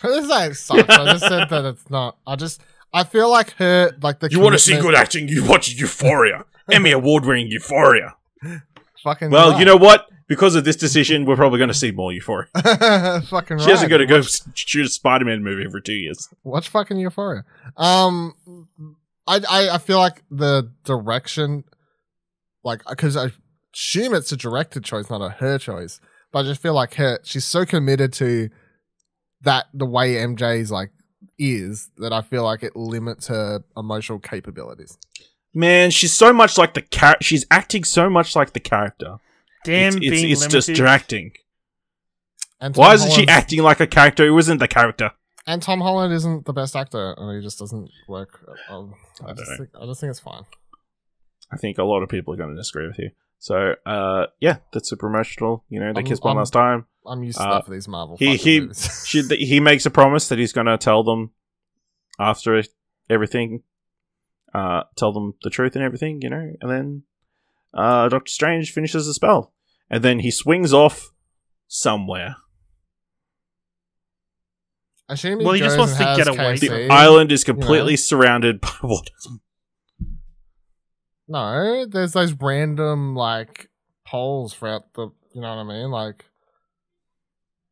[0.00, 0.70] Say it sucks.
[0.70, 2.18] I just said that it's not.
[2.26, 2.60] I just
[2.92, 5.28] I feel like her like the You want to see good acting?
[5.28, 8.16] You watch Euphoria, Emmy award winning Euphoria.
[9.04, 9.60] Fucking Well, right.
[9.60, 10.08] you know what?
[10.28, 12.48] Because of this decision, we're probably going to see more Euphoria.
[13.28, 14.20] fucking She hasn't got to go
[14.54, 16.28] shoot a Spider-Man movie every two years.
[16.44, 17.44] Watch fucking Euphoria.
[17.76, 18.34] Um,
[19.26, 21.64] I I, I feel like the direction,
[22.62, 23.32] like, because I
[23.74, 26.00] assume it's a directed choice, not a her choice.
[26.30, 28.50] But I just feel like her, she's so committed to
[29.42, 30.90] that the way MJ's like
[31.38, 34.98] is that I feel like it limits her emotional capabilities.
[35.54, 37.24] Man, she's so much like the character.
[37.24, 39.16] She's acting so much like the character.
[39.64, 40.66] Damn, it's it's, being it's limited.
[40.66, 41.32] distracting.
[42.60, 45.12] And Why isn't she acting like a character who isn't the character?
[45.46, 48.44] And Tom Holland isn't the best actor, and he just doesn't work.
[48.68, 49.56] Um, I, I don't just know.
[49.58, 50.42] think, I just think it's fine.
[51.50, 53.10] I think a lot of people are going to disagree with you.
[53.38, 55.64] So, uh, yeah, that's super emotional.
[55.68, 56.86] You know, they I'm- kissed one I'm- last time.
[57.06, 58.16] I'm used to Uh, that for these Marvel.
[58.18, 59.02] He fucking he movies.
[59.06, 61.30] she, he makes a promise that he's going to tell them
[62.18, 62.62] after
[63.08, 63.62] everything,
[64.52, 66.20] uh, tell them the truth and everything.
[66.20, 67.02] You know, and then
[67.74, 69.52] uh, Doctor Strange finishes the spell,
[69.90, 71.10] and then he swings off
[71.66, 72.36] somewhere.
[75.08, 78.60] I assume Well, he just wants to has get away The island is completely surrounded
[78.60, 79.10] by water.
[81.26, 83.68] No, there's those random like
[84.06, 85.10] poles throughout the.
[85.34, 85.90] You know what I mean?
[85.90, 86.24] Like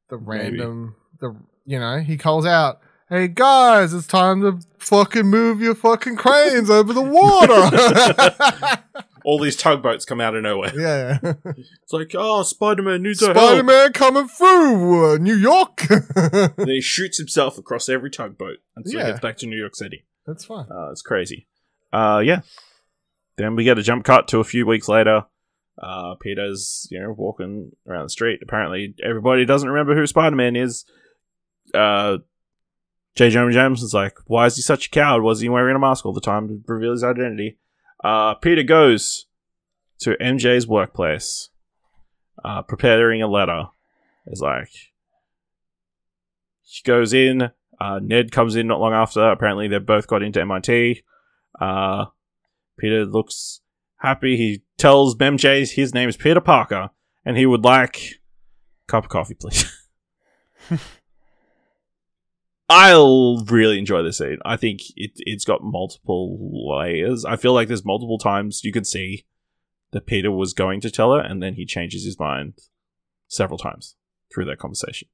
[0.08, 0.58] the Maybe.
[0.58, 1.36] random the.
[1.64, 6.70] You know, he calls out, "Hey guys, it's time to fucking move your fucking cranes
[6.70, 8.82] over the water."
[9.28, 10.70] All these tugboats come out of nowhere.
[10.78, 11.18] yeah,
[11.82, 13.66] It's like, oh, Spider Man needs our Spider help.
[13.66, 15.82] Man coming through uh, New York.
[16.14, 19.06] Then he shoots himself across every tugboat until Yeah.
[19.06, 20.04] he gets back to New York City.
[20.28, 20.66] That's fine.
[20.70, 21.48] Uh, it's crazy.
[21.92, 22.42] Uh, yeah.
[23.36, 25.24] Then we get a jump cut to a few weeks later.
[25.76, 28.38] Uh, Peter's, you know, walking around the street.
[28.44, 30.84] Apparently, everybody doesn't remember who Spider Man is.
[31.74, 32.18] Uh,
[33.16, 33.30] J.
[33.30, 35.22] Jonah Jameson's like, why is he such a coward?
[35.24, 37.58] Was he wearing a mask all the time to reveal his identity?
[38.02, 39.26] Uh, Peter goes
[40.00, 41.50] to MJ's workplace,
[42.44, 43.66] uh, preparing a letter.
[44.26, 44.70] It's like,
[46.64, 47.50] she goes in.
[47.80, 49.30] Uh, Ned comes in not long after.
[49.30, 51.02] Apparently, they've both got into MIT.
[51.60, 52.06] Uh,
[52.78, 53.60] Peter looks
[53.98, 54.36] happy.
[54.36, 56.90] He tells MJ his name is Peter Parker,
[57.24, 59.72] and he would like a cup of coffee, please.
[62.68, 64.38] I'll really enjoy this scene.
[64.44, 67.24] I think it, it's got multiple layers.
[67.24, 69.24] I feel like there's multiple times you could see
[69.92, 72.54] that Peter was going to tell her, and then he changes his mind
[73.28, 73.94] several times
[74.32, 75.08] through that conversation.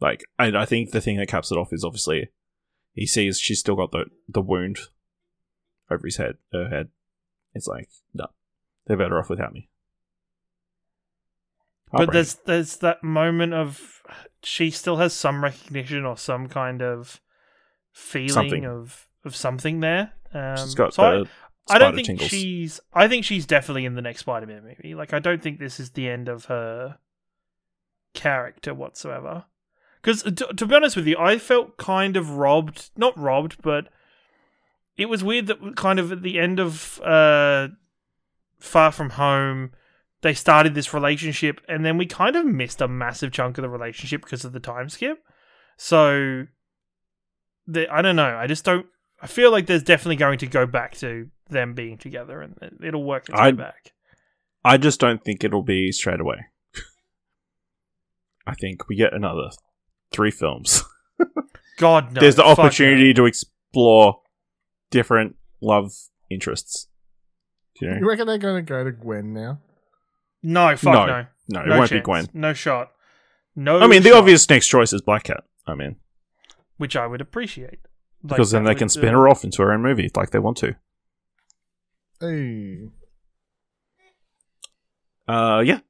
[0.00, 2.30] Like, and I think the thing that caps it off is obviously
[2.92, 4.78] he sees she's still got the the wound
[5.90, 6.88] over his head, her head.
[7.54, 8.26] It's like, no,
[8.86, 9.68] they're better off without me.
[11.92, 14.02] But there's there's that moment of
[14.42, 17.20] she still has some recognition or some kind of
[17.92, 18.64] feeling Something.
[18.66, 20.12] of of something there.
[20.34, 21.28] Um, she's got so I- the
[21.68, 22.28] I don't think tingles.
[22.28, 22.80] she's.
[22.92, 24.96] I think she's definitely in the next Spider-Man movie.
[24.96, 26.98] Like, I don't think this is the end of her
[28.14, 29.44] character whatsoever.
[30.02, 32.90] Because to, to be honest with you, I felt kind of robbed.
[32.96, 33.88] Not robbed, but
[34.96, 37.68] it was weird that kind of at the end of uh,
[38.58, 39.70] Far From Home,
[40.22, 43.68] they started this relationship, and then we kind of missed a massive chunk of the
[43.68, 45.18] relationship because of the time skip.
[45.76, 46.46] So,
[47.66, 48.36] the, I don't know.
[48.36, 48.86] I just don't.
[49.20, 52.84] I feel like there's definitely going to go back to them being together, and it-
[52.84, 53.92] it'll work its way I- back.
[54.64, 56.36] I just don't think it'll be straight away.
[58.46, 59.50] I think we get another
[60.12, 60.84] three films.
[61.78, 62.20] God no.
[62.20, 62.64] There's the fuck no.
[62.64, 64.20] opportunity to explore
[64.90, 65.92] different love
[66.30, 66.88] interests.
[67.80, 67.96] You know?
[68.00, 69.58] You reckon they're going to go to Gwen now?
[70.42, 71.06] No, fuck No.
[71.06, 71.26] no.
[71.48, 72.00] No, it No won't be.
[72.00, 72.28] Gwen.
[72.32, 72.92] No shot.
[73.54, 73.80] No.
[73.80, 75.44] I mean, the obvious next choice is Black Cat.
[75.66, 75.96] I mean,
[76.78, 77.80] which I would appreciate,
[78.22, 80.38] Like, because then they can spin uh, her off into her own movie like they
[80.38, 80.74] want to.
[82.20, 82.88] Hey.
[85.28, 85.80] Uh, yeah.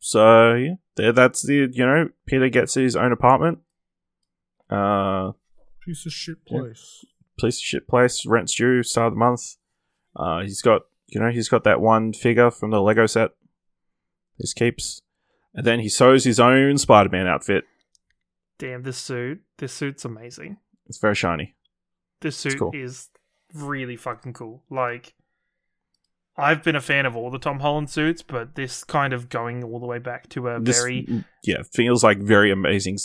[0.00, 1.12] So yeah, there.
[1.12, 3.58] That's the you know Peter gets his own apartment.
[4.70, 5.32] Uh,
[5.80, 6.58] Piece of shit Yeah.
[6.60, 7.04] place.
[7.38, 8.24] piece of shit place.
[8.26, 8.82] Rent's due.
[8.82, 9.56] Start of the month.
[10.14, 13.30] Uh, he's got you know he's got that one figure from the Lego set.
[14.38, 15.00] His keeps.
[15.54, 17.64] And then he sews his own Spider Man outfit.
[18.58, 19.40] Damn, this suit.
[19.58, 20.58] This suit's amazing.
[20.86, 21.54] It's very shiny.
[22.20, 22.70] This suit cool.
[22.74, 23.08] is
[23.54, 24.62] really fucking cool.
[24.70, 25.14] Like,
[26.36, 29.64] I've been a fan of all the Tom Holland suits, but this kind of going
[29.64, 32.98] all the way back to a This, very mm, yeah, feels like very amazing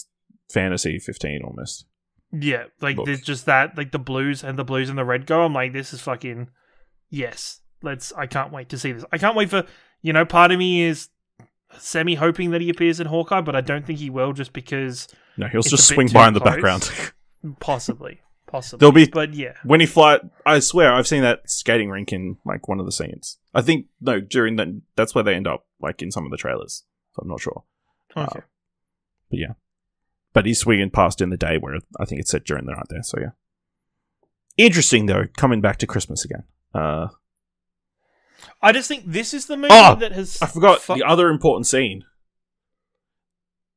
[0.51, 1.85] fantasy 15 almost.
[2.31, 3.05] yeah, like look.
[3.05, 5.43] there's just that like the blues and the blues and the red go.
[5.43, 6.49] I'm like, this is fucking
[7.09, 7.59] yes.
[7.81, 8.11] Let's.
[8.13, 9.05] I can't wait to see this.
[9.11, 9.65] I can't wait for
[10.01, 10.25] you know.
[10.25, 11.09] Part of me is
[11.77, 15.07] semi hoping that he appears in Hawkeye, but I don't think he will, just because
[15.37, 16.53] No, he'll just swing by in the close.
[16.53, 16.91] background.
[17.59, 19.53] possibly, possibly There'll be- but yeah.
[19.63, 22.91] when he fly, I swear I've seen that skating rink in like one of the
[22.91, 23.37] scenes.
[23.53, 26.37] I think no, during that that's where they end up, like in some of the
[26.37, 26.83] trailers.
[27.13, 27.63] So I'm not sure,
[28.15, 28.41] Okay.
[29.29, 29.53] but yeah.
[30.33, 32.85] But he's swinging past in the day where I think it's set during the night
[32.89, 33.03] there.
[33.03, 33.31] So yeah,
[34.57, 35.25] interesting though.
[35.37, 36.43] Coming back to Christmas again.
[36.73, 37.07] Uh,
[38.61, 40.41] I just think this is the movie Oh, that has.
[40.41, 42.03] I forgot fu- the other important scene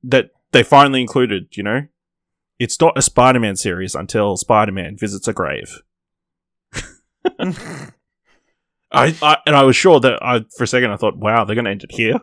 [0.03, 1.49] that they finally included.
[1.53, 1.83] You know,
[2.59, 5.83] it's not a Spider-Man series until Spider-Man visits a grave.
[8.93, 11.57] I, I and I was sure that I for a second I thought, wow, they're
[11.57, 12.21] going to end it here,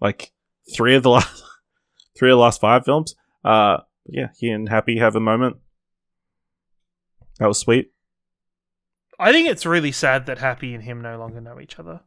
[0.00, 0.32] like
[0.74, 1.42] three of the last
[2.16, 3.14] three of the last five films.
[3.44, 5.56] Uh, yeah, he and Happy have a moment.
[7.38, 7.90] That was sweet.
[9.18, 12.00] I think it's really sad that Happy and him no longer know each other.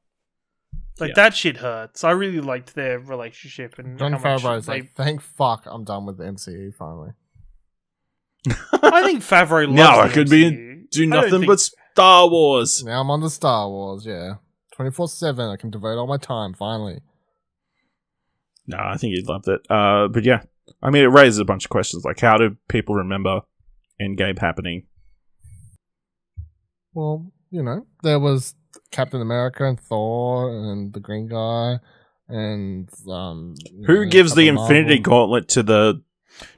[0.99, 1.13] Like Yeah.
[1.15, 2.03] that shit hurts.
[2.03, 5.83] I really liked their relationship and Jon how much Favreau's they- like, thank fuck, I'm
[5.83, 7.11] done with the MCU finally.
[8.83, 10.89] I think Favreau loves Now I could be MCU.
[10.89, 12.83] do I don't nothing think- but Star Wars.
[12.83, 14.35] Now I'm on the Star Wars, yeah.
[14.75, 17.01] 24 7, I can devote all my time finally.
[18.67, 19.61] No, I think you'd loved it.
[19.69, 20.41] Uh, but yeah,
[20.83, 23.41] I mean, it raises a bunch of questions like how do people remember
[24.01, 24.83] Endgame happening?
[26.97, 28.55] Well, you know, there was
[28.89, 31.77] Captain America and Thor and the Green Guy
[32.27, 33.53] and um
[33.85, 35.03] Who know, gives the Infinity Marvel.
[35.03, 36.01] Gauntlet to the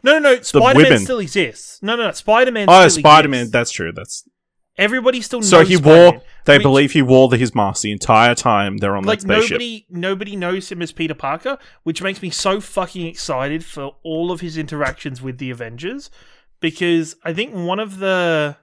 [0.01, 0.41] No, no, no.
[0.41, 0.99] Spider Man women.
[1.03, 1.83] still exists.
[1.83, 2.11] No, no, no.
[2.13, 2.67] Spider Man.
[2.69, 3.51] oh Spider Man?
[3.51, 3.91] That's true.
[3.91, 4.23] That's
[4.77, 5.49] everybody still knows.
[5.49, 6.21] so he Spider-Man, wore.
[6.45, 9.27] They which- believe he wore the, his mask the entire time they're on like that
[9.27, 9.55] spaceship.
[9.59, 14.31] nobody nobody knows him as Peter Parker, which makes me so fucking excited for all
[14.31, 16.09] of his interactions with the Avengers
[16.61, 18.55] because I think one of the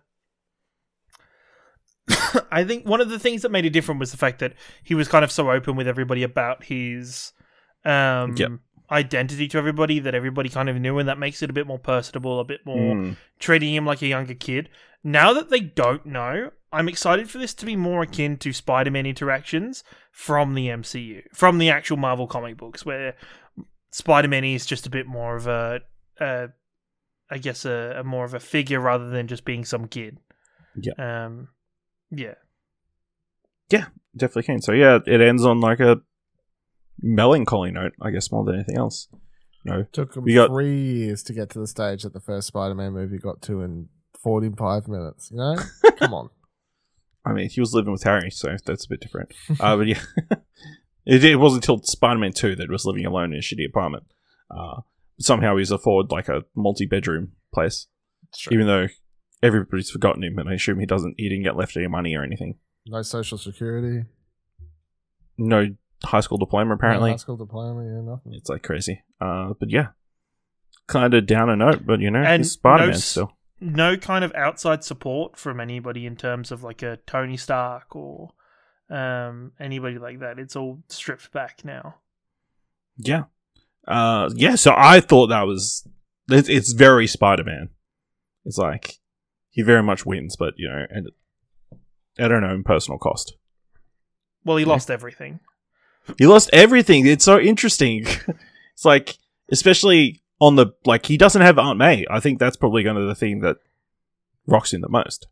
[2.53, 4.95] I think one of the things that made it different was the fact that he
[4.95, 7.33] was kind of so open with everybody about his
[7.85, 8.53] um Yep.
[8.91, 11.79] identity to everybody that everybody kind of knew and that makes it a bit more
[11.79, 13.17] personable, a bit more Mm.
[13.39, 14.69] treating him like a younger kid.
[15.03, 19.07] Now that they don't know, I'm excited for this to be more akin to Spider-Man
[19.07, 23.15] interactions from the MCU, from the actual Marvel comic books, where
[23.93, 25.81] Spider-Man is just a bit more of a,
[26.21, 26.49] a
[27.31, 30.19] I guess, a, a more of a figure rather than just being some kid.
[30.81, 31.25] Yeah.
[31.27, 31.49] Um.
[32.11, 32.35] Yeah.
[33.71, 34.63] Yeah, definitely can.
[34.63, 36.01] So yeah, it ends on like a
[37.01, 39.09] melancholy note, I guess, more than anything else.
[39.65, 42.47] No, Took them We got- three years to get to the stage that the first
[42.47, 43.89] Spider Man movie got to in
[44.23, 45.57] 45 minutes, you know?
[45.99, 46.31] Come on.
[47.25, 49.33] I mean he was living with Harry, so that's a bit different.
[49.59, 50.01] uh, but yeah,
[51.07, 54.05] it, it wasn't until Spider-Man Two that was living alone in a shitty apartment.
[54.49, 54.83] Uh,
[55.19, 57.89] somehow he's afforded like a multi-bedroom place,
[58.53, 58.87] even though
[59.43, 61.15] everybody's forgotten him, and I assume he doesn't.
[61.17, 62.59] He didn't get left any money or anything.
[62.87, 64.05] No social security.
[65.39, 65.69] No
[66.05, 67.11] high school diploma No apparently.
[67.11, 68.33] high school diploma, yeah, nothing.
[68.35, 69.03] It's like crazy.
[69.21, 69.89] Uh, but yeah,
[70.87, 73.33] kind of down a note, but you know, And he's Spider Man no still.
[73.61, 78.31] No kind of outside support from anybody in terms of like a Tony Stark or
[78.91, 80.39] um anybody like that.
[80.39, 81.97] It's all stripped back now.
[82.99, 83.25] Yeah,
[83.89, 84.55] uh, yeah.
[84.55, 85.87] So I thought that was
[86.31, 87.71] it's, it's very Spider Man.
[88.45, 88.99] It's like
[89.57, 91.09] he very much wins, but you know, and
[92.19, 93.37] at an own personal cost.
[94.45, 95.41] Well, he lost everything.
[96.19, 97.07] He lost everything.
[97.07, 98.07] It's so interesting.
[98.75, 99.17] it's like,
[99.51, 102.05] especially on the like, he doesn't have Aunt May.
[102.11, 103.57] I think that's probably going to be the thing that
[104.47, 105.27] rocks him the most.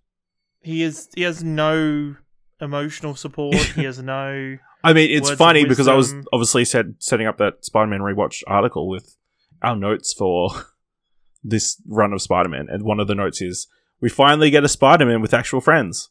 [0.63, 2.17] He is he has no
[2.63, 3.57] emotional support.
[3.77, 7.37] he has no I mean, it's Words funny because I was obviously said setting up
[7.37, 9.17] that Spider-Man rewatch article with
[9.61, 10.51] our notes for
[11.45, 13.69] this run of Spider-Man, and one of the notes is
[14.05, 16.11] we finally get a Spider-Man with actual friends.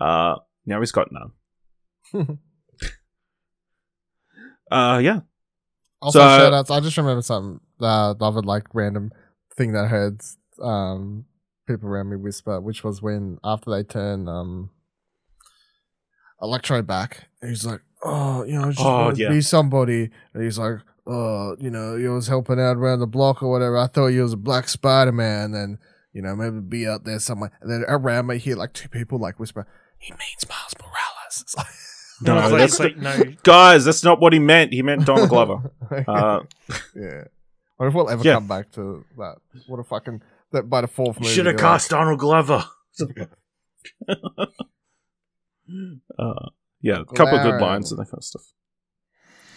[0.00, 1.32] Uh, now he's got none.
[4.70, 5.20] uh, yeah,
[6.00, 6.70] Also, So- shout outs.
[6.70, 9.12] I just remember something, uh, the other like random
[9.56, 10.20] thing that I heard
[10.62, 11.26] um,
[11.66, 14.70] people around me whisper, which was when after they turn um,
[16.40, 19.28] Electro back, he's like, "Oh, you know, I just Oh, want to yeah.
[19.30, 23.42] be somebody," and he's like, "Oh, you know, you was helping out around the block
[23.42, 23.76] or whatever.
[23.78, 25.78] I thought you was a Black Spider Man, and
[26.14, 29.18] you know, maybe be out there somewhere." And then around me, hear like two people
[29.18, 29.66] like whisper,
[29.98, 31.66] "He means Miles Morales." It's like,
[32.22, 33.22] No, like- that's like, no.
[33.42, 33.84] guys.
[33.84, 34.72] That's not what he meant.
[34.72, 35.70] He meant Donald Glover.
[36.08, 36.40] Uh,
[36.96, 37.24] yeah.
[37.78, 38.34] Or if we'll ever Yeah.
[38.34, 39.36] come back to that.
[39.66, 40.22] What a fucking
[40.52, 41.32] that by the fourth movie.
[41.34, 42.64] should have cast Donald Glover.
[46.18, 46.48] uh,
[46.80, 48.42] yeah, a couple of good lines and that kind of stuff.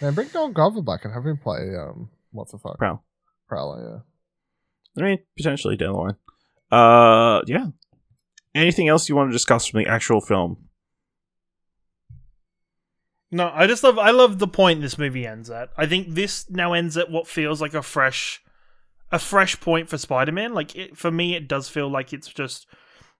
[0.01, 2.77] Man, bring Donald Glover back and have him play um what's the fuck?
[2.77, 3.03] Prowl.
[3.47, 4.03] Prowler,
[4.97, 5.01] yeah.
[5.01, 6.15] I mean, potentially down the line.
[6.71, 7.67] Uh, yeah.
[8.53, 10.67] Anything else you want to discuss from the actual film?
[13.29, 15.69] No, I just love I love the point this movie ends at.
[15.77, 18.41] I think this now ends at what feels like a fresh
[19.11, 20.53] a fresh point for Spider-Man.
[20.53, 22.67] Like it, for me it does feel like it's just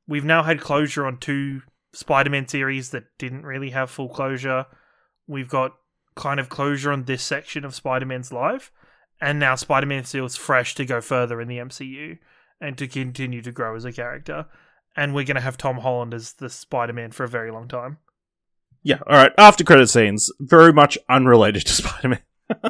[0.08, 1.62] we've now had closure on two
[1.94, 4.66] Spider-Man series that didn't really have full closure.
[5.28, 5.74] We've got
[6.16, 8.72] kind of closure on this section of Spider-Man's life
[9.20, 12.18] and now Spider-Man feels fresh to go further in the MCU
[12.62, 14.46] and to continue to grow as a character.
[14.96, 17.98] And we're going to have Tom Holland as the Spider-Man for a very long time.
[18.84, 19.32] Yeah, all right.
[19.38, 22.22] After credit scenes, very much unrelated to Spider-Man.
[22.60, 22.70] No,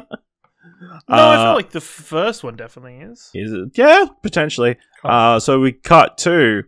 [1.08, 3.30] I Uh, feel like the first one definitely is.
[3.34, 3.70] Is it?
[3.78, 4.76] Yeah, potentially.
[5.02, 6.64] Uh, so we cut to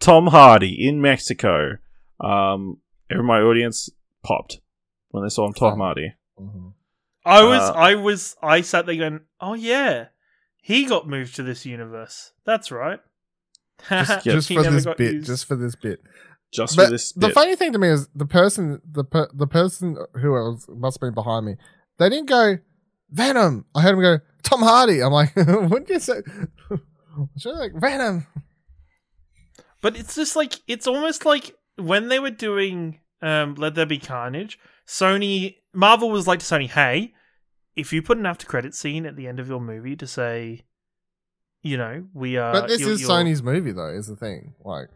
[0.00, 1.76] Tom Hardy in Mexico.
[2.20, 2.78] Um,
[3.10, 3.88] every my audience
[4.24, 4.60] popped
[5.10, 5.78] when they saw him, Tom Fun.
[5.78, 6.14] Hardy.
[6.40, 6.72] Mhm.
[7.24, 10.06] I was, Uh, I was, I sat there going, "Oh yeah,
[10.62, 12.32] he got moved to this universe.
[12.46, 13.00] That's right."
[13.88, 15.26] Just, just for this bit, used.
[15.26, 16.00] just for this bit.
[16.52, 17.28] Just But for this Bit.
[17.28, 20.96] the funny thing to me is the person, the per, the person who was must
[20.96, 21.56] have been behind me.
[21.98, 22.58] They didn't go
[23.10, 23.64] Venom.
[23.74, 25.02] I heard him go Tom Hardy.
[25.02, 26.20] I'm like, what did you say?
[27.38, 28.26] Should I like Venom?
[29.80, 33.98] But it's just like it's almost like when they were doing um, Let There Be
[33.98, 37.14] Carnage, Sony Marvel was like to Sony, "Hey,
[37.76, 40.62] if you put an after credit scene at the end of your movie to say,
[41.62, 43.88] you know, we are." but this you're- is you're- Sony's movie, though.
[43.88, 44.88] Is the thing like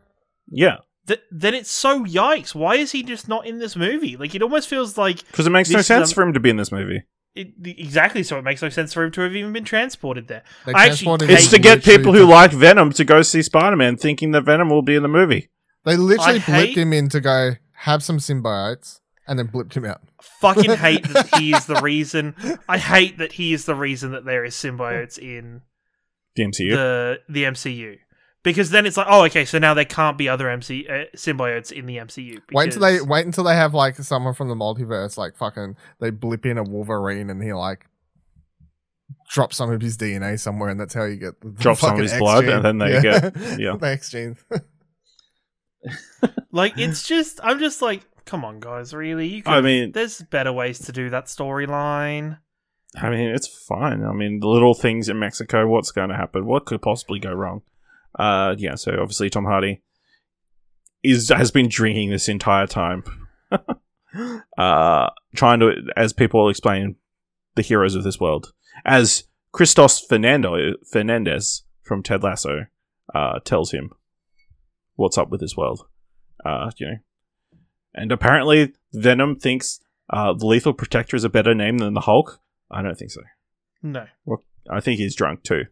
[0.51, 2.55] yeah, Th- then it's so yikes.
[2.55, 4.17] Why is he just not in this movie?
[4.17, 6.51] Like it almost feels like because it makes no sense um, for him to be
[6.51, 7.03] in this movie.
[7.35, 8.23] it, exactly.
[8.23, 10.43] So it makes no sense for him to have even been transported there.
[10.65, 14.33] they I actually It's to get people who like Venom to go see Spider-Man, thinking
[14.33, 15.49] that Venom will be in the movie.
[15.85, 19.75] They literally I blipped hate- him in to go have some symbiotes, and then blipped
[19.75, 20.01] him out.
[20.41, 22.35] Fucking hate that he is the reason.
[22.69, 25.63] I hate that he is the reason that there is symbiotes in
[26.37, 26.71] The MCU.
[26.71, 27.99] the the MCU.
[28.43, 31.73] Because then it's like, oh, okay, so now there can't be other MC uh, symbiotes
[31.73, 32.41] in the MCU.
[32.53, 36.11] Wait until they wait until they have like someone from the multiverse, like fucking they
[36.11, 37.87] blip in a Wolverine, and he like
[39.29, 41.95] drops some of his DNA somewhere, and that's how you get the, the Drop some
[41.95, 42.53] of his X blood, gene.
[42.53, 43.01] and then they yeah.
[43.03, 43.77] get- yeah.
[43.77, 44.37] the X gene.
[46.53, 49.29] like it's just, I'm just like, come on, guys, really?
[49.29, 52.39] You could, I mean- there's better ways to do that storyline.
[52.97, 54.05] I mean, it's fine.
[54.05, 55.67] I mean, the little things in Mexico.
[55.67, 56.47] What's going to happen?
[56.47, 57.63] What could possibly go wrong?
[58.19, 58.75] Uh, yeah.
[58.75, 59.83] So obviously, Tom Hardy
[61.03, 63.05] is has been drinking this entire time,
[64.59, 66.97] uh, trying to, as people explain,
[67.55, 68.53] the heroes of this world,
[68.85, 72.67] as Christos Fernando Fernandez from Ted Lasso
[73.15, 73.91] uh, tells him
[74.95, 75.87] what's up with this world.
[76.45, 76.97] Uh, you know,
[77.97, 82.41] and apparently Venom thinks uh, the Lethal Protector is a better name than the Hulk.
[82.71, 83.23] I don't think so.
[83.83, 84.07] No.
[84.71, 85.65] I think he's drunk too.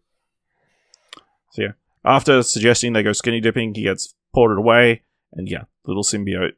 [1.53, 1.73] So yeah,
[2.05, 5.03] after suggesting they go skinny dipping, he gets ported away,
[5.33, 6.55] and yeah, little symbiote,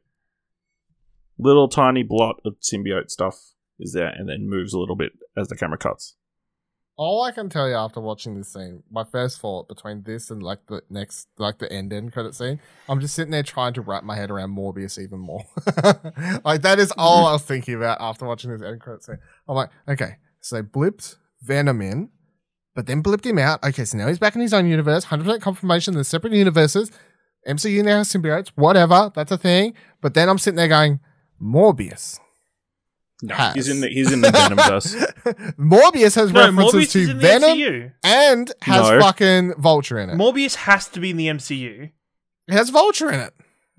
[1.37, 5.47] little tiny blot of symbiote stuff is there, and then moves a little bit as
[5.47, 6.15] the camera cuts.
[6.97, 10.41] All I can tell you after watching this scene, my first thought between this and
[10.41, 12.59] like the next, like the end end credit scene,
[12.89, 15.43] I'm just sitting there trying to wrap my head around Morbius even more.
[16.43, 19.19] like that is all I was thinking about after watching this end credit scene.
[19.47, 22.09] I'm like, okay, so blipped Venom in,
[22.73, 23.63] but then blipped him out.
[23.63, 25.05] Okay, so now he's back in his own universe.
[25.05, 25.93] 100% confirmation.
[25.93, 26.91] There's separate universes.
[27.47, 28.49] MCU now has symbiotes.
[28.55, 29.75] Whatever, that's a thing.
[30.01, 30.99] But then I'm sitting there going,
[31.41, 32.19] Morbius.
[33.23, 33.55] No, has.
[33.55, 35.53] he's in the he's in the Venomverse.
[35.57, 37.91] Morbius has No, references Morbius to is in the Venom MCU.
[38.03, 38.99] and has No.
[38.99, 40.15] fucking Vulture in it.
[40.17, 41.89] Morbius has to be in the MCU.
[42.47, 43.33] it has Vulture in it.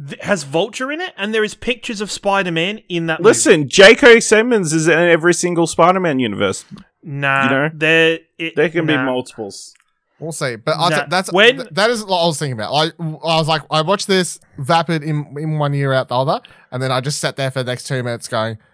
[0.08, 3.20] Th- has Vulture in it, and there is pictures of Spider-Man in that.
[3.20, 4.20] Listen, J.K.
[4.20, 6.64] Simmons is in every single Spider-Man universe.
[6.70, 6.84] movie.
[7.02, 9.74] nah, you know, there it, There can be multiples.
[10.20, 12.72] We'll see, but I Nah, that's when- th- that is what I was thinking about.
[12.72, 16.40] Like I was like, I watched this vapid in in one year out the other,
[16.72, 18.67] and then I just sat there for the next two minutes going, "The f-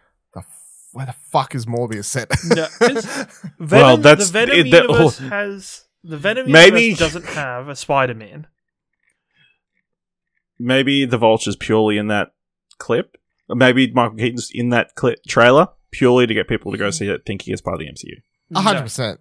[0.94, 3.04] where the fuck is Morbius set?" No, 'cause
[3.58, 5.28] Venom, Well, that's- the Venom it- that- universe oh.
[5.28, 8.46] has the Venom Maybe- universe doesn't have a Spider-Man.
[10.58, 12.32] Maybe the Vulture's purely in that
[12.78, 13.16] clip.
[13.48, 16.92] Maybe Michael Keaton's in that clip trailer purely to get people to go mm-hmm.
[16.92, 18.20] see it, thinking it's part of the MCU.
[18.54, 18.82] A hundred No.
[18.84, 19.20] percent.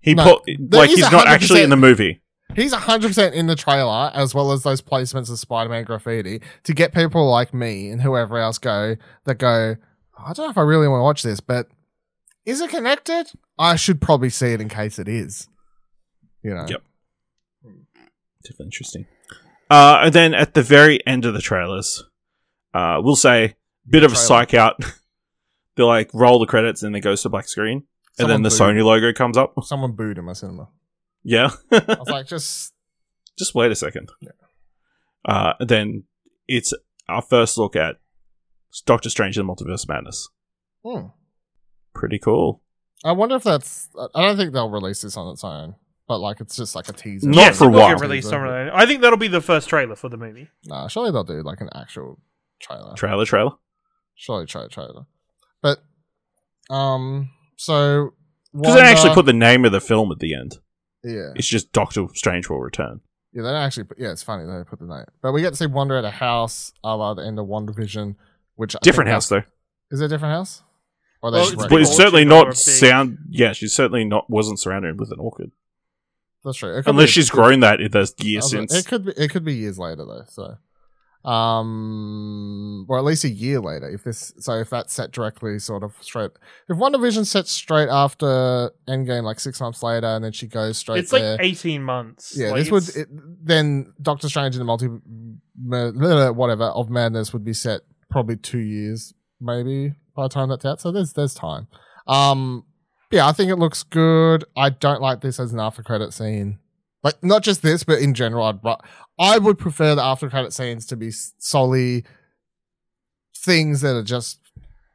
[0.00, 2.20] He No, put like he's not actually in the movie.
[2.54, 6.74] He's 100% in the trailer, as well as those placements of Spider Man graffiti, to
[6.74, 9.76] get people like me and whoever else go that go,
[10.18, 11.68] I don't know if I really want to watch this, but
[12.44, 13.26] is it connected?
[13.58, 15.48] I should probably see it in case it is.
[16.42, 16.66] You know?
[16.68, 16.82] Yep.
[18.42, 19.06] Definitely interesting.
[19.70, 22.04] Uh, and then at the very end of the trailers,
[22.74, 23.56] uh, we'll say
[23.88, 24.78] bit of a psych out.
[25.76, 27.84] They'll like roll the credits and then it goes to black screen,
[28.18, 28.48] and then the.
[28.48, 29.54] Sony logo comes up.
[29.64, 30.68] Someone booed in my cinema.
[31.24, 31.50] Yeah.
[31.72, 32.72] I was like, just.
[33.36, 34.10] Just wait a second.
[34.20, 34.30] Yeah.
[35.24, 36.04] Uh, then
[36.46, 36.72] it's
[37.08, 37.96] our first look at
[38.82, 40.28] Doctor Strange and the Multiverse of Madness.
[40.84, 41.06] Hmm.
[41.94, 42.62] Pretty cool.
[43.04, 43.88] I wonder if that's.
[44.14, 45.74] I don't think they'll release this on its own,
[46.08, 47.28] but like it's just like a teaser.
[47.28, 47.88] Not yes, for a will while.
[47.94, 48.74] get released somewhere.
[48.74, 50.48] I think that'll be the first trailer for the movie.
[50.64, 52.18] Nah, surely they'll do like an actual
[52.60, 52.94] trailer.
[52.96, 53.52] Trailer, trailer.
[54.14, 55.04] surely try trailer.
[55.62, 55.78] But
[56.70, 58.14] um, so
[58.54, 60.58] Because they actually put the name of the film at the end.
[61.02, 63.00] yeah It's just Doctor Strange will return.
[63.32, 65.50] yeah they don't actually put, yeah it's funny they put the name, but we get
[65.50, 68.16] to see Wanda at a house a la the end of WandaVision,
[68.56, 69.42] which I Different think house though.
[69.90, 70.62] Is it a different house?
[71.22, 73.18] Or they Well, it's But it's certainly not big- sound.
[73.30, 75.52] Yeah, she certainly not wasn't surrounded with an orchid.
[76.44, 76.76] That's true.
[76.76, 78.74] It Unless be- she's grown that in the I year was since.
[78.74, 79.12] It could be.
[79.16, 80.24] It could be years later though.
[80.28, 80.58] So,
[81.30, 83.88] um, or at least a year later.
[83.88, 86.32] If this, so if that's set directly, sort of straight.
[86.68, 90.98] If WandaVision sets straight after Endgame, like six months later, and then she goes straight
[90.98, 92.34] It's like 18 months.
[92.36, 93.08] yeah, Like, this would it,
[93.46, 94.88] then Doctor Strange in the multi,
[95.56, 97.80] whatever of madness would be set
[98.14, 100.80] probably two years, maybe by the time that's out.
[100.80, 101.66] So there's there's time.
[102.06, 102.64] Um,
[103.10, 104.44] yeah, I think it looks good.
[104.56, 106.60] I don't like this as an after credit scene.
[107.02, 108.60] Like not just this, but in general, I'd
[109.18, 112.04] I would prefer the after credit scenes to be solely
[113.36, 114.38] things that are just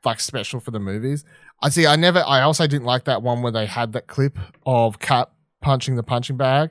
[0.05, 1.25] like special for the movies.
[1.61, 1.85] I see.
[1.85, 2.23] I never.
[2.25, 5.29] I also didn't like that one where they had that clip of Cat
[5.61, 6.69] punching the punching bag,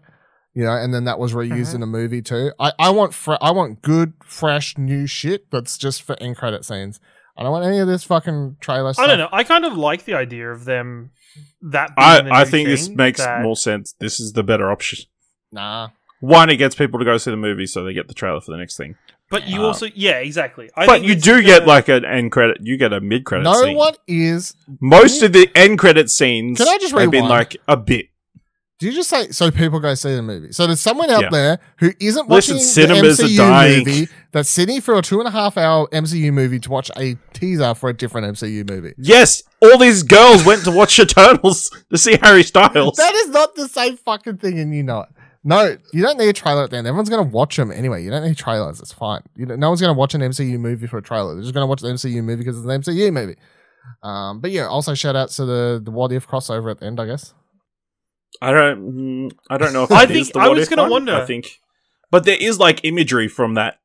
[0.59, 2.51] you know, and then that was reused in a movie too.
[2.59, 6.65] I I want fre- I want good, fresh, new shit that's just for end credit
[6.65, 6.99] scenes.
[7.37, 8.93] I don't want any of this fucking trailer.
[8.93, 9.05] Stuff.
[9.05, 9.29] I don't know.
[9.31, 11.11] I kind of like the idea of them
[11.63, 11.95] that.
[11.95, 13.95] Being the I, I new think this makes that- more sense.
[14.01, 15.05] This is the better option.
[15.53, 15.91] Nah.
[16.21, 18.51] One, it gets people to go see the movie, so they get the trailer for
[18.51, 18.97] the next thing.
[19.31, 20.69] But you Uh, also, yeah, exactly.
[20.75, 22.57] I but you it's do get gonna- like an end credit.
[22.63, 23.45] You get a mid credit.
[23.45, 23.77] No scene.
[23.77, 24.55] one is.
[24.81, 28.07] Most of the end credit scenes Can I just have been like a bit.
[28.79, 30.53] Do you just say so people go see the movie?
[30.53, 31.29] So there's someone out Yeah.
[31.31, 35.57] there who isn't watching the MCU movie that's sitting for a two and a half
[35.57, 38.95] hour MCU movie to watch a teaser for a different MCU movie.
[38.97, 42.97] Yes, all these girls went to watch Eternals to see Harry Styles.
[42.97, 45.09] That is not the same fucking thing, and you know it.
[45.43, 46.87] No, you don't need a trailer at the end.
[46.87, 48.05] Everyone's going to watch them anyway.
[48.05, 48.81] You don't need trailers.
[48.81, 49.23] It's fine.
[49.35, 51.35] You no one's going to watch an MCU movie for a trailer.
[51.35, 53.37] They're just going to watch the MCU movie because it's an MCU movie.
[54.03, 57.01] Um, but yeah, also shout out to the the What If crossover at the end,
[57.01, 57.35] I guess.
[58.43, 58.95] I don't.
[58.95, 61.15] mm, I don't know if I that is think- the I was gonna wonder.
[61.15, 61.59] I think,
[62.11, 63.79] but there is like imagery from that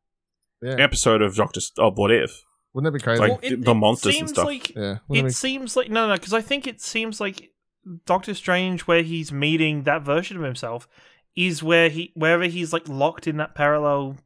[0.61, 2.43] Yeah, episode of Doctor of What If.
[2.73, 3.21] wouldn't that be crazy?
[3.21, 4.45] Like, Well, it- the it monsters and seems stuff.
[4.45, 7.51] Like, yeah, it wouldn't it seems like no, no, because I think it seems like
[8.05, 10.87] Doctor Strange, where he's meeting that version of himself,
[11.35, 14.17] is where he wherever he's like locked in that parallel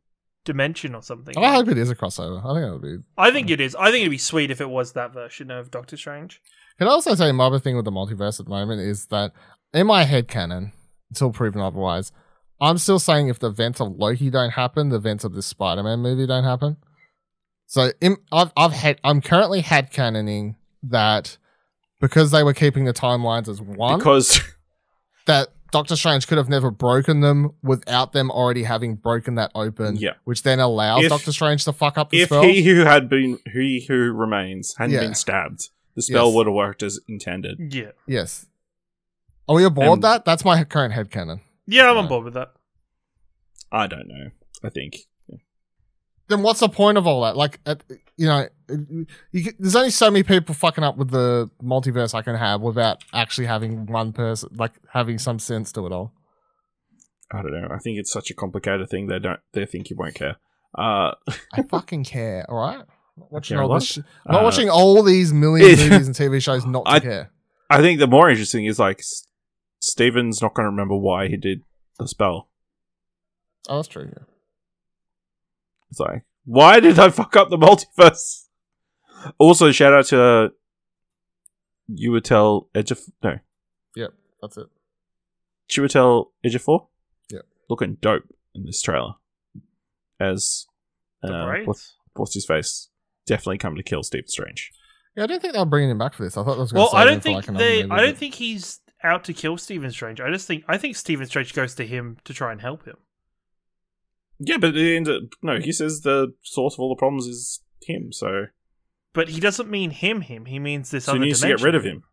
[0.46, 1.38] dimension or something.
[1.38, 2.40] I hope it is a crossover.
[2.44, 3.04] I think it would be.
[3.18, 3.76] I think it is.
[3.76, 6.42] I think it'd be sweet if it was that version of Doctor Strange.
[6.78, 9.32] Can I also say my other thing with the multiverse at the moment is that
[9.78, 10.72] in my head canon,
[11.10, 12.12] until proven otherwise,
[12.60, 16.00] I'm still saying if the events of Loki don't happen, the events of this Spider-Man
[16.00, 16.78] movie don't happen.
[17.68, 21.38] So in, I've I've had I'm currently head canoning that
[22.00, 24.40] because they were keeping the timelines as one, Because
[25.26, 29.98] that Doctor Strange could have never broken them without them already having broken that open.
[29.98, 30.14] Yeah.
[30.24, 32.44] Which then allows If- Doctor Strange to fuck up the if spell.
[32.44, 35.02] he who had been he who remains hadn't Yeah.
[35.02, 36.36] been stabbed, the spell Yes.
[36.36, 37.58] would have worked as intended.
[37.74, 38.46] Yeah, yes.
[39.48, 40.26] Are we aboard And- that?
[40.26, 41.42] That's my current head canon.
[41.68, 42.02] yeah, I'm Yeah.
[42.02, 42.54] on board with that.
[43.72, 44.30] I don't know.
[44.64, 44.98] I think
[46.30, 47.38] then what's the point of all that?
[47.38, 47.84] Like, at,
[48.18, 48.48] you know,
[49.32, 52.60] you, can- there's only so many people fucking up with the multiverse I can have
[52.62, 56.12] without actually having one person, like having some sense to it all.
[57.32, 57.68] I don't know.
[57.72, 59.08] I think it's such a complicated thing.
[59.08, 59.40] They don't.
[59.54, 60.36] They think you won't care.
[60.78, 61.12] Uh,
[61.54, 62.80] I fucking care, all right?
[62.80, 62.86] I'm
[63.20, 63.80] not watching all lot.
[63.80, 63.88] this.
[63.88, 67.00] Sh- I'm not Uh, watching all these million movies and TV shows not to I-
[67.00, 67.32] care.
[67.70, 69.27] I think the more interesting is like S-
[69.80, 71.64] Stephen's not going to remember why he did
[72.00, 72.50] the spell.
[73.70, 74.04] Oh, that's true.
[74.06, 74.24] Yeah.
[75.90, 78.46] It's like, why did I fuck up the multiverse?
[79.38, 80.50] Also, shout out to uh,
[81.88, 83.40] you would tell Edge of no,
[83.96, 84.68] Yep, that's it.
[85.72, 86.88] Chiwetel Ejiofor.
[87.32, 87.42] Yep.
[87.70, 88.24] looking dope
[88.54, 89.14] in this trailer.
[90.20, 90.66] As
[91.24, 91.68] uh, braids.
[91.68, 91.78] what,
[92.14, 92.90] what's his face?
[93.26, 94.72] Definitely coming to kill Stephen Strange.
[95.16, 96.38] Yeah, I don't think they're bringing him back for this.
[96.38, 96.72] I thought that was.
[96.72, 97.84] Gonna Well, save I don't for, think like, another they.
[97.84, 100.20] I don't think he's out to kill Stephen Strange.
[100.22, 102.98] I just think I think Stephen Strange goes to him to try and help him.
[104.40, 107.62] Yeah, but it ends up, no, he says the source of all the problems is
[107.82, 108.46] him, so,
[109.14, 110.22] But he doesn't mean him.
[110.22, 110.46] Him.
[110.46, 112.04] He means this so he other needs to get rid of him.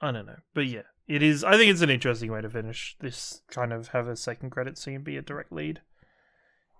[0.00, 1.44] I don't know, but yeah, it is.
[1.44, 3.42] I think it's an interesting way to finish this.
[3.48, 5.80] Kind of have a second credit scene be a direct lead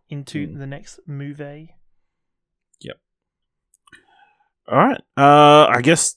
[0.08, 0.58] into Hmm.
[0.58, 1.76] the next movie.
[2.80, 2.96] Yep.
[4.68, 5.00] All right.
[5.16, 6.16] Uh, I guess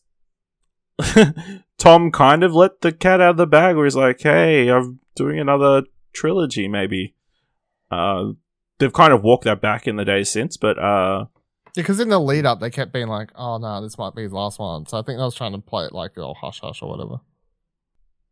[1.78, 5.00] Tom kind of let the cat out of the bag where he's like, hey, I'm
[5.16, 7.16] doing another trilogy, maybe.
[7.92, 8.32] Uh,
[8.80, 11.26] they've kind of walked that back in the days since, but uh,
[11.76, 14.32] Because in the lead up, they kept being like, "Oh no, this might be his
[14.34, 16.82] last one." So I think I was trying to play it like, "Oh, hush, hush,"
[16.82, 17.20] or whatever.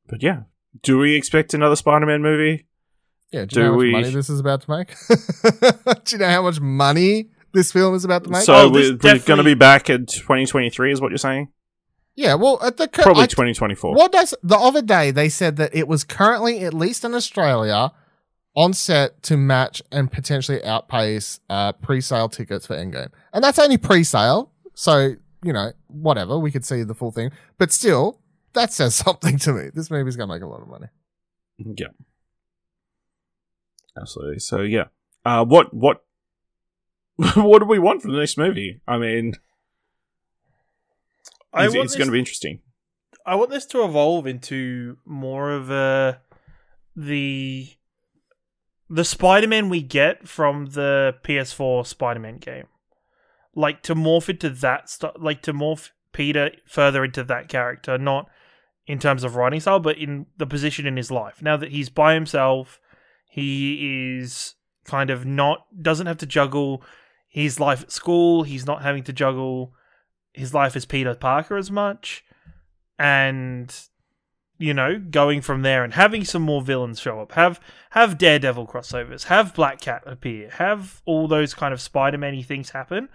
[0.08, 0.44] but yeah.
[0.82, 2.66] Do we expect another Spider Man movie?
[3.32, 3.46] Yeah.
[3.46, 4.96] Do you Do know how much we- money this is about to make?
[6.06, 8.42] do you know how much money this film is about to make?
[8.42, 11.50] So Oh, we're, we're going to be back in 2023, is what you're saying?
[12.16, 12.36] Yeah.
[12.36, 13.96] Well, at the Probably I- 2024.
[13.96, 17.92] What does the other day they said that it was currently, at least in Australia,
[18.56, 23.78] on set to match and potentially outpace uh, pre-sale tickets for Endgame, and that's only
[23.78, 24.52] pre-sale.
[24.76, 28.20] So you know, whatever, we could see the full thing, but still,
[28.54, 29.70] that says something to me.
[29.74, 30.88] This movie's gonna make a lot of money.
[31.58, 31.88] Yeah.
[34.00, 34.40] Absolutely.
[34.40, 34.86] So yeah.
[35.26, 36.04] Uh what what
[37.36, 38.82] what do we want from the next movie?
[38.88, 39.34] I mean
[41.54, 42.60] I it's, it's going to be interesting.
[43.26, 46.22] I want this to evolve into more of a
[46.96, 47.70] the
[48.90, 52.68] the Spider-Man we get from the PS4 Spider-Man game.
[53.56, 58.30] Like to morph into that stuff, like to morph Peter further into that character, not
[58.86, 61.42] in terms of writing style, but in the position in his life.
[61.42, 62.80] Now that he's by himself,
[63.30, 64.56] he is
[64.86, 66.84] kind of not doesn't have to juggle
[67.30, 68.44] his life at school.
[68.44, 69.74] He's not having to juggle
[70.34, 72.24] his life as Peter Parker as much
[73.00, 73.88] and
[74.58, 77.34] you know going from there and having some more villains show up.
[77.34, 77.60] Have
[77.92, 79.24] have daredevil crossovers.
[79.24, 80.50] Have black cat appear.
[80.52, 83.10] Have all those kind of spider-man things happen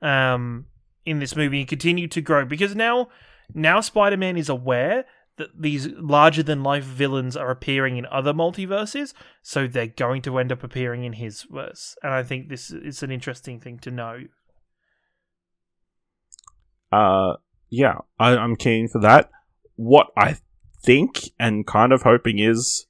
[0.00, 0.66] um
[1.04, 2.44] in this movie and continue to grow.
[2.44, 3.08] Because now
[3.54, 5.04] now spider-man is aware
[5.38, 10.38] that these larger than life villains are appearing in other multiverses so they're going to
[10.38, 11.96] end up appearing in his verse.
[12.02, 14.20] And i think this is an interesting thing to know
[16.92, 17.34] Uh
[17.70, 19.30] yeah, I, I'm keen for that.
[19.76, 20.36] What I
[20.82, 22.86] think and kind of hoping is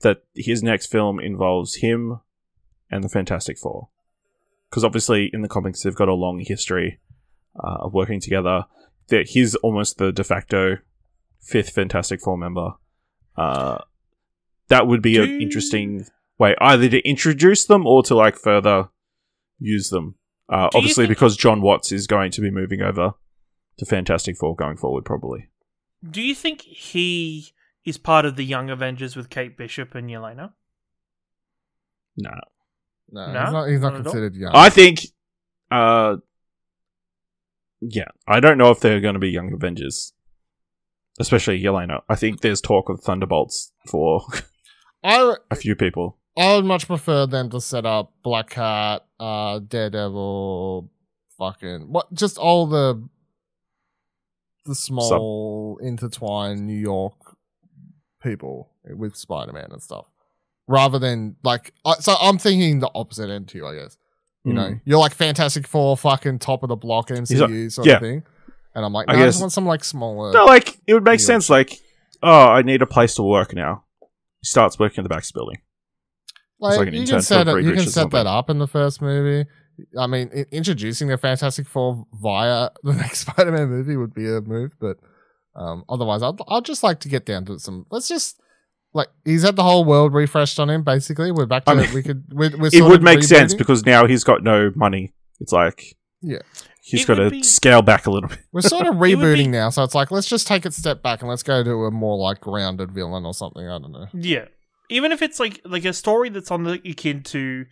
[0.00, 2.20] that his next film involves him
[2.90, 3.88] and the Fantastic Four.
[4.68, 7.00] Because obviously, in the comics, they've got a long history
[7.58, 8.64] uh, of working together.
[9.08, 10.78] That he's almost the de facto
[11.40, 12.72] fifth Fantastic Four member.
[13.36, 13.78] Uh,
[14.68, 16.04] that would be an interesting
[16.38, 18.88] way either to introduce them or to like further
[19.58, 20.16] use them.
[20.48, 23.12] Uh, obviously, think- because Jon Watts is going to be moving over
[23.78, 25.48] to Fantastic Four going forward, probably.
[26.08, 27.52] Do you think he
[27.84, 30.52] is part of the Young Avengers with Kate Bishop and Yelena?
[32.16, 32.30] No,
[33.10, 33.40] No, No?
[33.44, 33.66] he's not.
[33.68, 34.52] He's Not not considered young.
[34.54, 35.00] I think.
[35.70, 36.16] Uh,
[37.80, 40.12] yeah, I don't know if they're going to be Young Avengers,
[41.18, 42.00] especially Yelena.
[42.08, 44.22] I think there's talk of Thunderbolts for
[45.04, 46.18] I a few people.
[46.38, 50.90] I would much prefer them to set up Black Cat, uh, Daredevil,
[51.38, 52.12] fucking what?
[52.14, 53.06] Just all the
[54.66, 57.14] the small intertwined New York
[58.22, 60.06] people with Spider Man and stuff,
[60.66, 61.72] rather than like.
[61.84, 63.96] I so I'm thinking the opposite end to you, I guess.
[64.44, 64.80] You know, Mm.
[64.84, 67.94] you're like Fantastic Four, fucking top of the block MCU sort yeah.
[67.96, 68.22] of thing,
[68.76, 70.32] and I'm like, I no, I, guess- just want some like smaller.
[70.32, 71.50] No, like it would make New York sense.
[71.50, 71.72] Like,
[72.22, 73.84] oh, I need a place to work now.
[74.40, 75.58] He starts working in the back building.
[76.60, 79.48] Like, like you can set it, you can set that up in the first movie.
[79.98, 84.40] I mean, i- introducing the Fantastic Four via the next Spider-Man movie would be a
[84.40, 84.96] move, but
[85.54, 87.86] um, otherwise, I'd I'd just like to get down to some.
[87.90, 88.40] Let's just
[88.94, 90.82] like he's had the whole world refreshed on him.
[90.82, 93.54] Basically, we're back to I mean, we could we're, we're It would of make sense
[93.54, 95.12] because now he's got no money.
[95.40, 96.38] It's like Yeah.
[96.82, 98.38] he's got to be- scale back a little bit.
[98.52, 99.68] we're sort of It would be- rebooting now.
[99.70, 102.16] So it's like let's just take a step back and let's go to a more
[102.16, 103.66] like grounded villain or something.
[103.66, 104.06] I don't know.
[104.14, 104.46] Yeah,
[104.90, 107.66] even if it's like like a story that's on the akin to,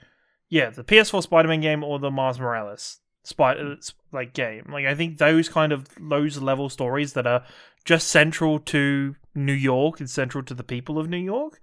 [0.54, 3.76] yeah, the PS4 Spider-Man game or the Miles Morales Spider
[4.12, 4.70] like game.
[4.72, 7.44] Like I think those kind of those level stories that are
[7.84, 11.58] just central to New York and central to the people of New York,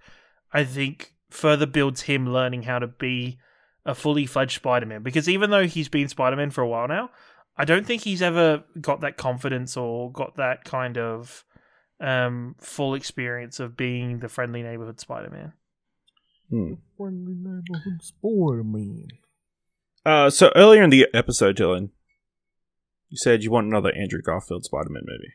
[0.52, 3.38] I think further builds him learning how to be
[3.86, 5.02] a fully fledged Spider-Man.
[5.02, 7.08] Because even though he's been Spider-Man for a while now,
[7.56, 11.46] I don't think he's ever got that confidence or got that kind of
[11.98, 15.54] um, full experience of being the friendly neighborhood Spider-Man.
[16.52, 16.74] Hmm.
[16.98, 19.08] Friendly neighborhood Spider-Man.
[20.04, 21.88] Uh, so earlier in the episode, Dylan,
[23.08, 25.32] you said you want another Andrew Garfield Spider-Man movie.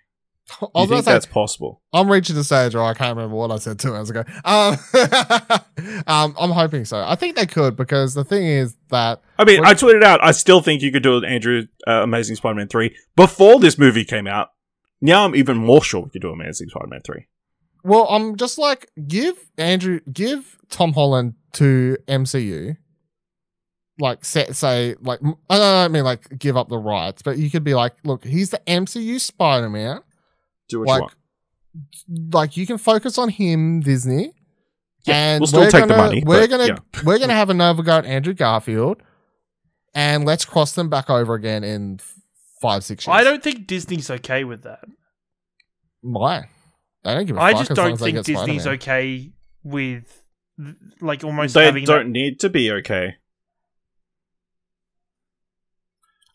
[0.76, 1.82] I You think say, that's possible?
[1.92, 4.24] I'm reaching the stage where I can't remember what I said two hours ago.
[4.46, 4.78] Um,
[6.08, 7.04] um, I'm hoping so.
[7.04, 10.24] I think they could because the thing is that I mean, I tweeted out.
[10.24, 14.06] I still think you could do an Andrew uh, Amazing Spider-Man three before this movie
[14.06, 14.50] came out.
[15.02, 17.26] Now I'm even more sure we could do Amazing Spider-Man three.
[17.88, 22.76] Well, I'm just like give Andrew, give Tom Holland to MCU.
[24.00, 25.20] Like set, say like
[25.50, 28.50] I don't mean like give up the rights, but you could be like, look, he's
[28.52, 30.02] the MCU Spider Man.
[30.70, 31.02] Do what Like, you
[32.20, 32.34] want.
[32.34, 34.34] like you can focus on him, Disney.
[35.06, 36.78] Yeah, and we'll still we're take the gonna- money, We're but, gonna yeah.
[37.06, 39.02] we're gonna have another go at Andrew Garfield,
[39.96, 42.00] and let's cross them back over again in
[42.62, 43.16] five six years.
[43.16, 44.84] I don't think Disney's okay with that.
[46.02, 46.50] why.
[47.04, 48.68] They don't give a I fuck just as don't as think Disney's Spider-Man.
[48.76, 49.32] okay
[49.64, 50.24] with
[51.02, 53.16] like almost They having don't that- need to be okay.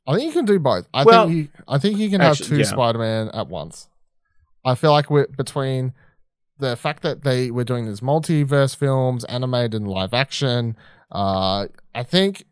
[0.07, 0.89] I think you can do both.
[0.93, 2.65] I Well, think you, I think you can actually, have two yeah.
[2.65, 3.89] Spider-Man at once.
[4.65, 5.93] I feel like we're between
[6.59, 10.77] the fact that they were doing these multiverse films, animated and live action.
[11.11, 12.45] Uh, I think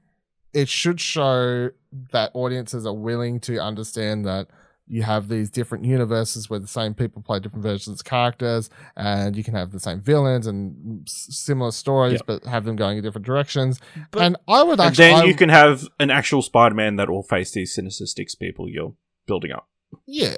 [0.52, 1.70] it should show
[2.12, 4.48] that audiences are willing to understand that
[4.90, 9.36] you have these different universes where the same people play different versions of characters, and
[9.36, 12.18] you can have the same villains and similar stories, Yeah.
[12.26, 13.78] but have them going in different directions.
[14.10, 17.08] But- and I would And actually, then I- you can have an actual Spider-Man that
[17.08, 18.94] will face these Sinister Six people you're
[19.26, 19.68] building up.
[20.06, 20.36] Yeah.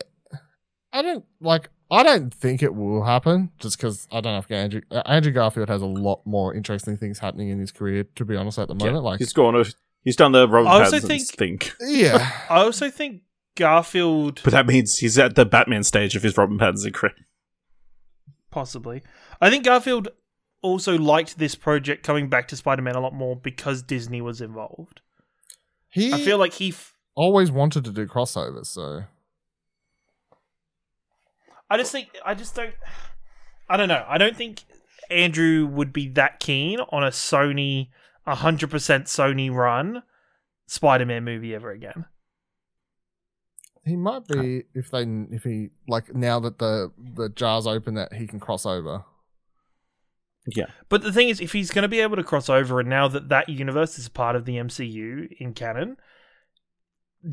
[0.93, 1.71] I don't like.
[1.91, 5.33] I don't think it will happen just because I don't know if Andrew uh, Andrew
[5.33, 8.05] Garfield has a lot more interesting things happening in his career.
[8.17, 9.63] To be honest, at the moment, Yeah, like he's gone.
[10.05, 13.23] He's done the Robert I also Pattinson thing, yeah, I also think
[13.57, 17.13] Garfield but that means he's at the Batman stage of his Robert Pattinson career.
[18.51, 19.03] possibly.
[19.41, 20.09] I think Garfield
[20.63, 25.01] also liked this project coming back to Spider-Man a lot more because Disney was involved.
[25.89, 28.67] he I feel like he f- always wanted to do crossovers.
[28.67, 29.03] So
[31.71, 32.75] I just think I just don't
[33.69, 34.05] I don't know.
[34.09, 34.63] I don't think
[35.11, 37.89] Andrew would be that keen on a Sony
[38.27, 40.03] 100% Sony run
[40.67, 42.07] Spider-Man movie ever again.
[43.85, 48.13] He might be if they if he like now that the the jar's open that
[48.15, 49.05] he can cross over.
[50.47, 52.89] Yeah, But the thing is if he's going to be able to cross over and
[52.91, 55.99] now that that universe is part of the MCU in canon,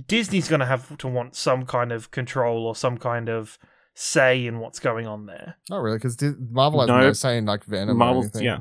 [0.07, 3.57] Disney's going to have to want some kind of control or some kind of
[3.95, 5.55] say in what's going on there.
[5.71, 6.21] Not really, because
[6.51, 6.99] Marvel has No.
[6.99, 7.89] no, say in like Venom.
[7.89, 8.21] or Marvel.
[8.21, 8.43] anything.
[8.43, 8.59] Yeah,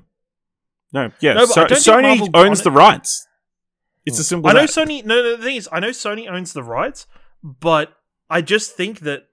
[0.94, 1.34] no, yeah.
[1.34, 3.26] No, but so, I don't Sony owns wanted- the rights.
[4.06, 4.24] It's a oh.
[4.24, 4.70] simple I know that.
[4.70, 5.04] Sony.
[5.04, 7.06] No, no, the thing is, I know Sony owns the rights,
[7.42, 7.92] but
[8.30, 9.24] I just think that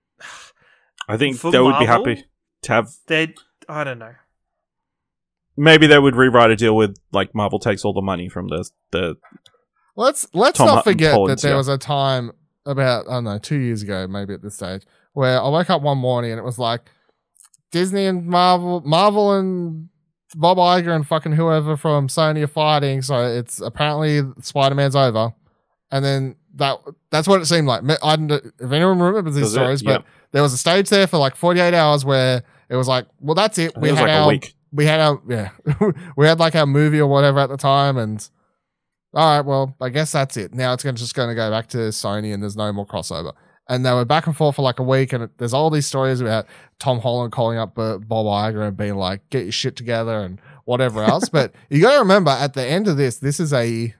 [1.08, 2.26] I think for they would be happy
[2.64, 2.90] to have.
[3.08, 3.34] they.
[3.68, 4.14] I don't know.
[5.58, 8.70] Maybe they would rewrite a deal with like Marvel takes all the money from the
[8.92, 9.16] the.
[9.96, 11.58] Let's let's Tom not Hut- forget Holland's, that there yeah.
[11.58, 12.32] was a time
[12.66, 14.84] about I don't know two years ago, maybe at this stage,
[15.14, 16.82] where I woke up one morning and it was like
[17.72, 19.90] Disney and Marvel, Marvel and
[20.36, 23.02] Bob Iger and fucking whoever from Sony are fighting.
[23.02, 25.34] So it's apparently Spider Man's over,
[25.92, 26.80] and then that
[27.12, 27.84] that's what it seemed like.
[28.04, 29.56] I don't know if anyone remembers these Does it?
[29.60, 30.08] stories, but Yeah.
[30.32, 33.36] there was a stage there for like forty eight hours where it was like, well,
[33.36, 33.78] that's it.
[33.78, 34.56] We it had like a our week.
[34.72, 35.50] we had our yeah
[36.18, 38.28] we had like our movie or whatever at the time and
[39.14, 41.68] all right well i guess that's it now it's gonna, just going to go back
[41.68, 43.32] to sony and there's no more crossover
[43.70, 46.20] and they were back and forth for like a week and there's all these stories
[46.20, 46.46] about
[46.80, 51.02] tom holland calling up bob Iger and being like get your shit together and whatever
[51.02, 53.94] else but you got to remember at the end of this this is a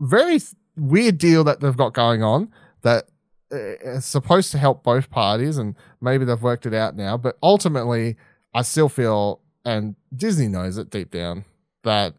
[0.00, 0.38] very
[0.76, 3.04] weird deal that they've got going on that
[3.52, 8.16] uh, supposed to help both parties and maybe they've worked it out now but ultimately
[8.54, 11.44] I still feel, and Disney knows it deep down,
[11.84, 12.14] that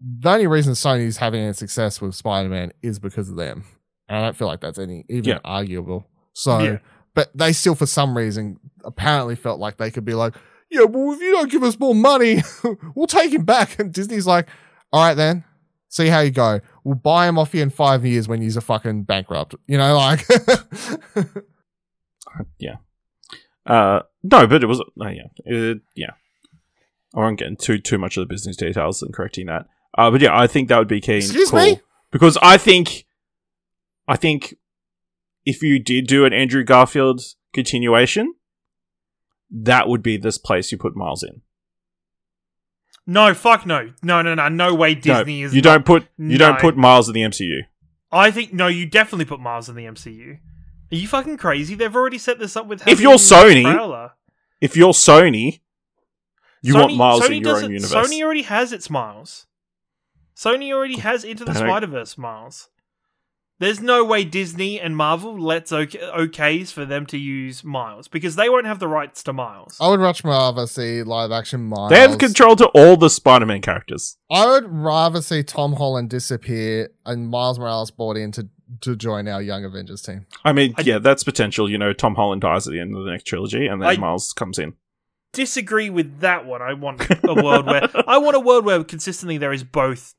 [0.00, 3.64] the only reason Sony's having any success with Spider Man is because of them.
[4.08, 5.38] And I don't feel like that's any even Yeah.
[5.44, 6.06] arguable.
[6.32, 6.78] So, Yeah.
[7.12, 10.34] but they still, for some reason, apparently felt like they could be like,
[10.70, 12.40] yeah, well, if you don't give us more money,
[12.94, 13.80] we'll take him back.
[13.80, 14.46] And Disney's like,
[14.92, 15.42] all right, then,
[15.90, 16.60] see how you go.
[16.84, 19.54] We'll buy him off you in five years when you're fucking bankrupt.
[19.66, 20.26] You know, like,
[22.58, 22.76] Yeah.
[23.66, 24.80] Uh, no, but it was.
[24.80, 26.12] Uh, yeah, it, yeah.
[27.14, 29.66] I won't get into too much of the business details and correcting that.
[29.96, 31.16] Uh, but yeah, I think that would be key.
[31.16, 31.60] Excuse cool.
[31.60, 31.80] me?
[32.12, 33.06] because I think,
[34.06, 34.54] I think,
[35.44, 37.22] if you did do an Andrew Garfield
[37.52, 38.34] continuation,
[39.50, 41.42] that would be this place you put Miles in.
[43.06, 44.94] No, fuck no, no, no, no, no way.
[44.94, 45.54] Disney no, is.
[45.54, 47.62] you not- don't put you don't put Miles in the MCU.
[48.12, 48.66] I think no.
[48.66, 50.38] You definitely put Miles in the MCU.
[50.92, 51.74] Are you fucking crazy?
[51.74, 52.86] They've already set this up with.
[52.86, 54.10] If you're Sony.
[54.60, 55.60] If you're Sony,
[56.62, 57.92] you want Miles Sony in your own universe.
[57.92, 59.46] Sony already has its Miles.
[60.36, 62.68] Sony already has Into the Spider Verse Miles.
[63.60, 68.34] There's no way Disney and Marvel lets OK- okays for them to use Miles because
[68.34, 69.76] they won't have the rights to Miles.
[69.80, 71.90] I would much rather see live action Miles.
[71.90, 74.16] They have control to all the Spider-Man characters.
[74.30, 78.48] I would rather see Tom Holland disappear and Miles Morales brought in to,
[78.80, 80.24] to join our Young Avengers team.
[80.42, 81.68] I mean, I- yeah, that's potential.
[81.70, 83.96] You know, Tom Holland dies at the end of the next trilogy, and then I-
[83.98, 84.72] Miles comes in.
[85.32, 86.60] Disagree with that one.
[86.60, 90.14] I want a world where I want a world where consistently there is both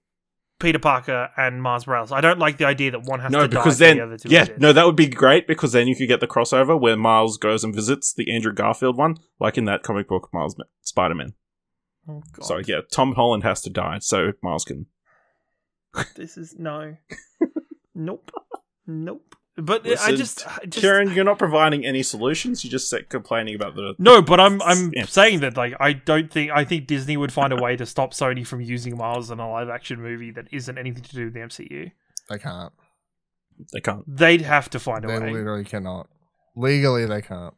[0.61, 2.11] Peter Parker and Miles Morales.
[2.11, 4.03] I don't like the idea that one has No, to die because for then, the
[4.03, 6.79] other to yeah, no, that would be great because then you could get the crossover
[6.79, 10.55] where Miles goes and visits the Andrew Garfield one, like in that comic book, Miles
[10.81, 11.33] Spider-Man.
[12.07, 12.45] Oh, God.
[12.45, 14.85] So yeah, Tom Holland has to die so Miles can.
[16.15, 16.95] This is no.
[17.95, 18.31] nope.
[18.87, 19.35] Nope.
[19.57, 22.63] But uh, I just, I just Ciaran, you're not providing any solutions.
[22.63, 23.95] You're just sit- complaining about the.
[23.99, 25.05] No, but I'm I'm Yeah.
[25.05, 28.13] saying that like I don't think I think Disney would find a way to stop
[28.13, 31.33] Sony from using Miles in a live action movie that isn't anything to do with
[31.33, 31.91] the MCU.
[32.29, 32.71] They can't.
[33.73, 34.03] They can't.
[34.07, 35.19] They'd have to find a way.
[35.19, 36.07] They literally cannot.
[36.55, 37.53] Legally, they can't.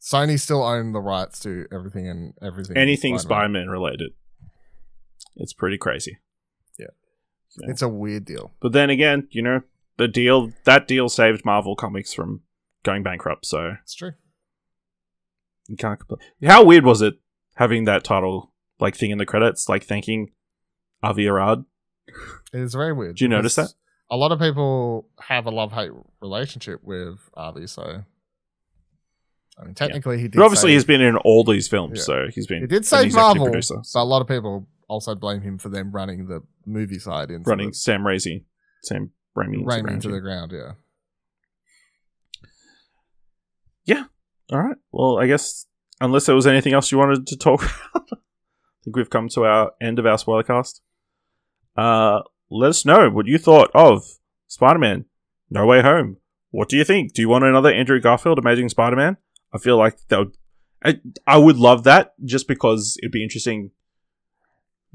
[0.00, 2.76] Sony still own the rights to everything and everything.
[2.76, 3.64] Anything Spider-Man.
[3.64, 4.12] Spider-Man related.
[5.34, 6.18] It's pretty crazy.
[6.78, 6.86] Yeah.
[7.68, 8.52] It's a weird deal.
[8.60, 9.62] But then again, you know,
[9.98, 12.42] the deal that deal saved Marvel Comics from
[12.84, 14.12] going bankrupt, so It's true.
[15.68, 16.18] you can't complain.
[16.44, 17.14] How weird was it
[17.56, 20.30] having that title like thing in the credits, like thanking
[21.02, 21.64] Avi Arad?
[22.52, 23.16] It is very weird.
[23.16, 23.70] Do you notice that?
[24.10, 25.90] A lot of people have a love hate
[26.20, 28.04] relationship with Avi, so.
[29.58, 30.36] I mean, technically, he did.
[30.36, 32.02] But obviously, he's been in all these films, Yeah.
[32.04, 35.40] so he's been He did save Marvel, producer, but a lot of people also blame
[35.40, 38.44] him for them running the movie side into running Sam Raimi,
[38.82, 40.14] Sam The Raimi ground, into yeah.
[40.14, 40.52] the ground.
[43.84, 44.04] Yeah,
[44.50, 44.76] All right.
[44.90, 45.66] Well, I guess
[46.00, 47.62] unless there was anything else you wanted to talk
[47.94, 48.16] about, I
[48.84, 50.82] think we've come to our end of our spoiler cast.
[51.76, 54.04] Uh, let us know what you thought of
[54.48, 55.04] Spider-Man:
[55.50, 56.16] No Way Home.
[56.50, 57.12] What do you think?
[57.12, 59.16] Do you want another Andrew Garfield Amazing Spider-Man?
[59.52, 60.36] I feel like that would.
[60.84, 63.70] I, I would love that just because it'd be interesting.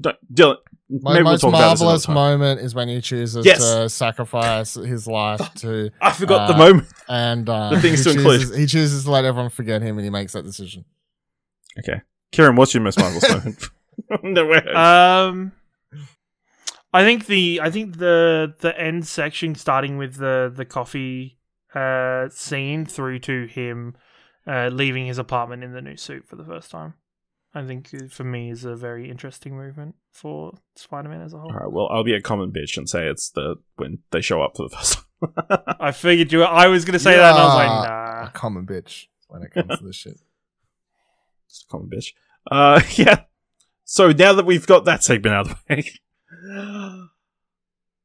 [0.00, 0.56] Don't- Dylan,
[1.00, 3.58] my maybe we'll most talk about this another marvelous moment is when he chooses Yes.
[3.58, 6.88] to sacrifice his life to, I forgot the uh, moment.
[7.08, 8.58] and uh, The things he to include.
[8.58, 10.84] He chooses to let everyone forget him, and he makes that decision.
[11.78, 12.02] Okay,
[12.34, 13.64] Ciaran, what's your most marvelous moment?
[14.22, 14.58] no way.
[14.74, 15.52] Um,
[16.92, 21.38] I think the I think the the end section starting with the the coffee
[21.74, 23.94] uh scene through to him
[24.46, 26.94] uh leaving his apartment in the new suit for the first time.
[27.54, 31.50] I think for me is a very interesting movement for Spider-Man as a whole.
[31.50, 31.70] All right.
[31.70, 34.68] Well, I'll be a common bitch and say it's the when they show up for
[34.68, 35.76] the first time.
[35.80, 36.42] I figured you.
[36.42, 38.26] I was gonna say that, and I was like, nah.
[38.26, 40.18] a common bitch when it comes to this shit.
[41.48, 42.12] Just a common bitch.
[42.50, 43.24] Uh, yeah.
[43.84, 45.90] So now that we've got that segment out of the way,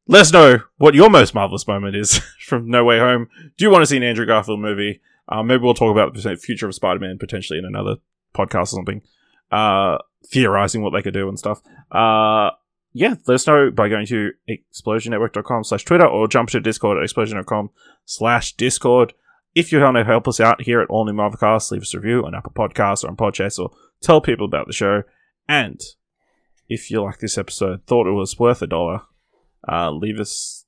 [0.08, 3.30] let us know what your most marvelous moment is from No Way Home.
[3.58, 5.02] Do you want to see an Andrew Garfield movie?
[5.30, 7.96] Uh, maybe we'll talk about the future of Spider-Man potentially in another
[8.36, 9.02] podcast or something.
[9.52, 11.62] Uh, theorizing what they could do and stuff.
[11.92, 12.52] Uh,
[12.94, 17.04] yeah, let us know by going to explosionnetwork.com slash Twitter or jump to Discord at
[17.04, 17.70] explosion.com
[18.06, 19.14] slash Discord.
[19.56, 22.00] If you want to help us out here at All New Marvelcast, leave us a
[22.00, 23.72] review on Apple Podcasts or on Podchaser or
[24.02, 25.04] tell people about the show.
[25.48, 25.82] And
[26.68, 29.02] if you like this episode, thought it was worth a dollar,
[29.68, 30.66] uh, leave us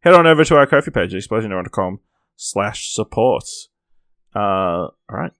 [0.00, 2.00] head on over to our Ko-fi page, explosionnetwork.com
[2.36, 3.44] slash support.
[4.34, 5.32] Uh, alright.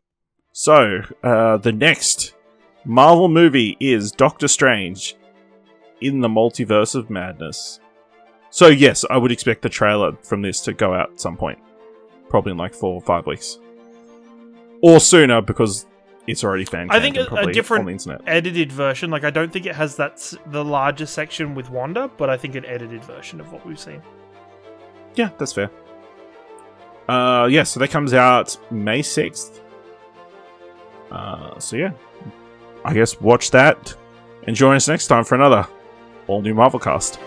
[0.53, 2.35] So, uh, the next
[2.84, 5.16] Marvel movie is Doctor Strange
[6.00, 7.78] in the Multiverse of Madness.
[8.50, 11.59] So, yes, I would expect the trailer from this to go out at some point.
[12.28, 13.59] Probably in like four or five weeks.
[14.82, 15.86] Or sooner because
[16.26, 19.10] it's already fan I think a, a different edited version.
[19.10, 22.36] Like I don't think it has that s- the larger section with Wanda, but I
[22.36, 24.02] think an edited version of what we've seen.
[25.14, 25.70] Yeah, that's fair.
[27.09, 29.60] Uh, yeah, so that comes out May 6th.
[31.10, 31.92] Uh, so yeah,
[32.84, 33.94] I guess watch that
[34.46, 35.66] and join us next time for another
[36.26, 37.18] all new Marvel cast.